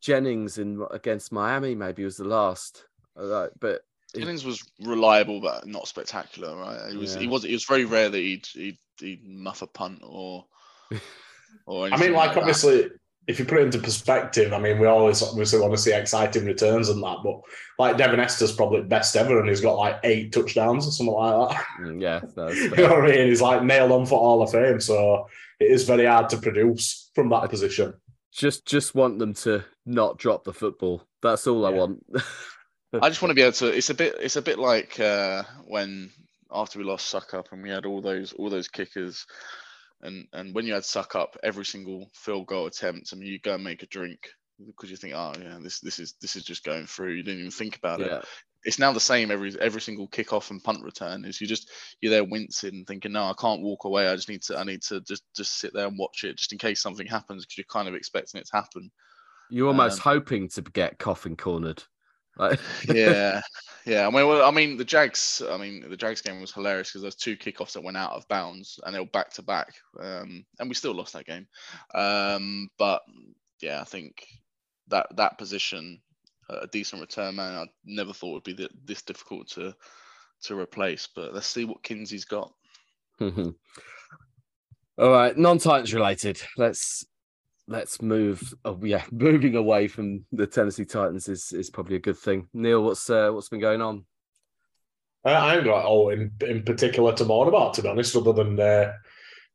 Jennings 0.01 0.57
in 0.57 0.83
against 0.89 1.31
Miami. 1.31 1.75
Maybe 1.75 2.03
was 2.03 2.17
the 2.17 2.23
last. 2.23 2.85
Like, 3.15 3.51
but 3.59 3.81
Jennings 4.15 4.43
was 4.43 4.63
reliable 4.81 5.39
but 5.39 5.67
not 5.67 5.87
spectacular, 5.87 6.55
right? 6.55 6.91
It 6.91 6.97
was. 6.97 7.13
Yeah. 7.13 7.21
He 7.21 7.27
was. 7.27 7.45
It 7.45 7.51
was 7.51 7.65
very 7.65 7.85
rare 7.85 8.09
that 8.09 8.17
he'd 8.17 8.47
he'd, 8.47 8.77
he'd 8.99 9.27
muff 9.27 9.61
a 9.61 9.67
punt 9.67 10.01
or. 10.03 10.45
Or 11.67 11.87
I 11.87 11.97
mean, 11.97 12.13
like 12.13 12.33
that. 12.33 12.39
obviously, 12.39 12.89
if 13.28 13.39
you 13.39 13.45
put 13.45 13.59
it 13.59 13.65
into 13.65 13.80
perspective, 13.80 14.51
I 14.51 14.59
mean, 14.59 14.80
we 14.80 14.88
always 14.88 15.21
obviously 15.24 15.59
want 15.59 15.74
to 15.74 15.78
see 15.78 15.93
exciting 15.93 16.45
returns 16.45 16.89
and 16.89 17.01
that, 17.03 17.17
but 17.24 17.41
like 17.80 17.97
Devin 17.97 18.19
Hester's 18.19 18.51
probably 18.51 18.82
best 18.82 19.15
ever, 19.15 19.39
and 19.39 19.47
he's 19.47 19.61
got 19.61 19.78
like 19.78 19.99
eight 20.03 20.34
touchdowns 20.34 20.88
or 20.88 20.91
something 20.91 21.15
like 21.15 21.49
that. 21.49 21.65
mm, 21.82 22.01
yeah, 22.01 22.21
no, 22.36 22.49
you 22.49 22.69
know 22.76 22.95
what 22.95 23.05
I 23.05 23.15
mean? 23.15 23.28
He's 23.28 23.41
like 23.41 23.63
nailed 23.63 23.91
on 23.91 24.05
for 24.05 24.19
Hall 24.19 24.41
of 24.41 24.51
Fame, 24.51 24.80
so 24.82 25.28
it 25.59 25.71
is 25.71 25.86
very 25.86 26.05
hard 26.05 26.30
to 26.30 26.38
produce 26.38 27.09
from 27.15 27.30
that 27.30 27.49
position. 27.49 27.93
just 28.32 28.65
just 28.65 28.93
want 28.93 29.19
them 29.19 29.34
to 29.36 29.63
not 29.86 30.17
drop 30.17 30.43
the 30.43 30.53
football. 30.53 31.03
That's 31.21 31.47
all 31.47 31.65
I 31.65 31.69
want. 31.69 32.05
I 33.01 33.09
just 33.09 33.21
want 33.21 33.32
to 33.32 33.36
be 33.36 33.41
able 33.41 33.53
to. 33.53 33.67
It's 33.67 33.89
a 33.89 33.95
bit. 33.95 34.15
It's 34.19 34.36
a 34.36 34.41
bit 34.41 34.59
like 34.59 34.99
uh, 34.99 35.43
when 35.65 36.11
after 36.51 36.78
we 36.78 36.86
lost 36.86 37.11
Succop 37.11 37.51
and 37.51 37.63
we 37.63 37.69
had 37.69 37.86
all 37.86 38.01
those 38.01 38.34
all 38.34 38.49
those 38.49 38.67
kickers, 38.67 39.26
and 40.04 40.28
and 40.34 40.54
when 40.54 40.66
you 40.68 40.74
had 40.74 40.84
Succop, 40.84 41.30
every 41.43 41.66
single 41.66 42.10
field 42.14 42.45
goal 42.47 42.68
attempt, 42.68 43.10
I 43.12 43.16
mean, 43.16 43.30
you 43.30 43.39
go 43.39 43.56
and 43.56 43.64
make 43.64 43.82
a 43.84 43.88
drink 43.88 44.20
because 44.66 44.91
you 44.91 44.97
think, 44.97 45.14
oh 45.16 45.34
yeah, 45.41 45.58
this 45.62 45.80
this 45.80 45.97
is 45.99 46.14
this 46.22 46.36
is 46.36 46.43
just 46.43 46.64
going 46.64 46.86
through. 46.86 47.14
You 47.14 47.24
didn't 47.24 47.39
even 47.39 47.51
think 47.51 47.78
about 47.78 48.01
it. 48.01 48.26
It's 48.66 48.80
now 48.80 48.93
the 48.93 48.99
same 48.99 49.30
every 49.32 49.60
every 49.60 49.82
single 49.82 50.08
kickoff 50.08 50.49
and 50.51 50.64
punt 50.64 50.84
return. 50.84 51.26
Is 51.26 51.41
you 51.41 51.47
just 51.47 51.70
you're 51.99 52.12
there 52.12 52.24
wincing, 52.24 52.86
thinking, 52.86 53.12
no, 53.12 53.24
I 53.26 53.34
can't 53.38 53.62
walk 53.62 53.84
away. 53.86 54.08
I 54.08 54.16
just 54.16 54.30
need 54.30 54.43
to 54.43 54.58
I 54.58 54.64
need 54.64 54.82
to 54.84 55.01
just 55.01 55.24
just 55.36 55.58
sit 55.60 55.74
there 55.74 55.88
and 55.88 55.97
watch 55.97 56.24
it, 56.24 56.38
just 56.38 56.51
in 56.54 56.58
case 56.60 56.82
something 56.82 57.08
happens, 57.08 57.43
because 57.43 57.58
you're 57.58 57.66
kind 57.66 57.88
of 57.89 57.95
expecting 57.95 58.39
it 58.39 58.47
to 58.47 58.56
happen. 58.56 58.91
you're 59.49 59.68
almost 59.68 60.06
Um, 60.06 60.14
hoping 60.14 60.47
to 60.49 60.62
get 60.62 60.97
coffin 60.97 61.36
cornered. 61.36 61.84
Like, 62.38 62.59
yeah, 62.88 63.41
yeah. 63.86 64.07
I 64.07 64.09
mean, 64.09 64.27
well, 64.27 64.47
I 64.47 64.51
mean, 64.51 64.77
the 64.77 64.86
Jags. 64.86 65.41
I 65.49 65.57
mean, 65.57 65.88
the 65.88 65.97
Jags 65.97 66.21
game 66.21 66.41
was 66.41 66.51
hilarious 66.51 66.89
because 66.89 67.01
there's 67.01 67.15
two 67.15 67.38
kickoffs 67.38 67.73
that 67.73 67.84
went 67.84 67.97
out 67.97 68.11
of 68.11 68.27
bounds 68.27 68.79
and 68.84 68.95
they 68.95 68.99
were 68.99 69.05
back 69.05 69.31
to 69.34 69.41
back, 69.43 69.73
um, 69.99 70.45
and 70.59 70.69
we 70.69 70.75
still 70.75 70.95
lost 70.95 71.13
that 71.13 71.25
game. 71.25 71.47
Um, 71.93 72.69
but 72.77 73.01
yeah, 73.61 73.81
I 73.81 73.84
think 73.84 74.25
that 74.88 75.07
that 75.15 75.38
position, 75.38 76.01
uh, 76.49 76.61
a 76.61 76.67
decent 76.67 77.01
return 77.01 77.36
man, 77.36 77.53
I 77.53 77.65
never 77.86 78.13
thought 78.13 78.34
would 78.34 78.43
be 78.43 78.55
th- 78.55 78.71
this 78.84 79.03
difficult 79.03 79.47
to 79.51 79.73
to 80.43 80.59
replace. 80.59 81.07
But 81.15 81.34
let's 81.34 81.47
see 81.47 81.65
what 81.65 81.84
Kinsey's 81.84 82.25
got. 82.25 82.51
all 83.21 83.53
right, 84.97 85.38
non-Titans 85.38 85.93
related. 85.93 86.41
Let's 86.57 87.05
let's 87.68 88.01
move. 88.01 88.53
Oh 88.66 88.80
yeah, 88.84 89.03
moving 89.11 89.55
away 89.55 89.88
from 89.88 90.26
the 90.32 90.47
Tennessee 90.47 90.86
Titans 90.86 91.28
is 91.28 91.51
is 91.51 91.70
probably 91.70 91.95
a 91.95 91.99
good 91.99 92.18
thing. 92.18 92.47
Neil, 92.53 92.84
what's 92.84 93.09
uh, 93.09 93.32
what's 93.32 93.49
been 93.49 93.61
going 93.61 93.82
on? 93.82 94.05
I, 95.26 95.32
I 95.32 95.55
ain't 95.55 95.66
got 95.66 95.86
all 95.86 96.09
in, 96.09 96.32
in 96.45 96.64
particular 96.64 97.14
to 97.14 97.26
moan 97.26 97.47
about, 97.47 97.76
to 97.76 97.82
be 97.82 97.88
honest, 97.88 98.16
other 98.16 98.34
than 98.34 98.59
uh, 98.59 98.93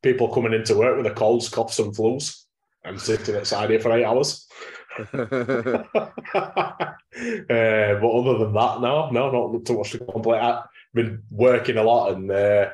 people 0.03 0.33
coming 0.33 0.55
into 0.55 0.77
work 0.77 0.97
with 0.97 1.07
a 1.07 1.15
colds, 1.15 1.49
coughs, 1.49 1.79
and 1.79 1.95
flus 1.95 2.45
and 2.85 3.01
sitting 3.01 3.37
outside 3.37 3.71
here 3.71 3.81
for 3.81 3.93
eight 3.93 4.05
hours. 4.05 4.47
uh, 5.15 5.35
but 7.15 8.11
other 8.11 8.39
than 8.39 8.53
that, 8.55 8.81
no, 8.81 9.11
no, 9.11 9.53
not 9.53 9.65
too 9.65 9.79
much 9.79 9.93
to 9.93 9.99
complain. 9.99 10.41
I've 10.41 10.65
been 10.95 11.23
working 11.31 11.77
a 11.77 11.83
lot 11.83 12.15
and 12.15 12.31
uh, 12.31 12.71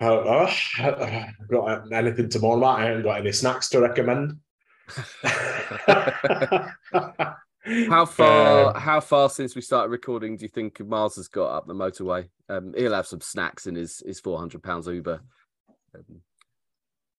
I 0.00 0.06
don't 0.06 0.26
know. 0.26 0.48
I've 0.78 1.48
got 1.48 1.92
anything 1.92 2.28
to 2.28 2.40
moan 2.40 2.58
about. 2.58 2.80
I 2.80 2.86
haven't 2.86 3.02
got 3.02 3.20
any 3.20 3.32
snacks 3.32 3.68
to 3.70 3.80
recommend. 3.80 4.38
How 7.88 8.06
far? 8.06 8.76
Um, 8.76 8.80
how 8.80 9.00
far 9.00 9.28
since 9.28 9.56
we 9.56 9.60
started 9.60 9.90
recording 9.90 10.36
do 10.36 10.44
you 10.44 10.48
think 10.48 10.78
Miles 10.86 11.16
has 11.16 11.26
got 11.26 11.50
up 11.50 11.66
the 11.66 11.74
motorway? 11.74 12.28
Um, 12.48 12.72
he'll 12.76 12.94
have 12.94 13.08
some 13.08 13.20
snacks 13.20 13.66
in 13.66 13.74
his 13.74 14.04
his 14.06 14.20
four 14.20 14.38
hundred 14.38 14.62
pounds 14.62 14.86
Uber. 14.86 15.20
Um, 15.94 16.20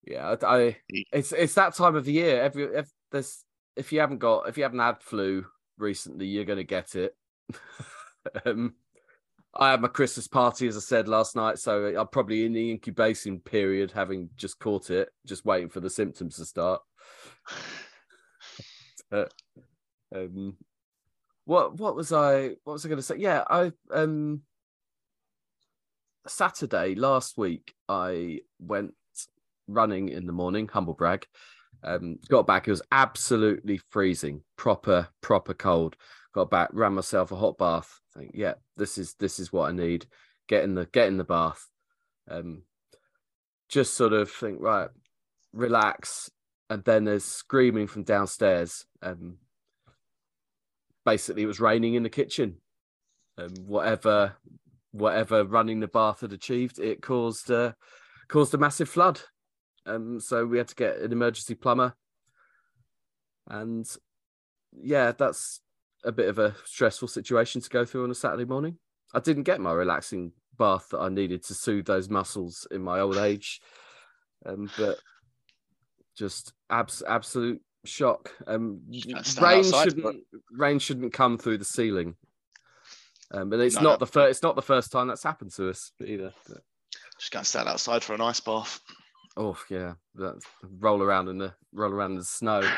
yeah, 0.06 0.36
I, 0.42 0.56
I 0.56 0.76
it's 1.12 1.32
it's 1.32 1.52
that 1.54 1.74
time 1.74 1.96
of 1.96 2.06
the 2.06 2.12
year. 2.12 2.40
Every 2.40 2.64
if 2.64 2.88
there's 3.12 3.44
if 3.76 3.92
you 3.92 4.00
haven't 4.00 4.18
got 4.18 4.48
if 4.48 4.56
you 4.56 4.62
haven't 4.62 4.78
had 4.78 5.02
flu 5.02 5.44
recently, 5.76 6.26
you're 6.26 6.46
gonna 6.46 6.64
get 6.64 6.94
it. 6.94 7.14
um, 8.46 8.74
I 9.54 9.70
had 9.70 9.80
my 9.80 9.88
Christmas 9.88 10.28
party 10.28 10.68
as 10.68 10.76
I 10.76 10.80
said 10.80 11.08
last 11.08 11.34
night, 11.34 11.58
so 11.58 11.86
I'm 11.86 12.08
probably 12.08 12.44
in 12.44 12.52
the 12.52 12.70
incubation 12.70 13.40
period, 13.40 13.92
having 13.92 14.30
just 14.36 14.58
caught 14.58 14.90
it, 14.90 15.10
just 15.26 15.44
waiting 15.44 15.68
for 15.68 15.80
the 15.80 15.90
symptoms 15.90 16.36
to 16.36 16.44
start. 16.44 16.82
Uh, 19.10 19.24
um, 20.14 20.54
what 21.46 21.78
what 21.78 21.96
was 21.96 22.12
I 22.12 22.48
what 22.64 22.74
was 22.74 22.84
I 22.84 22.90
going 22.90 22.98
to 22.98 23.02
say? 23.02 23.16
Yeah, 23.16 23.42
I 23.48 23.72
um 23.90 24.42
Saturday 26.26 26.94
last 26.94 27.38
week 27.38 27.72
I 27.88 28.40
went 28.58 28.92
running 29.66 30.10
in 30.10 30.26
the 30.26 30.32
morning, 30.32 30.68
humble 30.68 30.92
brag. 30.92 31.26
Um, 31.82 32.18
got 32.28 32.46
back, 32.46 32.68
it 32.68 32.72
was 32.72 32.82
absolutely 32.92 33.80
freezing, 33.88 34.42
proper 34.56 35.08
proper 35.22 35.54
cold. 35.54 35.96
Got 36.38 36.50
back, 36.50 36.68
ran 36.72 36.94
myself 36.94 37.32
a 37.32 37.36
hot 37.36 37.58
bath. 37.58 38.00
Think, 38.16 38.30
yeah, 38.32 38.54
this 38.76 38.96
is 38.96 39.14
this 39.14 39.40
is 39.40 39.52
what 39.52 39.68
I 39.68 39.72
need. 39.72 40.06
Get 40.46 40.62
in 40.62 40.76
the 40.76 40.86
get 40.86 41.08
in 41.08 41.16
the 41.16 41.24
bath. 41.24 41.66
Um, 42.30 42.62
just 43.68 43.94
sort 43.94 44.12
of 44.12 44.30
think 44.30 44.58
right, 44.60 44.88
relax, 45.52 46.30
and 46.70 46.84
then 46.84 47.02
there's 47.02 47.24
screaming 47.24 47.88
from 47.88 48.04
downstairs. 48.04 48.86
Um, 49.02 49.38
basically, 51.04 51.42
it 51.42 51.46
was 51.46 51.58
raining 51.58 51.94
in 51.94 52.04
the 52.04 52.08
kitchen. 52.08 52.58
Um, 53.36 53.54
whatever 53.66 54.36
whatever 54.92 55.42
running 55.42 55.80
the 55.80 55.88
bath 55.88 56.20
had 56.20 56.32
achieved, 56.32 56.78
it 56.78 57.02
caused 57.02 57.50
uh, 57.50 57.72
caused 58.28 58.54
a 58.54 58.58
massive 58.58 58.88
flood. 58.88 59.20
Um, 59.86 60.20
so 60.20 60.46
we 60.46 60.58
had 60.58 60.68
to 60.68 60.76
get 60.76 60.98
an 60.98 61.10
emergency 61.10 61.56
plumber, 61.56 61.96
and 63.48 63.84
yeah, 64.80 65.10
that's 65.10 65.62
a 66.04 66.12
bit 66.12 66.28
of 66.28 66.38
a 66.38 66.54
stressful 66.64 67.08
situation 67.08 67.60
to 67.60 67.68
go 67.68 67.84
through 67.84 68.04
on 68.04 68.10
a 68.10 68.14
Saturday 68.14 68.44
morning. 68.44 68.78
I 69.14 69.20
didn't 69.20 69.44
get 69.44 69.60
my 69.60 69.72
relaxing 69.72 70.32
bath 70.58 70.88
that 70.90 70.98
I 70.98 71.08
needed 71.08 71.42
to 71.44 71.54
soothe 71.54 71.86
those 71.86 72.08
muscles 72.08 72.66
in 72.70 72.82
my 72.82 73.00
old 73.00 73.16
age, 73.16 73.60
um, 74.44 74.70
but 74.76 74.98
just 76.16 76.52
abs- 76.70 77.02
absolute 77.06 77.62
shock. 77.84 78.30
Um, 78.46 78.80
rain 79.40 79.64
shouldn't 79.64 80.02
but... 80.02 80.16
rain 80.52 80.78
shouldn't 80.78 81.12
come 81.12 81.38
through 81.38 81.58
the 81.58 81.64
ceiling. 81.64 82.16
Um, 83.30 83.50
but 83.50 83.60
it's 83.60 83.76
no, 83.76 83.82
not 83.82 83.92
no. 83.92 83.96
the 83.98 84.06
first. 84.06 84.30
It's 84.30 84.42
not 84.42 84.56
the 84.56 84.62
first 84.62 84.90
time 84.90 85.08
that's 85.08 85.22
happened 85.22 85.52
to 85.52 85.68
us 85.70 85.92
either. 86.04 86.32
But... 86.48 86.58
Just 87.18 87.32
going 87.32 87.44
to 87.44 87.48
stand 87.48 87.68
outside 87.68 88.02
for 88.02 88.14
a 88.14 88.18
nice 88.18 88.40
bath. 88.40 88.80
Oh 89.36 89.58
yeah, 89.70 89.94
roll 90.80 91.02
around 91.02 91.28
in 91.28 91.38
the 91.38 91.54
roll 91.72 91.92
around 91.92 92.12
in 92.12 92.18
the 92.18 92.24
snow. 92.24 92.60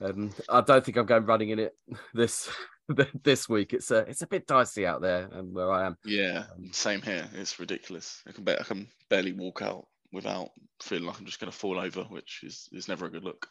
um, 0.00 0.30
I 0.48 0.60
don't 0.60 0.84
think 0.84 0.96
I'm 0.96 1.06
going 1.06 1.24
running 1.24 1.50
in 1.50 1.58
it 1.58 1.76
this 2.14 2.48
this 3.22 3.48
week. 3.48 3.72
It's 3.72 3.90
a 3.90 3.98
it's 3.98 4.22
a 4.22 4.26
bit 4.26 4.46
dicey 4.46 4.86
out 4.86 5.00
there 5.00 5.28
um, 5.32 5.52
where 5.52 5.70
I 5.70 5.86
am. 5.86 5.96
Yeah, 6.04 6.44
um, 6.54 6.70
same 6.72 7.02
here. 7.02 7.28
It's 7.34 7.58
ridiculous. 7.58 8.22
I 8.26 8.32
can 8.32 8.44
bet 8.44 8.60
I 8.60 8.64
can 8.64 8.88
barely 9.08 9.32
walk 9.32 9.62
out 9.62 9.86
without 10.12 10.50
feeling 10.82 11.04
like 11.04 11.18
I'm 11.18 11.26
just 11.26 11.40
going 11.40 11.50
to 11.50 11.56
fall 11.56 11.78
over, 11.78 12.04
which 12.04 12.40
is 12.42 12.68
is 12.72 12.88
never 12.88 13.06
a 13.06 13.10
good 13.10 13.24
look. 13.24 13.48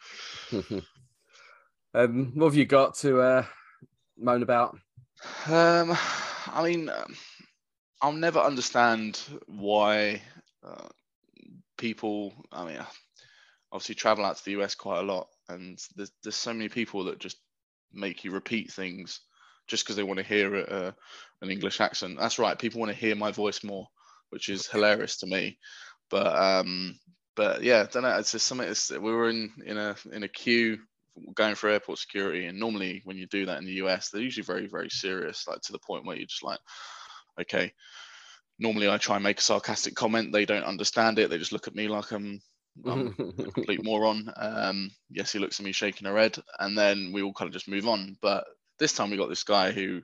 um, 1.93 2.31
what 2.33 2.47
have 2.47 2.55
you 2.55 2.65
got 2.65 2.95
to 2.97 3.21
uh, 3.21 3.45
moan 4.17 4.43
about? 4.43 4.77
Um, 5.47 5.97
I 6.47 6.61
mean, 6.63 6.89
um, 6.89 7.15
I'll 8.01 8.13
never 8.13 8.39
understand 8.39 9.19
why 9.47 10.21
uh, 10.63 10.87
people. 11.77 12.33
I 12.51 12.65
mean, 12.65 12.79
obviously 13.71 13.95
travel 13.95 14.25
out 14.25 14.37
to 14.37 14.45
the 14.45 14.61
US 14.61 14.75
quite 14.75 14.99
a 14.99 15.03
lot, 15.03 15.27
and 15.49 15.79
there's 15.95 16.11
there's 16.23 16.35
so 16.35 16.53
many 16.53 16.69
people 16.69 17.05
that 17.05 17.19
just 17.19 17.37
make 17.93 18.23
you 18.23 18.31
repeat 18.31 18.71
things 18.71 19.21
just 19.67 19.83
because 19.83 19.95
they 19.95 20.03
want 20.03 20.19
to 20.19 20.25
hear 20.25 20.55
a, 20.55 20.95
an 21.41 21.49
English 21.49 21.81
accent. 21.81 22.17
That's 22.19 22.39
right. 22.39 22.57
People 22.57 22.79
want 22.79 22.91
to 22.91 22.97
hear 22.97 23.15
my 23.15 23.31
voice 23.31 23.63
more, 23.63 23.87
which 24.29 24.49
is 24.49 24.67
hilarious 24.67 25.17
to 25.17 25.27
me. 25.27 25.57
But 26.09 26.35
um, 26.35 26.99
but 27.35 27.63
yeah, 27.63 27.81
I 27.81 27.91
don't 27.91 28.03
know. 28.03 28.17
It's 28.17 28.31
just 28.31 28.47
something. 28.47 28.67
It's, 28.67 28.91
we 28.91 28.99
were 28.99 29.29
in 29.29 29.51
in 29.65 29.77
a 29.77 29.95
in 30.11 30.23
a 30.23 30.27
queue 30.27 30.79
going 31.33 31.55
for 31.55 31.69
airport 31.69 31.99
security, 31.99 32.45
and 32.45 32.59
normally 32.59 33.01
when 33.05 33.17
you 33.17 33.25
do 33.27 33.45
that 33.45 33.59
in 33.59 33.65
the 33.65 33.83
US, 33.85 34.09
they're 34.09 34.21
usually 34.21 34.45
very 34.45 34.67
very 34.67 34.89
serious, 34.89 35.47
like 35.47 35.61
to 35.61 35.71
the 35.71 35.79
point 35.79 36.05
where 36.05 36.15
you're 36.17 36.27
just 36.27 36.43
like, 36.43 36.59
okay. 37.41 37.71
Normally, 38.57 38.87
I 38.87 38.97
try 38.97 39.15
and 39.15 39.23
make 39.23 39.39
a 39.39 39.43
sarcastic 39.43 39.95
comment. 39.95 40.31
They 40.31 40.45
don't 40.45 40.63
understand 40.63 41.19
it. 41.19 41.29
They 41.29 41.37
just 41.37 41.51
look 41.51 41.67
at 41.67 41.75
me 41.75 41.89
like 41.89 42.11
I'm 42.11 42.39
I'm 42.85 43.07
a 43.39 43.51
complete 43.51 43.83
moron. 43.83 44.31
Um, 44.35 44.91
yes, 45.09 45.31
he 45.31 45.39
looks 45.39 45.59
at 45.59 45.65
me 45.65 45.71
shaking 45.71 46.07
her 46.07 46.17
head, 46.17 46.37
and 46.59 46.77
then 46.77 47.11
we 47.13 47.21
all 47.21 47.33
kind 47.33 47.47
of 47.47 47.53
just 47.53 47.67
move 47.67 47.87
on. 47.87 48.17
But 48.21 48.45
this 48.79 48.93
time 48.93 49.11
we 49.11 49.17
got 49.17 49.29
this 49.29 49.43
guy 49.43 49.71
who 49.71 50.01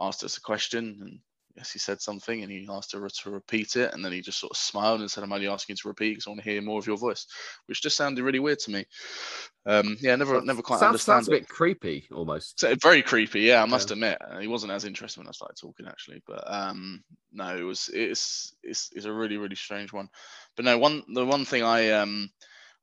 asked 0.00 0.24
us 0.24 0.36
a 0.36 0.42
question, 0.42 0.98
and 1.00 1.18
yes, 1.56 1.70
he 1.70 1.78
said 1.78 2.00
something 2.00 2.42
and 2.42 2.50
he 2.50 2.66
asked 2.70 2.92
her 2.92 3.08
to 3.08 3.30
repeat 3.30 3.76
it. 3.76 3.92
And 3.92 4.04
then 4.04 4.12
he 4.12 4.20
just 4.20 4.38
sort 4.38 4.52
of 4.52 4.56
smiled 4.56 5.00
and 5.00 5.10
said, 5.10 5.24
I'm 5.24 5.32
only 5.32 5.48
asking 5.48 5.74
you 5.74 5.78
to 5.82 5.88
repeat 5.88 6.10
because 6.10 6.26
I 6.26 6.30
want 6.30 6.42
to 6.42 6.50
hear 6.50 6.62
more 6.62 6.78
of 6.78 6.86
your 6.86 6.96
voice, 6.96 7.26
which 7.66 7.82
just 7.82 7.96
sounded 7.96 8.22
really 8.22 8.38
weird 8.38 8.58
to 8.60 8.70
me. 8.70 8.84
Um, 9.64 9.96
yeah, 10.00 10.16
never, 10.16 10.40
never 10.40 10.62
quite 10.62 10.80
sounds, 10.80 10.88
understand. 10.88 11.24
Sounds 11.24 11.28
a 11.28 11.32
bit 11.32 11.48
creepy 11.48 12.08
almost. 12.12 12.60
So, 12.60 12.74
very 12.82 13.02
creepy. 13.02 13.40
Yeah, 13.40 13.62
I 13.62 13.66
must 13.66 13.90
yeah. 13.90 13.94
admit. 13.94 14.18
He 14.40 14.48
wasn't 14.48 14.72
as 14.72 14.84
interested 14.84 15.20
when 15.20 15.28
I 15.28 15.32
started 15.32 15.56
talking 15.60 15.86
actually, 15.86 16.22
but 16.26 16.42
um, 16.46 17.02
no, 17.32 17.56
it 17.56 17.62
was, 17.62 17.90
it's, 17.92 18.54
it's, 18.62 18.90
it's 18.92 19.06
a 19.06 19.12
really, 19.12 19.36
really 19.36 19.56
strange 19.56 19.92
one. 19.92 20.08
But 20.56 20.64
no, 20.64 20.78
one, 20.78 21.02
the 21.12 21.24
one 21.24 21.44
thing 21.44 21.62
I, 21.62 21.90
um, 21.90 22.30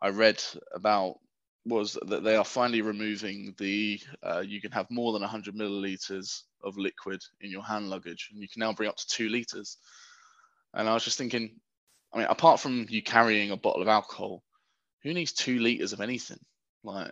I 0.02 0.10
read 0.10 0.42
about 0.74 1.18
was 1.66 1.98
that 2.08 2.24
they 2.24 2.36
are 2.36 2.46
finally 2.46 2.82
removing 2.82 3.54
the 3.58 4.00
uh, 4.24 4.40
you 4.40 4.62
can 4.62 4.72
have 4.72 4.90
more 4.90 5.14
than 5.14 5.22
100 5.22 5.56
milliliters 5.56 6.44
of 6.64 6.78
liquid 6.78 7.22
in 7.42 7.52
your 7.52 7.64
hand 7.64 7.90
luggage 7.90 8.30
and 8.32 8.42
you 8.42 8.48
can 8.48 8.60
now 8.60 8.74
bring 8.74 8.90
up 8.90 8.98
to 8.98 9.08
two 9.08 9.30
liters. 9.30 9.78
And 10.74 10.88
i 10.88 10.94
was 10.94 11.04
just 11.04 11.18
thinking 11.18 11.60
i 12.14 12.18
mean 12.18 12.28
apart 12.30 12.60
from 12.60 12.86
you 12.90 13.02
carrying 13.02 13.52
a 13.52 13.58
bottle 13.58 13.82
of 13.82 13.88
alcohol 13.88 14.44
who 15.04 15.14
needs 15.14 15.32
two 15.32 15.60
liters 15.60 15.94
of 15.94 16.02
anything? 16.02 16.40
Like 16.84 17.12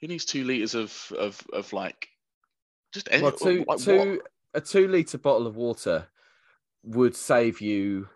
who 0.00 0.08
needs 0.08 0.24
two 0.24 0.44
liters 0.44 0.74
of 0.74 1.12
of, 1.18 1.40
of 1.52 1.72
like 1.72 2.08
just 2.92 3.08
any, 3.10 3.22
well, 3.22 3.32
two, 3.32 3.64
like 3.66 3.78
two 3.78 4.20
a 4.52 4.60
two 4.60 4.88
liter 4.88 5.18
bottle 5.18 5.46
of 5.46 5.56
water 5.56 6.06
would 6.82 7.16
save 7.16 7.60
you 7.60 8.08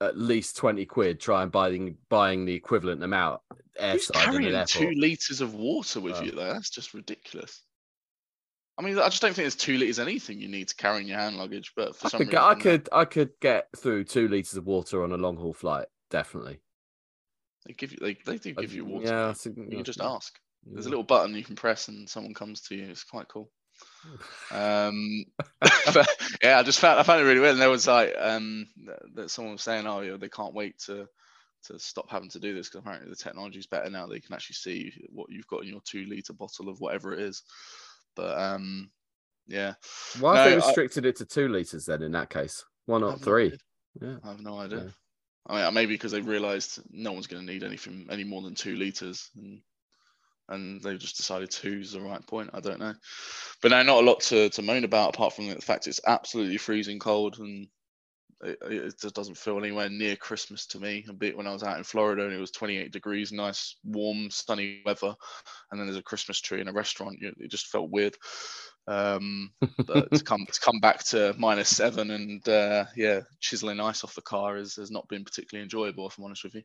at 0.00 0.18
least 0.18 0.56
20 0.56 0.84
quid 0.86 1.18
trying 1.20 1.48
buying 1.48 1.96
buying 2.08 2.44
the 2.44 2.54
equivalent 2.54 3.02
amount 3.02 3.40
Who's 3.80 4.08
carrying 4.08 4.64
two 4.66 4.90
liters 4.90 5.40
of 5.40 5.54
water 5.54 6.00
with 6.00 6.16
oh. 6.16 6.22
you 6.22 6.32
though 6.32 6.52
that's 6.52 6.70
just 6.70 6.94
ridiculous 6.94 7.62
I 8.78 8.82
mean, 8.82 8.98
I 8.98 9.08
just 9.08 9.22
don't 9.22 9.30
think 9.32 9.44
there's 9.44 9.56
two 9.56 9.78
liters 9.78 9.98
anything 9.98 10.38
you 10.38 10.48
need 10.48 10.68
to 10.68 10.74
carry 10.74 11.00
in 11.00 11.08
your 11.08 11.18
hand 11.18 11.36
luggage. 11.36 11.72
But 11.74 11.96
for 11.96 12.08
I 12.08 12.10
some 12.10 12.18
could, 12.18 12.28
reason, 12.28 12.42
I 12.42 12.54
could, 12.54 12.88
I 12.92 13.04
could 13.06 13.30
get 13.40 13.68
through 13.76 14.04
two 14.04 14.28
liters 14.28 14.54
of 14.54 14.66
water 14.66 15.02
on 15.02 15.12
a 15.12 15.16
long 15.16 15.36
haul 15.36 15.54
flight. 15.54 15.86
Definitely. 16.10 16.60
They 17.66 17.72
give 17.72 17.92
you, 17.92 17.98
they, 18.00 18.18
they 18.24 18.36
do 18.36 18.54
uh, 18.56 18.60
give 18.60 18.74
you 18.74 18.84
water. 18.84 19.06
Yeah, 19.06 19.34
you 19.44 19.76
can 19.76 19.84
just 19.84 20.00
ask. 20.00 20.38
There's 20.64 20.86
a 20.86 20.90
little 20.90 21.04
button 21.04 21.34
you 21.34 21.44
can 21.44 21.56
press, 21.56 21.88
and 21.88 22.08
someone 22.08 22.34
comes 22.34 22.60
to 22.62 22.74
you. 22.74 22.84
It's 22.84 23.04
quite 23.04 23.28
cool. 23.28 23.50
Um, 24.50 25.24
yeah, 26.42 26.58
I 26.58 26.62
just 26.62 26.80
found 26.80 26.98
I 26.98 27.02
found 27.02 27.20
it 27.20 27.24
really 27.24 27.40
weird. 27.40 27.52
And 27.52 27.60
there 27.60 27.70
was 27.70 27.86
like 27.86 28.14
um, 28.18 28.68
that 29.14 29.30
someone 29.30 29.54
was 29.54 29.62
saying, 29.62 29.86
oh, 29.86 30.00
yeah, 30.00 30.16
they 30.16 30.28
can't 30.28 30.54
wait 30.54 30.78
to 30.86 31.08
to 31.64 31.78
stop 31.78 32.10
having 32.10 32.30
to 32.30 32.38
do 32.38 32.54
this 32.54 32.68
because 32.68 32.80
apparently 32.80 33.10
the 33.10 33.16
technology 33.16 33.58
is 33.58 33.66
better 33.66 33.90
now. 33.90 34.06
They 34.06 34.20
can 34.20 34.34
actually 34.34 34.54
see 34.54 34.92
what 35.08 35.30
you've 35.30 35.48
got 35.48 35.62
in 35.62 35.68
your 35.68 35.80
two 35.84 36.04
liter 36.06 36.32
bottle 36.32 36.68
of 36.68 36.80
whatever 36.80 37.12
it 37.12 37.20
is. 37.20 37.42
But 38.14 38.38
um, 38.38 38.90
yeah. 39.46 39.74
Why 40.20 40.34
no, 40.34 40.40
have 40.40 40.50
they 40.50 40.56
restricted 40.56 41.06
I, 41.06 41.10
it 41.10 41.16
to 41.16 41.26
two 41.26 41.48
liters 41.48 41.86
then? 41.86 42.02
In 42.02 42.12
that 42.12 42.30
case, 42.30 42.64
why 42.86 42.98
not 42.98 43.20
three? 43.20 43.50
No 44.00 44.08
yeah, 44.08 44.16
I 44.24 44.28
have 44.28 44.40
no 44.40 44.58
idea. 44.58 44.84
Yeah. 44.84 44.90
I 45.48 45.64
mean, 45.64 45.74
maybe 45.74 45.94
because 45.94 46.12
they 46.12 46.20
realised 46.20 46.80
no 46.90 47.12
one's 47.12 47.28
going 47.28 47.46
to 47.46 47.52
need 47.52 47.62
anything 47.62 48.08
any 48.10 48.24
more 48.24 48.42
than 48.42 48.54
two 48.54 48.76
liters, 48.76 49.30
and 49.36 49.60
and 50.48 50.82
they 50.82 50.96
just 50.96 51.16
decided 51.16 51.50
two 51.50 51.80
is 51.80 51.92
the 51.92 52.00
right 52.00 52.24
point. 52.26 52.50
I 52.52 52.60
don't 52.60 52.80
know, 52.80 52.94
but 53.62 53.70
now 53.70 53.82
not 53.82 54.02
a 54.02 54.06
lot 54.06 54.20
to, 54.22 54.48
to 54.50 54.62
moan 54.62 54.84
about 54.84 55.14
apart 55.14 55.34
from 55.34 55.48
the 55.48 55.56
fact 55.56 55.86
it's 55.86 56.00
absolutely 56.06 56.58
freezing 56.58 56.98
cold 56.98 57.38
and 57.38 57.68
it, 58.42 58.58
it, 58.62 59.00
just 59.00 59.14
doesn't 59.14 59.38
feel 59.38 59.58
anywhere 59.58 59.88
near 59.88 60.16
Christmas 60.16 60.66
to 60.66 60.80
me. 60.80 61.04
A 61.08 61.12
bit 61.12 61.36
when 61.36 61.46
I 61.46 61.52
was 61.52 61.62
out 61.62 61.78
in 61.78 61.84
Florida 61.84 62.24
and 62.24 62.32
it 62.32 62.38
was 62.38 62.50
28 62.50 62.92
degrees, 62.92 63.32
nice, 63.32 63.76
warm, 63.84 64.30
sunny 64.30 64.82
weather, 64.84 65.14
and 65.70 65.80
then 65.80 65.86
there's 65.86 65.98
a 65.98 66.02
Christmas 66.02 66.40
tree 66.40 66.60
in 66.60 66.68
a 66.68 66.72
restaurant. 66.72 67.18
It 67.20 67.50
just 67.50 67.68
felt 67.68 67.90
weird. 67.90 68.16
Um, 68.86 69.52
but 69.86 70.10
to 70.12 70.22
come 70.22 70.46
to 70.50 70.60
come 70.60 70.80
back 70.80 71.04
to 71.06 71.34
minus 71.38 71.74
seven 71.74 72.10
and 72.10 72.48
uh, 72.48 72.84
yeah, 72.94 73.20
chiseling 73.40 73.80
ice 73.80 74.04
off 74.04 74.14
the 74.14 74.22
car 74.22 74.56
has, 74.56 74.74
has 74.76 74.90
not 74.90 75.08
been 75.08 75.24
particularly 75.24 75.64
enjoyable. 75.64 76.06
If 76.06 76.18
I'm 76.18 76.24
honest 76.24 76.44
with 76.44 76.54
you. 76.54 76.62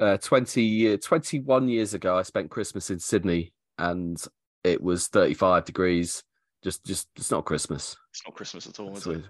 Uh, 0.00 0.16
20 0.16 0.96
21 0.98 1.68
years 1.68 1.94
ago, 1.94 2.16
I 2.18 2.22
spent 2.22 2.50
Christmas 2.50 2.90
in 2.90 2.98
Sydney 2.98 3.52
and 3.78 4.22
it 4.64 4.82
was 4.82 5.08
35 5.08 5.64
degrees. 5.64 6.22
Just, 6.62 6.84
just 6.84 7.08
it's 7.16 7.30
not 7.30 7.44
Christmas. 7.44 7.96
It's 8.10 8.22
not 8.26 8.36
Christmas 8.36 8.66
at 8.66 8.78
all, 8.78 8.96
is 8.96 9.06
it? 9.06 9.24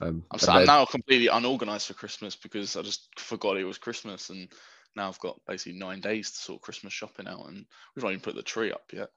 Um, 0.00 0.24
I'm, 0.30 0.38
so, 0.38 0.52
I'm 0.52 0.66
now 0.66 0.84
completely 0.84 1.28
unorganized 1.28 1.86
for 1.86 1.94
Christmas 1.94 2.36
because 2.36 2.76
I 2.76 2.82
just 2.82 3.08
forgot 3.18 3.56
it 3.56 3.64
was 3.64 3.78
Christmas, 3.78 4.28
and 4.30 4.48
now 4.94 5.08
I've 5.08 5.18
got 5.20 5.40
basically 5.46 5.78
nine 5.78 6.00
days 6.00 6.30
to 6.30 6.36
sort 6.36 6.62
Christmas 6.62 6.92
shopping 6.92 7.26
out, 7.26 7.46
and 7.48 7.64
we've 7.94 8.02
not 8.02 8.10
even 8.10 8.20
put 8.20 8.34
the 8.34 8.42
tree 8.42 8.72
up 8.72 8.82
yet. 8.92 9.08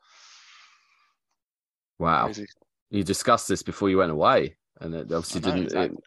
Wow, 1.97 2.25
Crazy. 2.25 2.45
you 2.91 3.03
discussed 3.03 3.49
this 3.49 3.61
before 3.61 3.89
you 3.89 3.97
went 3.97 4.11
away, 4.11 4.55
and 4.79 4.93
it 4.95 5.11
obviously 5.11 5.41
know, 5.41 5.47
didn't. 5.47 5.63
Exactly. 5.65 5.97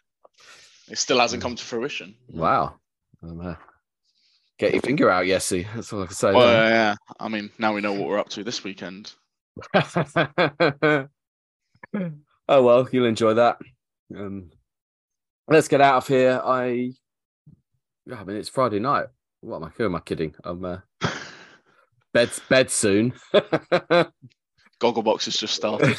It... 0.87 0.93
it... 0.93 0.97
still 0.97 1.19
hasn't 1.19 1.43
come 1.43 1.55
to 1.55 1.63
fruition. 1.63 2.15
Wow. 2.29 2.75
Um, 3.21 3.41
uh, 3.41 3.55
get 4.63 4.73
your 4.73 4.81
finger 4.81 5.09
out, 5.09 5.25
Yesy. 5.25 5.67
That's 5.75 5.91
all 5.91 6.03
I 6.03 6.05
can 6.05 6.15
say. 6.15 6.33
Well, 6.33 6.47
yeah, 6.47 6.69
yeah. 6.69 6.95
I 7.19 7.27
mean, 7.27 7.49
now 7.57 7.73
we 7.73 7.81
know 7.81 7.91
what 7.93 8.07
we're 8.07 8.19
up 8.19 8.29
to 8.29 8.43
this 8.43 8.63
weekend. 8.63 9.11
oh 9.75 11.07
well, 12.47 12.87
you'll 12.91 13.05
enjoy 13.05 13.33
that. 13.33 13.57
Um, 14.15 14.51
let's 15.47 15.67
get 15.67 15.81
out 15.81 15.97
of 15.97 16.07
here. 16.07 16.41
I, 16.43 16.93
I 18.11 18.23
mean, 18.23 18.37
it's 18.37 18.49
Friday 18.49 18.79
night. 18.79 19.07
What 19.41 19.57
am 19.57 19.65
I? 19.65 19.69
Who 19.75 19.85
am 19.85 19.95
I 19.95 19.99
kidding? 19.99 20.33
I'm 20.43 20.63
uh, 20.63 20.77
bed 22.13 22.31
bed 22.49 22.71
soon. 22.71 23.13
Gogglebox 24.79 25.25
has 25.25 25.37
just 25.37 25.55
started. 25.55 25.97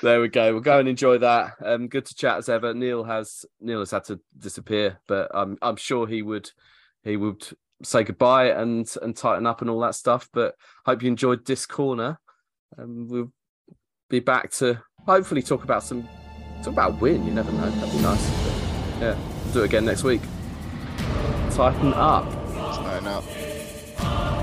There 0.00 0.20
we 0.20 0.28
go. 0.28 0.52
We'll 0.52 0.60
go 0.62 0.78
and 0.78 0.88
enjoy 0.88 1.18
that. 1.18 1.54
Um, 1.64 1.88
good 1.88 2.06
to 2.06 2.14
chat 2.14 2.38
as 2.38 2.48
ever. 2.48 2.72
Neil 2.72 3.02
has 3.04 3.44
Neil 3.60 3.80
has 3.80 3.90
had 3.90 4.04
to 4.04 4.20
disappear, 4.36 5.00
but 5.08 5.30
I'm 5.34 5.58
I'm 5.60 5.76
sure 5.76 6.06
he 6.06 6.22
would 6.22 6.50
he 7.02 7.16
would 7.16 7.44
say 7.82 8.04
goodbye 8.04 8.50
and 8.50 8.88
and 9.02 9.16
Titan 9.16 9.46
up 9.46 9.60
and 9.60 9.70
all 9.70 9.80
that 9.80 9.94
stuff. 9.94 10.28
But 10.32 10.54
hope 10.86 11.02
you 11.02 11.08
enjoyed 11.08 11.44
this 11.44 11.66
corner. 11.66 12.20
Um, 12.78 13.08
we'll 13.08 13.32
be 14.08 14.20
back 14.20 14.52
to 14.52 14.82
hopefully 15.04 15.42
talk 15.42 15.64
about 15.64 15.82
some 15.82 16.08
talk 16.58 16.72
about 16.74 17.00
win. 17.00 17.26
You 17.26 17.32
never 17.32 17.50
know. 17.52 17.68
That'd 17.70 17.92
be 17.92 18.00
nice. 18.00 18.30
But, 18.44 19.00
yeah, 19.00 19.18
we'll 19.44 19.54
do 19.54 19.62
it 19.62 19.66
again 19.66 19.84
next 19.84 20.04
week. 20.04 20.22
Titan 21.50 21.92
up. 21.94 22.30
Titan 22.54 23.08
up. 23.08 24.37